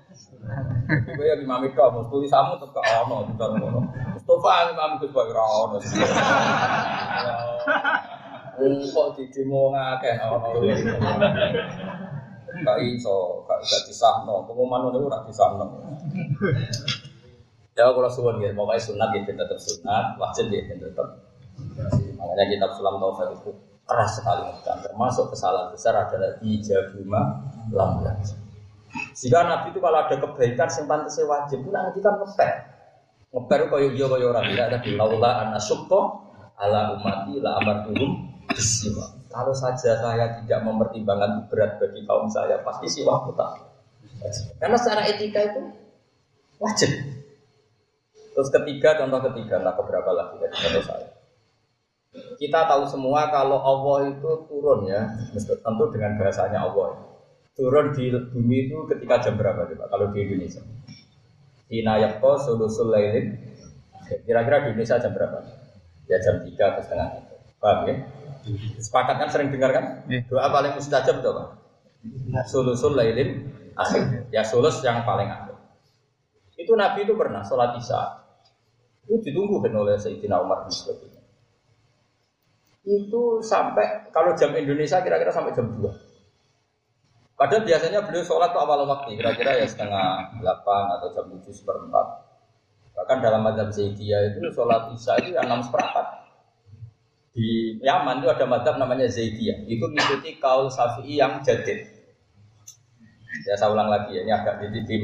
Iku 1.08 1.22
ya 1.22 1.34
Imam 1.38 1.62
itu 1.66 1.76
mau 1.76 2.06
tulisanmu 2.08 2.56
tetep 2.62 2.80
gak 2.80 3.04
ono 3.04 3.28
bukan 3.34 3.50
ngono. 3.60 3.80
Mustafa 4.16 4.72
Imam 4.72 4.90
itu 4.96 5.06
bae 5.12 5.28
ora 5.28 5.44
ono. 5.44 5.76
Kok 8.92 9.08
di 9.18 9.24
demo 9.34 9.60
ngakeh 9.76 10.14
ono. 10.24 10.48
Gak 12.56 12.78
iso, 12.80 13.44
gak 13.44 13.58
gak 13.60 13.82
disahno. 13.84 14.48
Pengumuman 14.48 14.88
ngono 14.88 15.06
ora 15.06 15.18
disahno. 15.28 15.66
Ya 17.76 17.92
kalau 17.92 18.08
suwun 18.08 18.40
ya, 18.40 18.56
pokoknya 18.56 18.80
sunat 18.80 19.12
ya 19.12 19.20
tetap 19.28 19.60
sunat, 19.60 20.16
wajib 20.16 20.48
ya 20.48 20.64
tetap. 20.80 21.28
Makanya 22.16 22.44
kitab 22.48 22.70
Sulam 22.72 22.96
Taufik 22.96 23.36
itu 23.36 23.52
keras 23.84 24.16
sekali. 24.16 24.48
Termasuk 24.64 25.28
kesalahan 25.28 25.68
besar 25.76 25.92
adalah 25.92 26.40
ijabuma 26.40 27.44
lambat. 27.68 28.45
Jika 29.16 29.38
Nabi 29.48 29.72
itu 29.72 29.80
kalau 29.80 29.98
ada 30.04 30.12
kebaikan 30.12 30.68
yang 30.68 30.84
pantasnya 30.84 31.24
wajib, 31.24 31.64
itu 31.64 31.70
nanti 31.72 31.98
kan 32.04 32.20
ngeper. 32.20 32.50
Ngeper 33.32 33.60
kaya 33.72 33.88
iya 33.96 34.06
kaya 34.12 34.26
orang 34.28 34.44
tidak 34.52 34.66
ada 34.68 34.78
di 34.84 34.90
laula 34.92 35.30
anasukto 35.48 36.00
ala 36.60 36.92
umati 37.00 37.40
la 37.40 37.56
amartuhum 37.56 38.10
bisiwa. 38.52 39.16
Kalau 39.32 39.56
saja 39.56 39.96
saya 40.00 40.36
tidak 40.40 40.60
mempertimbangkan 40.64 41.48
berat 41.48 41.80
bagi 41.80 42.04
kaum 42.04 42.28
saya, 42.28 42.60
pasti 42.60 42.88
siwa 42.92 43.24
tak. 43.32 43.52
Karena 44.60 44.76
secara 44.80 45.08
etika 45.08 45.40
itu 45.44 45.60
wajib. 46.60 46.90
Terus 48.36 48.48
ketiga, 48.52 49.00
contoh 49.00 49.20
ketiga, 49.32 49.64
nah 49.64 49.72
keberapa 49.72 50.12
lagi 50.12 50.36
dari 50.40 50.52
contoh 50.52 50.84
saya. 50.84 51.08
Kita 52.36 52.68
tahu 52.68 52.84
semua 52.88 53.28
kalau 53.32 53.60
Allah 53.60 54.12
itu 54.12 54.30
turun 54.48 54.88
ya, 54.88 55.08
tentu 55.36 55.84
dengan 55.92 56.16
bahasanya 56.20 56.64
Allah. 56.64 57.15
Turun 57.56 57.96
di 57.96 58.12
bumi 58.12 58.68
itu 58.68 58.84
ketika 58.84 59.24
jam 59.24 59.40
berapa 59.40 59.64
coba 59.64 59.84
kalau 59.88 60.12
di 60.12 60.20
Indonesia? 60.20 60.60
Hina 61.72 61.96
yakko 62.04 62.36
sulusul 62.36 62.92
lailin. 62.92 63.32
Kira-kira 64.28 64.68
di 64.68 64.76
Indonesia 64.76 65.00
jam 65.00 65.16
berapa? 65.16 65.40
Ya 66.06 66.20
jam 66.20 66.44
3 66.44 66.52
atau 66.52 66.82
setengah 66.84 67.06
tiga. 67.16 67.36
Paham 67.58 67.78
ya? 67.88 67.94
Sepakat 68.78 69.16
kan 69.18 69.28
sering 69.32 69.48
dengar 69.50 69.72
kan? 69.72 69.84
Iya. 70.06 70.28
Doa 70.28 70.52
paling 70.52 70.76
mustajab 70.76 71.24
itu 71.24 71.28
apa? 71.32 71.44
Sulusul 72.46 72.92
lailin 72.94 73.48
akhir. 73.74 74.28
Ya 74.30 74.44
sulus 74.44 74.84
yang 74.84 75.02
paling 75.08 75.26
akhir. 75.26 75.56
Itu 76.60 76.76
Nabi 76.76 77.08
itu 77.08 77.16
pernah 77.16 77.40
sholat 77.40 77.74
isya. 77.80 78.20
Itu 79.08 79.18
ditunggu 79.24 79.64
oleh 79.64 79.96
Sayyidina 79.96 80.44
Umar 80.44 80.68
bin 80.68 80.76
Khattab 80.76 81.16
itu 82.86 83.42
sampai 83.42 84.06
kalau 84.14 84.38
jam 84.38 84.54
Indonesia 84.54 85.02
kira-kira 85.02 85.34
sampai 85.34 85.50
jam 85.50 85.66
2 85.74 86.05
Padahal 87.36 87.68
biasanya 87.68 88.00
beliau 88.00 88.24
sholat 88.24 88.48
tuh 88.56 88.64
awal 88.64 88.88
waktu, 88.88 89.20
kira-kira 89.20 89.60
ya 89.60 89.68
setengah 89.68 90.40
8 90.40 90.94
atau 90.96 91.08
jam 91.12 91.28
7 91.28 91.52
seperempat. 91.52 92.06
Bahkan 92.96 93.20
dalam 93.20 93.44
madhab 93.44 93.68
Zaidiyah 93.68 94.32
itu 94.32 94.40
sholat 94.56 94.88
isya 94.96 95.20
itu 95.20 95.36
ya 95.36 95.44
6 95.44 95.68
seperempat. 95.68 96.06
Di 97.36 97.76
Yaman 97.84 98.24
itu 98.24 98.32
ada 98.32 98.48
madhab 98.48 98.80
namanya 98.80 99.04
Zaidiyah, 99.04 99.68
itu 99.68 99.84
mengikuti 99.84 100.40
kaul 100.40 100.72
Syafi'i 100.72 101.20
yang 101.20 101.44
jadid. 101.44 101.84
Ya 103.44 103.52
saya 103.60 103.68
ulang 103.68 103.92
lagi 103.92 104.16
ya, 104.16 104.24
ini 104.24 104.32
agak 104.32 104.72
di, 104.72 104.80
di 104.80 104.96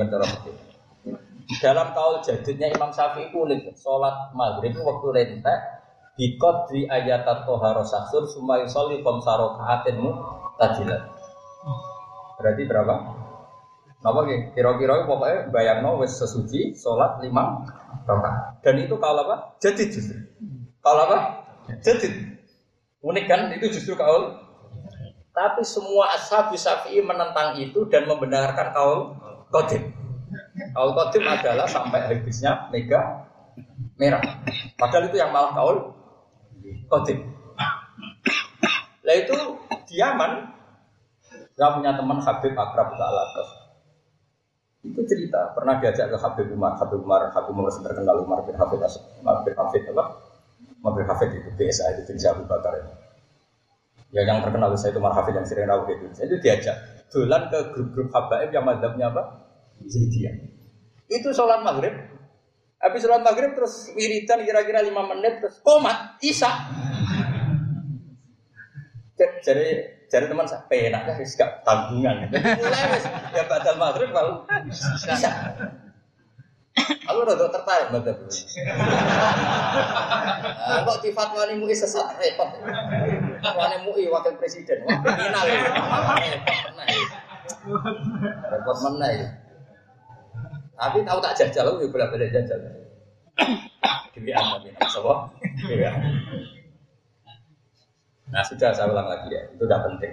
Dalam 1.60 1.92
kaul 1.92 2.24
jadidnya 2.24 2.72
Imam 2.72 2.96
Syafi'i 2.96 3.28
itu 3.28 3.44
unik, 3.44 3.76
sholat 3.76 4.32
maghrib 4.32 4.72
itu 4.72 4.80
waktu 4.80 5.08
rentek, 5.12 5.60
di 6.16 6.80
ayat 6.88 7.28
toharo 7.44 7.84
sasur 7.84 8.24
sumai 8.24 8.64
soli 8.64 9.04
komsaro 9.04 9.60
kaatinmu 9.60 10.10
tajilat. 10.56 11.21
Berarti 12.42 12.62
berapa? 12.66 12.94
Napa 14.02 14.20
gitu? 14.26 14.50
Kira-kira 14.58 15.06
pokoknya 15.06 15.54
bayangno 15.54 16.02
wis 16.02 16.18
sesuci 16.18 16.74
sholat 16.74 17.22
lima 17.22 17.62
rakaat. 18.02 18.58
Dan 18.66 18.82
itu 18.82 18.98
kalau 18.98 19.22
apa? 19.30 19.54
Jadi 19.62 19.82
justru. 19.94 20.18
Kalau 20.82 21.06
apa? 21.06 21.18
Jadi. 21.86 22.10
Unik 22.98 23.24
kan? 23.30 23.54
Itu 23.54 23.70
justru 23.70 23.94
kaul. 23.94 24.42
Tapi 25.32 25.62
semua 25.64 26.12
ashab 26.18 26.52
syafi'i 26.52 27.00
menentang 27.00 27.56
itu 27.56 27.86
dan 27.88 28.04
membenarkan 28.10 28.74
kaul 28.74 29.16
kodim. 29.54 29.94
Kaul 30.74 30.92
kodim 30.98 31.24
adalah 31.24 31.64
sampai 31.70 32.10
habisnya 32.10 32.68
mega 32.74 33.30
merah. 33.96 34.20
Padahal 34.76 35.08
itu 35.08 35.16
yang 35.16 35.30
malah 35.30 35.54
kaul 35.54 35.94
kodim. 36.90 37.32
Lah 39.06 39.14
itu 39.14 39.36
diaman. 39.94 40.61
Gak 41.56 41.70
punya 41.76 41.92
teman 41.92 42.18
Habib 42.20 42.54
Akrab 42.56 42.88
ke 42.96 43.02
Alatas. 43.02 43.48
Itu 44.82 45.00
cerita 45.06 45.54
pernah 45.54 45.78
diajak 45.78 46.10
ke 46.10 46.18
Habib 46.18 46.48
Umar, 46.50 46.74
Habib 46.74 47.04
Umar, 47.04 47.30
Habib 47.30 47.54
Umar 47.54 47.70
terkenal 47.70 48.16
Umar 48.18 48.42
bin 48.42 48.56
Hafid, 48.58 48.82
Umar 49.22 49.46
bin 49.46 49.54
Hafid 49.54 49.82
apa? 49.94 50.04
Umar 50.82 50.92
bin 50.98 51.06
Hafid 51.06 51.30
itu 51.38 51.50
BSA 51.54 51.94
itu 51.94 52.02
jenis 52.10 52.26
Abu 52.26 52.42
Bakar 52.50 52.74
itu. 52.74 52.92
Ya 54.12 54.26
yang 54.26 54.42
terkenal 54.42 54.74
saya 54.74 54.90
itu 54.90 54.98
Umar 54.98 55.14
Hafid 55.14 55.38
yang 55.38 55.46
sering 55.46 55.70
rawuh 55.70 55.86
itu. 55.86 56.10
Saya 56.18 56.26
itu 56.26 56.36
diajak 56.42 56.76
dolan 57.14 57.46
ke 57.52 57.58
grup-grup 57.70 58.08
habaib 58.10 58.50
yang 58.50 58.64
madhabnya 58.66 59.12
apa? 59.14 59.22
Zaidiyah. 59.86 60.34
Itu 61.06 61.30
sholat 61.30 61.62
maghrib. 61.62 61.94
Habis 62.82 63.06
sholat 63.06 63.22
maghrib 63.22 63.54
terus 63.54 63.94
wiridan 63.94 64.42
kira-kira 64.42 64.82
lima 64.82 65.06
menit 65.06 65.38
terus 65.38 65.62
komat, 65.62 66.18
isya. 66.18 66.50
Jadi 69.46 70.01
jadi 70.12 70.28
teman 70.28 70.44
saya 70.44 70.60
penak 70.68 71.08
kan 71.08 71.16
gak 71.16 71.64
tanggungan. 71.64 72.28
Mulai 72.60 72.84
wis 72.92 73.08
ya 73.32 73.48
batal 73.48 73.80
maghrib 73.80 74.12
kalau 74.12 74.44
isya. 74.68 75.56
Aku 77.08 77.24
udah 77.24 77.48
tertarik. 77.48 77.88
Nah, 77.92 78.00
kok 80.84 81.00
di 81.00 81.10
fatwa 81.16 81.48
ini 81.48 81.56
MUI 81.56 81.72
sesat 81.72 82.12
repot. 82.20 82.60
Fatwa 83.40 83.72
MUI 83.88 84.12
wakil 84.12 84.36
presiden. 84.36 84.84
Kriminal 84.84 85.44
ya. 85.48 85.64
Repot 88.52 88.76
mana 88.84 89.08
ya. 89.08 89.16
Ya. 89.16 89.32
Tapi 90.76 91.08
tahu 91.08 91.24
tak 91.24 91.40
jajal, 91.40 91.72
aku 91.72 91.88
boleh 91.88 92.12
boleh 92.12 92.28
jajal. 92.28 92.60
Dewi 94.12 94.36
Amma 94.36 94.60
bin 94.60 94.76
Absawa. 94.76 95.32
Nah 98.32 98.42
sudah 98.48 98.72
saya 98.72 98.88
ulang 98.88 99.06
lagi 99.12 99.28
ya, 99.28 99.42
itu 99.52 99.62
udah 99.68 99.80
penting. 99.92 100.12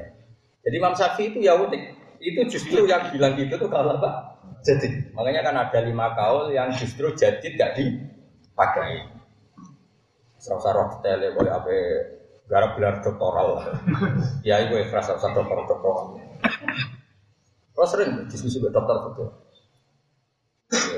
Jadi 0.67 0.76
Imam 0.76 0.93
Syafi'i 0.93 1.32
itu 1.32 1.39
ya 1.39 1.55
unik. 1.55 1.84
Itu 2.20 2.39
justru 2.51 2.84
yang 2.84 3.07
bilang 3.15 3.39
gitu 3.39 3.55
tuh 3.55 3.72
kalau 3.72 3.95
apa? 3.95 4.36
Jadi 4.59 5.15
makanya 5.15 5.41
kan 5.47 5.55
ada 5.55 5.80
lima 5.80 6.11
kaul 6.20 6.51
yang 6.51 6.67
justru 6.76 7.15
jadi 7.15 7.39
tidak 7.39 7.80
dipakai. 7.80 9.07
Serasa 10.36 10.76
roh 10.76 10.99
tele 10.99 11.32
boleh 11.32 11.51
apa 11.51 11.72
garap 12.51 12.76
gelar 12.76 12.99
doktoral. 12.99 13.63
ya 14.47 14.67
itu 14.67 14.76
ikhlas 14.76 15.07
serasa 15.07 15.32
dokter 15.32 15.63
doktoral. 15.63 16.20
Kalau 17.72 17.88
sering 17.88 18.28
diskusi 18.28 18.59
dengan 18.59 18.84
dokter 18.84 18.95
betul. 19.07 19.28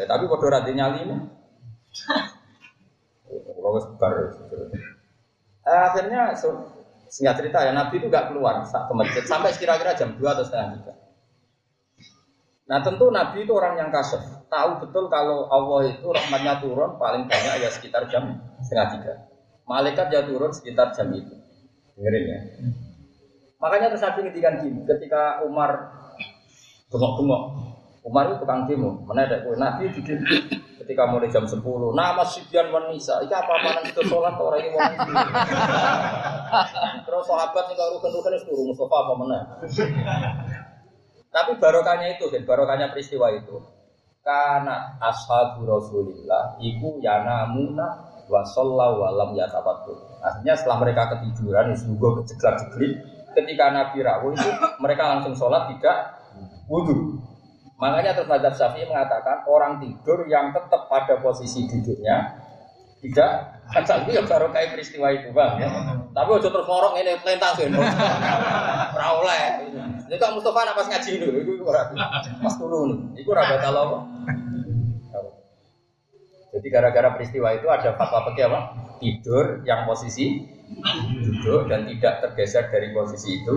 Ya, 0.01 0.05
tapi 0.09 0.26
pada 0.26 0.45
rati 0.49 0.72
nyali 0.74 0.99
ini. 1.05 1.17
Kalau 3.61 3.78
sebar. 3.78 4.13
Akhirnya 5.61 6.34
so, 6.34 6.65
singkat 7.12 7.43
cerita 7.43 7.68
ya 7.68 7.76
Nabi 7.76 7.99
itu 7.99 8.07
gak 8.07 8.32
keluar 8.32 8.64
ke 8.64 8.93
masjid 8.95 9.24
sampai 9.28 9.51
kira-kira 9.59 9.91
jam 9.99 10.16
2 10.16 10.24
atau 10.24 10.47
setengah 10.47 10.80
tiga. 10.80 10.93
Nah 12.72 12.80
tentu 12.80 13.12
Nabi 13.12 13.43
itu 13.43 13.51
orang 13.51 13.76
yang 13.76 13.91
kasar, 13.91 14.47
tahu 14.47 14.80
betul 14.80 15.12
kalau 15.12 15.51
Allah 15.51 15.91
itu 15.91 16.07
rahmatnya 16.07 16.64
turun 16.64 16.95
paling 16.95 17.28
banyak 17.28 17.68
ya 17.68 17.68
sekitar 17.68 18.07
jam 18.07 18.39
setengah 18.64 18.88
tiga. 18.95 19.14
Malaikat 19.68 20.07
ya 20.07 20.24
turun 20.24 20.55
sekitar 20.55 20.95
jam 20.95 21.12
itu. 21.12 21.36
Dengerin 21.99 22.24
ya. 22.24 22.39
Makanya 23.59 23.91
terus 23.91 24.01
Nabi 24.07 24.20
ngedikan 24.26 24.64
gini, 24.64 24.80
ketika 24.88 25.43
Umar 25.43 25.91
bengok-bengok, 26.89 27.43
Umar 28.07 28.24
itu 28.32 28.36
tukang 28.41 28.66
demo, 28.66 29.03
mana 29.05 29.28
ada 29.28 29.43
Nabi 29.45 29.91
bikin 29.93 30.24
ketika 30.82 31.03
mulai 31.07 31.29
jam 31.29 31.45
10 31.45 31.61
nama 31.93 32.23
Sibyan 32.25 32.73
wanisa 32.73 33.21
itu 33.21 33.34
apa 33.34 33.53
mana 33.61 33.79
itu 33.86 34.01
sholat 34.05 34.36
orang 34.36 34.61
ini 34.65 34.69
mau 34.73 34.82
terus 37.05 37.23
sahabat 37.29 37.63
yang 37.71 37.77
kalau 37.77 37.91
rukun-rukun 38.01 38.34
itu 38.36 38.45
turun 38.49 38.65
Mustafa 38.73 38.95
apa 38.97 39.13
mana 39.15 39.38
tapi 41.32 41.51
barokahnya 41.55 42.19
itu 42.19 42.27
kan 42.27 42.43
barokahnya 42.43 42.91
peristiwa 42.91 43.32
itu. 43.32 43.55
Karena 44.21 44.99
ashabu 45.01 45.63
rasulillah 45.65 46.59
iku 46.61 47.01
yanamuna 47.01 48.11
wa 48.32 48.41
sallallahu 48.47 49.03
walam 49.03 49.29
yatabattu 49.36 49.91
artinya 50.23 50.53
setelah 50.55 50.77
mereka 50.88 51.11
ketiduran 51.17 51.75
juga 51.75 52.23
keceklak 52.23 52.55
jeglik 52.63 52.93
ketika 53.36 53.65
Nabi 53.75 53.99
rawuh 53.99 54.32
itu 54.32 54.49
mereka 54.79 55.03
langsung 55.11 55.36
sholat 55.36 55.67
tidak 55.75 56.21
wudhu 56.71 57.19
Makanya 57.82 58.13
terus 58.13 58.29
Mazhab 58.29 58.53
Syafi'i 58.53 58.86
mengatakan 58.86 59.41
orang 59.49 59.82
tidur 59.82 60.29
yang 60.29 60.53
tetap 60.53 60.86
pada 60.86 61.17
posisi 61.17 61.65
duduknya 61.65 62.38
tidak 63.01 63.65
asal 63.73 64.05
itu 64.05 64.13
ya 64.13 64.21
baru 64.29 64.53
kayak 64.53 64.77
peristiwa 64.77 65.09
itu 65.09 65.34
bang 65.34 65.57
ya. 65.57 65.69
Tapi 66.13 66.29
udah 66.38 66.51
terus 66.53 66.69
ini 67.01 67.11
pelentang 67.25 67.57
sih. 67.57 67.65
Rauleh. 68.93 69.45
Ini 70.05 70.15
kok 70.21 70.38
Mustafa 70.38 70.69
nak 70.69 70.77
pas 70.77 70.86
ngaji 70.86 71.11
dulu 71.17 71.38
itu 71.41 71.65
pas 71.65 72.53
turun. 72.61 73.17
Itu 73.17 73.34
rada 73.34 73.57
kalau 73.57 74.05
Jadi 76.51 76.67
gara-gara 76.67 77.15
peristiwa 77.15 77.55
itu 77.57 77.65
ada 77.71 77.97
fatwa 77.97 78.29
pergi 78.29 78.41
apa? 78.45 78.59
Tidur 79.01 79.65
yang 79.65 79.89
posisi 79.89 80.45
duduk 81.25 81.65
dan 81.71 81.89
tidak 81.89 82.21
tergeser 82.21 82.69
dari 82.69 82.93
posisi 82.93 83.41
itu 83.41 83.55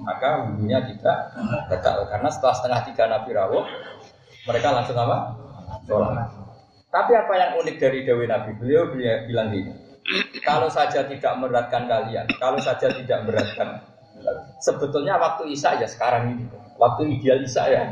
maka 0.00 0.44
wudhunya 0.44 0.84
tidak 0.92 1.18
batal 1.72 2.04
karena 2.08 2.28
setelah 2.28 2.54
setengah 2.56 2.80
tiga 2.92 3.04
Nabi 3.08 3.30
rawuh 3.32 3.64
mereka 4.46 4.68
langsung 4.72 4.96
apa? 4.96 5.34
Sholat. 5.84 6.30
Tapi 6.86 7.12
apa 7.12 7.32
yang 7.34 7.50
unik 7.60 7.76
dari 7.82 8.06
Dewi 8.06 8.24
Nabi? 8.30 8.54
Beliau, 8.56 8.88
bilang 8.94 9.50
gini, 9.50 9.74
kalau 10.46 10.70
saja 10.70 11.02
tidak 11.04 11.34
meratkan 11.42 11.90
kalian, 11.90 12.24
kalau 12.38 12.56
saja 12.62 12.88
tidak 12.94 13.26
meratkan, 13.26 13.82
sebetulnya 14.62 15.18
waktu 15.18 15.50
Isya 15.50 15.82
ya 15.82 15.88
sekarang 15.90 16.38
ini, 16.38 16.44
waktu 16.78 17.10
ideal 17.10 17.42
Isya 17.42 17.64
ya. 17.68 17.82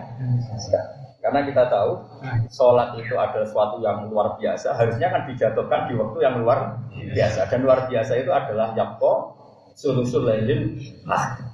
Karena 1.21 1.41
kita 1.43 1.67
tahu 1.73 2.05
sholat 2.53 3.01
itu 3.01 3.17
adalah 3.17 3.49
sesuatu 3.49 3.83
yang 3.83 4.07
luar 4.09 4.39
biasa, 4.39 4.77
harusnya 4.79 5.11
kan 5.11 5.23
dijatuhkan 5.27 5.91
di 5.91 5.95
waktu 5.99 6.19
yang 6.23 6.37
luar 6.41 6.79
biasa. 6.95 7.51
Dan 7.51 7.67
luar 7.67 7.91
biasa 7.91 8.13
itu 8.21 8.31
adalah 8.31 8.73
yakko 8.79 9.35
sulusul 9.75 10.31
lailin 10.31 10.79
lah. 11.05 11.54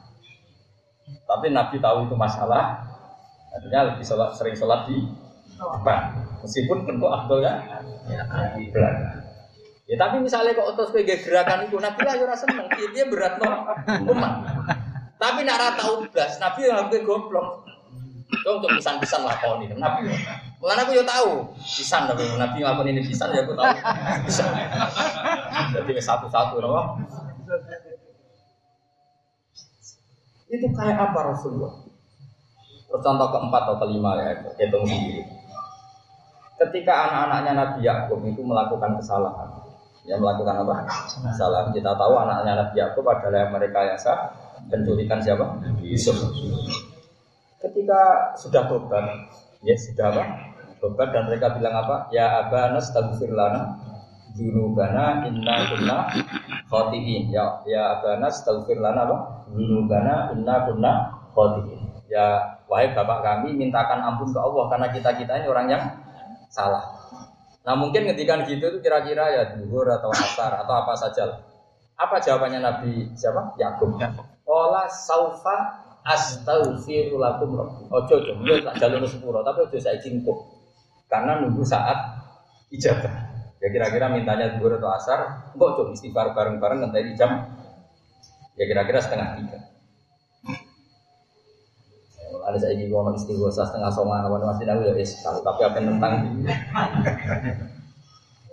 Tapi 1.31 1.47
Nabi 1.55 1.79
tahu 1.79 2.11
itu 2.11 2.19
masalah, 2.19 2.83
artinya 3.55 3.95
lebih 3.95 4.03
sholat, 4.03 4.35
sering 4.35 4.59
sholat 4.59 4.91
di 4.91 5.07
depan. 5.55 6.27
Meskipun 6.43 6.83
tentu 6.91 7.07
afdolnya 7.07 7.63
di 8.59 8.67
belakang. 8.75 9.23
Ya 9.87 9.95
tapi 9.99 10.23
misalnya 10.23 10.55
kok 10.55 10.75
otos 10.75 10.91
kayak 10.91 11.23
gerakan 11.23 11.71
itu, 11.71 11.79
Nabi 11.79 12.01
lah 12.03 12.15
ya 12.19 12.23
ora 12.27 12.35
seneng, 12.39 12.67
dia 12.71 13.07
berat 13.07 13.39
no 13.39 13.71
umat. 14.11 14.35
Tapi 15.19 15.43
nak 15.47 15.59
rata 15.59 15.85
ublas, 15.99 16.39
Nabi 16.43 16.67
yang 16.67 16.83
hampir 16.87 17.07
goblok. 17.07 17.67
Kau 18.47 18.63
untuk 18.63 18.71
pisan-pisan 18.79 19.27
lakoni, 19.27 19.67
Nabi. 19.75 20.07
Mulanya 20.63 20.87
aku 20.87 20.95
ya 20.95 21.03
tahu, 21.03 21.51
pisan 21.59 22.07
tapi 22.07 22.23
Nabi 22.39 22.63
ngakon 22.63 22.87
ini 22.87 23.03
pisan 23.03 23.35
ya 23.35 23.43
aku 23.43 23.59
tahu. 23.59 23.75
Jadi 25.75 25.93
satu-satu, 25.99 26.63
no? 26.63 26.95
Itu 30.51 30.67
kayak 30.75 30.99
apa 30.99 31.19
Rasulullah? 31.31 31.73
Contoh 32.91 33.29
keempat 33.31 33.63
atau 33.71 33.77
kelima 33.87 34.19
ya, 34.19 34.35
hitung 34.59 34.83
sendiri. 34.83 35.23
Ketika 36.59 37.09
anak-anaknya 37.09 37.53
Nabi 37.55 37.81
Yakub 37.87 38.21
itu 38.27 38.43
melakukan 38.43 38.99
kesalahan, 38.99 39.49
ya 40.05 40.19
melakukan 40.19 40.67
apa? 40.67 40.85
Kesalahan. 41.07 41.71
Kita 41.71 41.95
tahu 41.95 42.19
anak-anaknya 42.19 42.55
Nabi 42.67 42.77
Yakub 42.83 43.05
adalah 43.07 43.47
yang 43.47 43.53
mereka 43.55 43.79
yang 43.87 43.97
sah 43.97 44.35
penculikan 44.67 45.23
siapa? 45.23 45.47
Yusuf. 45.81 46.19
Ketika 47.63 48.35
sudah 48.37 48.67
tobat, 48.67 49.07
ya 49.63 49.79
sudah 49.79 50.11
apa? 50.11 50.25
Tobat 50.83 51.15
dan 51.15 51.31
mereka 51.31 51.55
bilang 51.55 51.79
apa? 51.87 52.11
Ya 52.11 52.43
abana 52.43 52.83
astaghfir 52.83 53.31
lana 53.31 53.79
junubana 54.35 55.27
inna 55.27 55.55
kunna 55.71 55.97
khotiin. 56.71 57.31
Ya 57.35 57.63
ya 57.67 57.99
abana 57.99 58.31
astaghfir 58.31 58.79
lana 58.79 59.07
apa? 59.07 59.17
Junubana 59.51 60.35
inna 60.35 60.55
kunna 60.67 60.93
khotiin. 61.35 61.81
Ya 62.11 62.59
wahai 62.67 62.91
bapak 62.95 63.23
kami 63.23 63.55
mintakan 63.55 64.03
ampun 64.03 64.35
ke 64.35 64.39
Allah 64.39 64.65
karena 64.71 64.87
kita 64.91 65.11
kita 65.15 65.33
ini 65.43 65.47
orang 65.47 65.67
yang 65.71 65.83
salah. 66.51 66.83
Nah 67.63 67.75
mungkin 67.77 68.09
ketika 68.11 68.41
gitu 68.49 68.67
itu 68.67 68.79
kira-kira 68.83 69.31
ya 69.31 69.43
duhur 69.55 69.87
atau 69.87 70.11
asar 70.11 70.59
atau 70.65 70.75
apa 70.75 70.93
saja. 70.99 71.47
Apa 72.01 72.17
jawabannya 72.19 72.65
Nabi 72.65 73.13
siapa? 73.13 73.55
Yakub. 73.61 74.01
Ola 74.49 74.89
saufa 74.89 75.87
astaghfiru 76.03 77.21
lakum 77.21 77.55
rabbi. 77.55 77.85
Ojo 77.93 78.15
ojo, 78.19 78.33
yo 78.43 78.59
tak 78.65 78.81
jalur 78.81 79.05
sepuro 79.05 79.45
tapi 79.45 79.69
ojo 79.69 79.77
saya 79.79 80.01
cingkuk. 80.01 80.39
Karena 81.07 81.39
nunggu 81.45 81.63
saat 81.63 81.99
ijabah. 82.73 83.30
Ya 83.61 83.69
kira-kira 83.69 84.09
mintanya 84.09 84.57
duhur 84.57 84.81
atau 84.81 84.89
asar, 84.89 85.53
kok 85.53 85.71
coba 85.77 85.93
istighfar 85.93 86.33
bareng-bareng 86.33 86.81
nanti 86.81 87.13
jam? 87.13 87.45
Ya 88.57 88.65
kira-kira 88.65 89.05
setengah 89.05 89.37
tiga. 89.37 89.59
Ada 92.41 92.57
saya 92.57 92.73
ingin 92.73 92.89
ngomong 92.89 93.21
istighosa 93.21 93.69
setengah 93.69 93.93
songan 93.93 94.25
apa 94.25 94.41
masih 94.41 94.65
tahu 94.65 94.81
ya 94.81 94.97
es 94.97 95.13
tapi 95.21 95.61
apa 95.61 95.77
tentang 95.77 96.41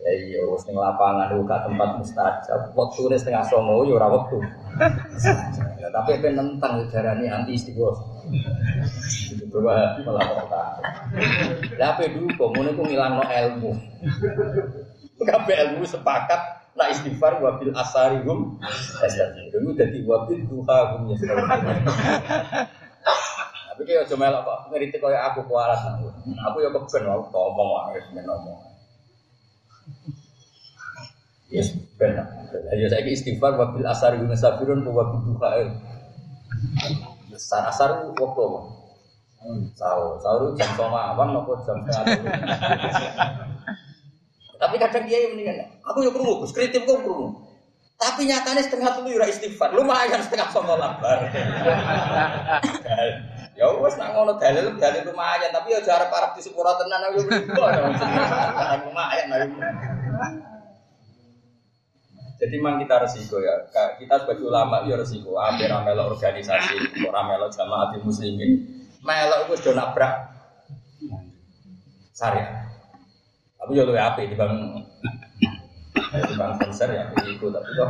ya 0.03 0.11
iya 0.11 0.43
harus 0.43 0.63
di 0.67 0.75
lapangan 0.75 1.31
juga 1.31 1.63
tempat 1.63 1.95
mustajab. 1.95 2.75
Waktu 2.75 2.99
ini 3.07 3.15
setengah 3.15 3.47
songo 3.47 3.87
ya 3.87 3.95
ora 3.95 4.11
waktu 4.11 4.43
ya, 5.79 5.87
tapi 5.87 6.19
apa 6.19 6.27
tentang 6.35 6.73
ini 6.83 7.25
anti 7.31 7.51
istighosa 7.55 8.03
itu 9.31 9.45
coba 9.55 9.95
melaporkan 10.03 10.83
lah 11.79 11.95
apa 11.95 12.11
dulu 12.11 12.27
komun 12.35 12.75
itu 12.75 12.81
ngilang 12.83 13.17
no 13.17 13.23
ilmu 13.23 13.71
Kabeh 15.17 15.55
ilmu 15.65 15.83
sepakat 15.83 16.57
nak 16.77 16.93
istighfar 16.93 17.41
wabil 17.41 17.73
asarihum 17.73 18.61
itu 19.49 19.57
jadi 19.73 19.97
wabil 20.05 20.45
duha 20.45 20.93
hum 20.93 21.09
tapi 23.77 23.93
kayak 23.93 24.09
cuma 24.09 24.25
melok 24.25 24.41
kok 24.41 24.59
ngeritik 24.73 24.97
kayak 24.97 25.21
aku 25.29 25.45
kualat 25.45 25.77
aku. 25.77 26.09
Aku 26.33 26.57
ya 26.65 26.73
keben 26.73 27.03
aku 27.13 27.29
ngomong 27.29 27.93
men 28.09 28.25
ngomong. 28.25 28.57
Yes, 31.53 31.77
benar. 31.93 32.25
Ya 32.73 32.89
saya 32.89 33.05
istighfar 33.05 33.53
wabil 33.53 33.85
asar 33.85 34.17
bin 34.17 34.33
sabirun 34.33 34.81
wa 34.81 35.05
wabil 35.05 35.29
duha. 35.29 35.49
Asar 37.37 37.69
asar 37.69 37.89
waktu 38.17 38.41
apa? 38.41 38.59
Sahur, 39.77 40.17
sahur 40.25 40.57
jam 40.57 40.73
sama 40.73 41.13
awan 41.13 41.37
nopo 41.37 41.53
jam 41.61 41.77
setengah 41.85 43.45
Tapi 44.57 44.75
kadang 44.81 45.05
dia 45.05 45.17
yang 45.25 45.37
mendingan. 45.37 45.69
Aku 45.85 46.01
yang 46.01 46.13
perlu, 46.13 46.41
kritik 46.49 46.83
kok 46.85 47.01
perlu. 47.05 47.47
Tapi 47.97 48.29
nyatanya 48.29 48.61
setengah 48.61 48.93
tuh 48.93 49.09
yura 49.09 49.25
istighfar, 49.25 49.73
lumayan 49.73 50.21
setengah 50.21 50.53
sama 50.53 50.77
lambar. 50.77 51.17
Ya 53.57 53.73
wes 53.73 53.97
nak 53.97 54.13
ngono 54.13 54.37
dalil 54.37 54.77
dalil 54.77 55.01
lumayan 55.01 55.49
tapi 55.49 55.73
ya 55.73 55.81
jarak 55.81 56.13
para 56.13 56.29
di 56.37 56.45
sepura 56.45 56.77
tenan 56.77 57.09
aku 57.09 57.25
lumayan 58.85 59.33
Jadi 62.37 62.53
memang 62.61 62.77
kita 62.85 63.01
resiko 63.01 63.41
ya. 63.41 63.65
Kita 63.97 64.21
sebagai 64.21 64.45
ulama 64.45 64.85
ya 64.85 64.93
resiko. 64.93 65.41
Hampir 65.41 65.73
melok 65.73 66.21
organisasi, 66.21 67.01
orang 67.09 67.33
melok 67.33 67.49
jamaah 67.49 67.97
muslimin, 67.97 68.61
melok 69.01 69.49
itu 69.49 69.65
sudah 69.65 69.73
nabrak 69.73 70.13
syariat. 72.13 72.66
Tapi 73.57 73.71
ya 73.73 73.83
lebih 73.83 74.01
api 74.01 74.23
di 74.31 74.35
bang 74.37 74.53
di 76.07 76.35
bang 76.37 76.51
konser 76.61 76.87
ya 76.93 77.03
ikut 77.11 77.51
tapi 77.51 77.69
kok 77.73 77.89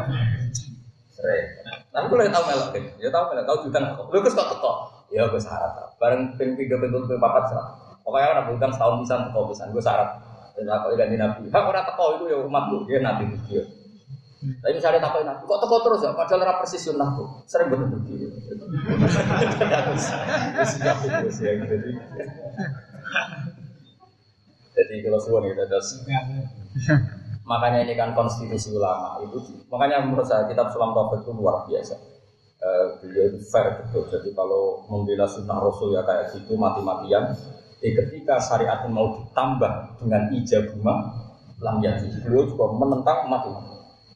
sering. 1.18 1.46
Tapi 1.90 2.06
kalau 2.14 2.30
tahu 2.30 2.44
melok, 2.46 2.78
ya 3.02 3.10
tahu 3.10 3.24
melok, 3.34 3.46
tahu 3.50 3.58
jutaan, 3.66 3.98
lu 3.98 4.18
kok 4.22 4.38
teko. 4.38 4.72
Ya 5.10 5.26
gue 5.26 5.42
syarat. 5.42 5.98
Bareng 5.98 6.38
ping 6.38 6.54
pintu 6.54 6.78
ping 6.78 7.18
papat 7.18 7.50
syarat. 7.50 7.68
Pokoknya 8.06 8.28
orang 8.38 8.46
berutang 8.54 8.72
setahun 8.72 9.02
bisa 9.02 9.16
teko 9.26 9.50
bisa. 9.50 9.66
Gue 9.74 9.82
syarat. 9.82 10.10
Dan 10.54 10.70
aku 10.70 10.94
ganti 10.94 11.18
nabi. 11.18 11.50
Hak 11.50 11.64
orang 11.66 11.86
teko 11.90 12.06
itu 12.22 12.24
ya 12.30 12.38
umat 12.46 12.64
tuh. 12.70 12.86
Dia 12.86 13.02
nabi 13.02 13.34
dia. 13.50 13.66
Tapi 14.38 14.78
misalnya 14.78 15.02
takut 15.02 15.26
nabi, 15.26 15.42
kok 15.42 15.60
teko 15.66 15.76
terus 15.90 16.06
ya? 16.06 16.14
Padahal 16.14 16.46
orang 16.46 16.60
persis 16.62 16.86
nabi. 16.94 17.24
Sering 17.50 17.68
betul 17.74 17.88
betul 17.98 18.14
dia. 18.14 18.30
Jadi, 21.66 21.92
jadi 24.78 25.02
kalau 25.02 25.18
suwon 25.18 25.50
itu 25.50 25.66
terus. 25.66 25.90
Makanya 27.50 27.88
ini 27.88 27.98
kan 27.98 28.14
konstitusi 28.14 28.76
ulama 28.76 29.24
itu. 29.26 29.40
Makanya 29.74 30.06
menurut 30.06 30.28
saya 30.30 30.46
kitab 30.46 30.70
Sulam 30.70 30.94
Taufik 30.94 31.26
itu 31.26 31.32
luar 31.34 31.66
biasa 31.66 31.96
uh, 32.62 32.86
beliau 33.02 33.34
itu 33.34 33.40
fair 33.50 33.82
betul. 33.82 34.08
Jadi 34.10 34.30
kalau 34.34 34.86
membela 34.90 35.26
sunnah 35.30 35.58
Rasul 35.62 35.94
ya 35.94 36.02
kayak 36.06 36.34
gitu 36.34 36.58
mati-matian. 36.58 37.34
Jadi 37.78 37.94
ketika 37.94 38.42
syariat 38.42 38.82
mau 38.90 39.22
ditambah 39.22 40.02
dengan 40.02 40.22
ijabuma 40.34 40.96
lam 41.62 41.78
yati. 41.82 42.10
Beliau 42.26 42.50
juga 42.50 42.66
menentang 42.74 43.30
mati. 43.30 43.52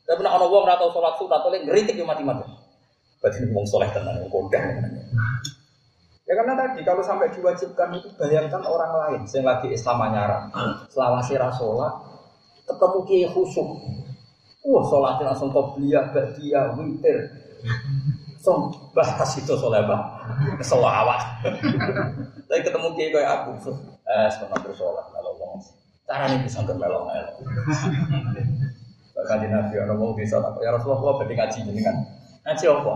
Tapi 0.06 0.16
pernah 0.18 0.34
orang 0.36 0.50
wong 0.50 0.66
atau 0.68 0.90
sholat 0.92 1.14
sunat 1.22 1.40
atau 1.46 1.50
ngeritik 1.54 1.96
ya 1.96 2.06
mati-mati. 2.06 2.46
Berarti 3.22 3.38
ini 3.46 3.54
wong 3.54 3.66
soleh 3.70 3.90
tenan, 3.94 4.18
kondang. 4.34 4.82
Ya 6.32 6.40
karena 6.40 6.56
tadi 6.56 6.80
kalau 6.88 7.04
sampai 7.04 7.28
diwajibkan 7.36 7.92
itu 7.92 8.08
bayangkan 8.16 8.64
orang 8.64 8.96
lain 8.96 9.22
yang 9.28 9.44
lagi 9.44 9.68
Islam 9.68 10.00
anyara, 10.00 10.48
selawasi 10.88 11.36
rasolat, 11.36 11.92
ketemu 12.64 13.00
kiai 13.04 13.28
khusyuk. 13.28 13.68
Wah, 14.64 14.80
sholatnya 14.88 15.36
langsung 15.36 15.52
belia, 15.52 16.08
dia, 16.40 16.72
winter. 16.72 17.36
Song 18.40 18.72
bahas 18.96 19.28
itu 19.36 19.52
bang, 19.60 20.04
selawat. 20.64 21.44
Tapi 22.48 22.62
ketemu 22.64 22.88
kiai 22.96 23.12
kayak 23.12 23.30
aku, 23.44 23.76
eh 24.08 24.32
sekarang 24.32 24.64
bersolat 24.64 25.12
kalau. 25.12 25.36
Cara 26.08 26.32
ini 26.32 26.48
bisa 26.48 26.64
bermelong 26.64 27.12
melong. 27.12 27.44
Bahkan 29.20 29.38
di 29.44 29.48
nabi 29.52 29.76
orang 29.84 30.00
mau 30.00 30.16
bisa 30.16 30.40
ya 30.64 30.72
Rasulullah 30.72 31.20
berarti 31.20 31.36
ngaji 31.36 31.58
jenengan. 31.68 32.08
Ngaji 32.48 32.64
apa? 32.72 32.94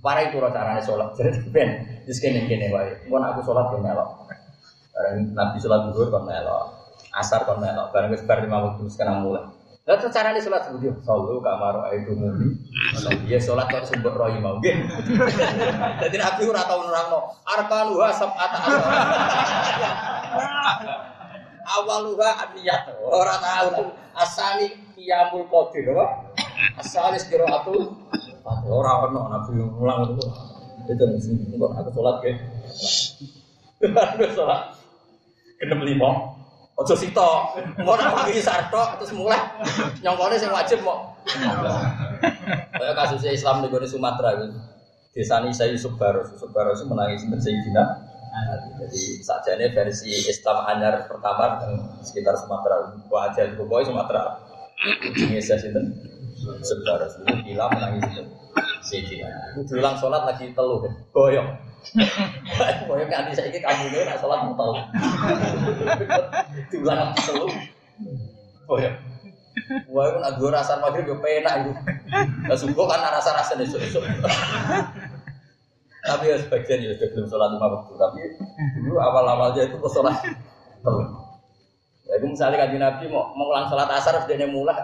Para 0.00 0.28
itu 0.28 0.40
caranya 0.40 0.82
sholat. 0.82 1.12
Jadi 1.18 1.50
ben, 1.50 1.70
di 2.04 2.12
sini 2.12 2.44
gini 2.46 2.68
wae. 2.72 3.06
Mau 3.08 3.20
aku 3.20 3.44
sholat 3.44 3.72
ke 3.72 3.76
melok. 3.80 4.08
Barang 4.90 5.16
nabi 5.32 5.56
sholat 5.60 5.90
duhur 5.90 6.08
kon 6.12 6.24
melok. 6.28 6.64
Asar 7.14 7.48
kon 7.48 7.60
melok. 7.60 7.90
Barang 7.94 8.12
wis 8.12 8.22
lima 8.24 8.58
waktu 8.64 8.82
sekarang 8.92 9.24
mulai. 9.24 9.60
Lah 9.88 9.96
terus 9.98 10.14
carane 10.14 10.38
salat 10.38 10.68
seperti 10.70 10.92
sallu 11.02 11.42
kamar 11.42 11.88
itu. 11.98 12.12
Ono 12.14 13.10
dia 13.26 13.42
salat 13.42 13.66
kok 13.66 13.90
sumbek 13.90 14.14
royi 14.14 14.38
mau 14.38 14.60
nggih. 14.62 14.76
Dadi 15.98 16.16
Nabi 16.22 16.42
ora 16.46 16.62
tau 16.68 16.84
nerangno 16.86 17.18
arkanuha 17.42 18.08
sab'ata 18.14 18.58
Awaluha 21.64 22.30
aniyat. 22.44 22.92
Ora 23.02 23.34
tahu 23.42 23.90
asali 24.14 24.68
qiyamul 24.94 25.50
qadir 25.50 25.90
apa? 25.96 26.06
Asali 26.78 27.18
qiraatul 27.26 27.90
ora 28.44 28.92
ono 29.08 29.20
Nabi 29.28 29.50
mulang 29.60 30.16
itu. 30.16 30.26
Itu 30.90 31.04
mesti 31.06 31.32
kok 31.54 31.70
aku 31.76 31.90
salat 31.94 32.16
ge. 32.24 32.32
Aku 33.84 34.24
salat. 34.34 34.60
Genep 35.60 35.80
lima. 35.84 36.10
Ojo 36.80 36.96
sito, 36.96 37.30
mau 37.84 37.92
nak 37.92 38.24
pergi 38.24 38.40
sarto 38.40 38.80
terus 38.96 39.12
mulai 39.12 39.36
nyongkone 40.00 40.40
sing 40.40 40.48
wajib 40.48 40.80
mau. 40.80 41.12
Kayak 42.72 42.96
kasusnya 42.96 43.36
Islam 43.36 43.60
di 43.60 43.68
Sumatera 43.84 44.40
gitu. 44.40 44.56
Desa 45.12 45.44
saya 45.52 45.74
Yusuf 45.74 46.00
Baros, 46.00 46.32
Yusuf 46.32 46.48
Baros 46.54 46.80
itu 46.80 46.88
menangis 46.88 47.26
Sayyidina 47.26 48.10
jadi 48.80 49.02
saja 49.20 49.50
ini 49.58 49.74
versi 49.74 50.10
Islam 50.30 50.62
Anyar 50.64 51.10
pertama 51.10 51.58
sekitar 52.00 52.38
Sumatera, 52.38 52.94
wajah 53.10 53.58
Boboy 53.58 53.82
Sumatera. 53.82 54.38
Ini 55.12 55.42
saya 55.42 55.60
saudara 56.40 57.06
sebelum 57.08 57.44
gila 57.44 57.64
menangis 57.72 58.04
itu. 58.16 58.22
Siji. 58.80 59.16
Diulang 59.68 59.96
sholat 60.00 60.24
lagi 60.24 60.50
telu 60.56 60.80
kan. 60.82 60.92
Goyong. 61.12 61.48
Goyong 62.88 63.08
nanti 63.08 63.32
saya 63.36 63.48
ini 63.52 63.60
kamu 63.60 63.92
ini 63.92 64.08
nak 64.08 64.18
sholat 64.18 64.38
mau 64.48 64.54
telu. 64.56 64.74
Diulang 66.72 66.98
lagi 66.98 67.20
telu. 67.28 67.46
Goyong. 68.66 68.96
Wah, 69.90 70.04
itu 70.08 70.18
nak 70.18 70.34
dua 70.40 70.50
rasa 70.56 70.80
maghrib 70.82 71.06
ya 71.06 71.16
penak 71.20 71.54
itu. 71.62 71.72
Nah, 72.48 72.56
sungguh 72.56 72.86
kan 72.86 73.02
rasa-rasa 73.06 73.54
nih 73.54 73.66
esok 73.66 74.02
Tapi 76.00 76.24
ya 76.32 76.36
sebagian 76.40 76.80
ya 76.80 76.96
belum 76.96 77.28
sholat 77.28 77.54
lima 77.54 77.66
waktu. 77.68 77.92
Tapi 77.94 78.20
dulu 78.80 78.98
awal-awalnya 78.98 79.68
itu 79.68 79.76
kok 79.78 79.92
sholat 79.92 80.16
telu. 80.80 81.29
Ya, 82.10 82.18
itu 82.18 82.26
misalnya 82.26 82.66
kaji 82.66 82.76
Nabi 82.82 83.06
mau 83.06 83.30
mengulang 83.38 83.70
sholat 83.70 83.86
asar 83.94 84.18
harus 84.18 84.26
dia 84.26 84.50
mulai. 84.50 84.74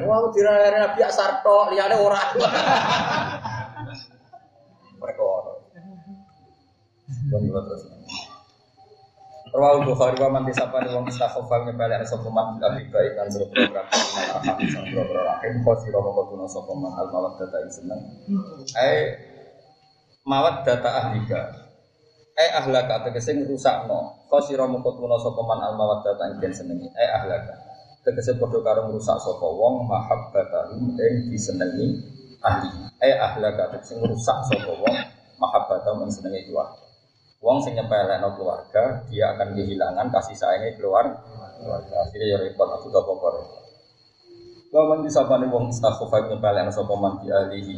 Wah, 0.00 0.32
kira 0.32 0.72
Nabi 0.72 1.00
asar 1.04 1.44
toh, 1.44 1.68
lihatnya 1.68 2.00
orang. 2.00 2.40
Mereka 4.96 5.20
orang. 5.20 5.60
Juga 7.28 7.60
terus. 7.68 7.84
Rawal 9.48 9.84
Bukhari 9.84 10.16
wa 10.20 10.28
man 10.28 10.44
disapani 10.44 10.92
wong 10.92 11.08
istakhofa 11.08 11.64
nyepelek 11.64 12.04
sapa 12.04 12.28
man 12.28 12.60
bil 12.60 12.68
baik 12.92 13.12
kan 13.16 13.32
program 13.32 13.86
kenal 13.88 14.28
ahad 14.44 14.60
sang 14.68 14.84
program 14.92 15.24
rahim 15.24 15.64
khosira 15.64 15.98
mongko 16.04 16.22
tuna 16.28 16.44
sapa 16.44 16.72
man 16.76 16.92
al 16.92 17.08
mawad 17.08 17.32
data 17.40 17.56
ing 17.64 17.72
seneng. 17.72 18.00
Ai 18.76 19.16
mawad 20.28 20.68
data 20.68 20.88
ahlika. 21.00 21.67
Ai 22.38 22.54
ahlaka 22.54 23.02
tegese 23.02 23.34
ngrusakno. 23.34 24.30
Khosira 24.30 24.62
mongko 24.70 24.94
tuna 24.94 25.18
sapa 25.18 25.42
man 25.42 25.58
al 25.58 25.74
mawad 25.74 26.06
data 26.06 26.30
ing 26.30 26.38
den 26.38 26.54
senengi. 26.54 26.86
Ai 26.94 27.10
ahlaka. 27.10 27.54
Tegese 28.06 28.38
padha 28.38 28.62
karo 28.62 28.86
ngrusak 28.86 29.18
sapa 29.18 29.42
wong 29.42 29.90
mahabbatan 29.90 30.94
ing 31.02 31.14
disenengi 31.34 31.98
ahli. 32.38 32.70
Ai 33.02 33.18
ahlaka 33.18 33.74
tegese 33.74 33.98
ngrusak 33.98 34.38
sapa 34.46 34.70
wong 34.70 34.94
mahabbatan 35.42 36.06
ing 36.06 36.10
senengi 36.14 36.46
keluarga. 36.46 36.78
Wong 37.42 37.58
sing 37.62 37.74
nyepelekno 37.74 38.34
keluarga, 38.34 39.02
dia 39.10 39.34
akan 39.34 39.54
kehilangan 39.54 40.06
kasih 40.10 40.34
sayangnya 40.38 40.74
keluar 40.78 41.06
keluarga. 41.58 42.06
Akhirnya 42.06 42.34
ya 42.34 42.38
repot 42.38 42.66
aku 42.66 42.90
gak 42.90 43.02
pokok. 43.02 43.34
Lawan 44.74 45.02
disapane 45.02 45.50
wong 45.50 45.74
istakhofa 45.74 46.30
nyepelekno 46.30 46.70
sapa 46.70 46.94
man 46.94 47.18
di 47.18 47.34
alihi 47.34 47.76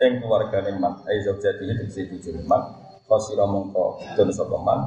ing 0.00 0.12
keluargane 0.24 0.80
man 0.80 0.96
zaujati 1.04 1.68
itu 1.68 1.84
sing 1.92 2.08
bujur 2.08 2.40
man 2.48 2.81
fasira 3.08 3.44
mongko 3.48 4.00
dun 4.14 4.28
sapa 4.32 4.56
man 4.58 4.80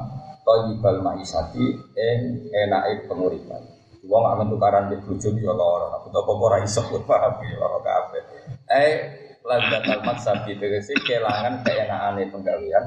thayyibal 0.46 1.02
maisati 1.02 1.74
ing 1.94 2.20
enake 2.54 3.10
penguripan. 3.10 3.62
Wong 4.06 4.22
amen 4.22 4.46
tukaran 4.54 4.86
di 4.86 4.96
bojo 5.02 5.34
yo 5.34 5.50
lara, 5.50 5.98
aku 5.98 6.14
apa 6.14 6.30
ora 6.30 6.58
iso 6.62 6.78
paham 7.02 7.42
yo 7.42 7.58
lara 7.58 7.78
kabeh. 7.82 8.22
Eh 8.70 8.92
landatal 9.42 10.02
maksabi 10.06 10.58
tegese 10.58 10.94
kelangan 11.02 11.62
keenakane 11.66 12.30
penggawean 12.30 12.86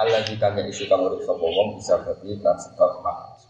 Allah 0.00 0.24
jika 0.24 0.56
nggak 0.56 0.72
isi 0.72 0.88
kamu 0.88 1.12
urus 1.12 1.28
sopo 1.28 1.44
wong 1.44 1.76
bisa 1.76 2.00
berarti 2.00 2.40
kan 2.40 2.56
sebab 2.56 3.04
makan. 3.04 3.49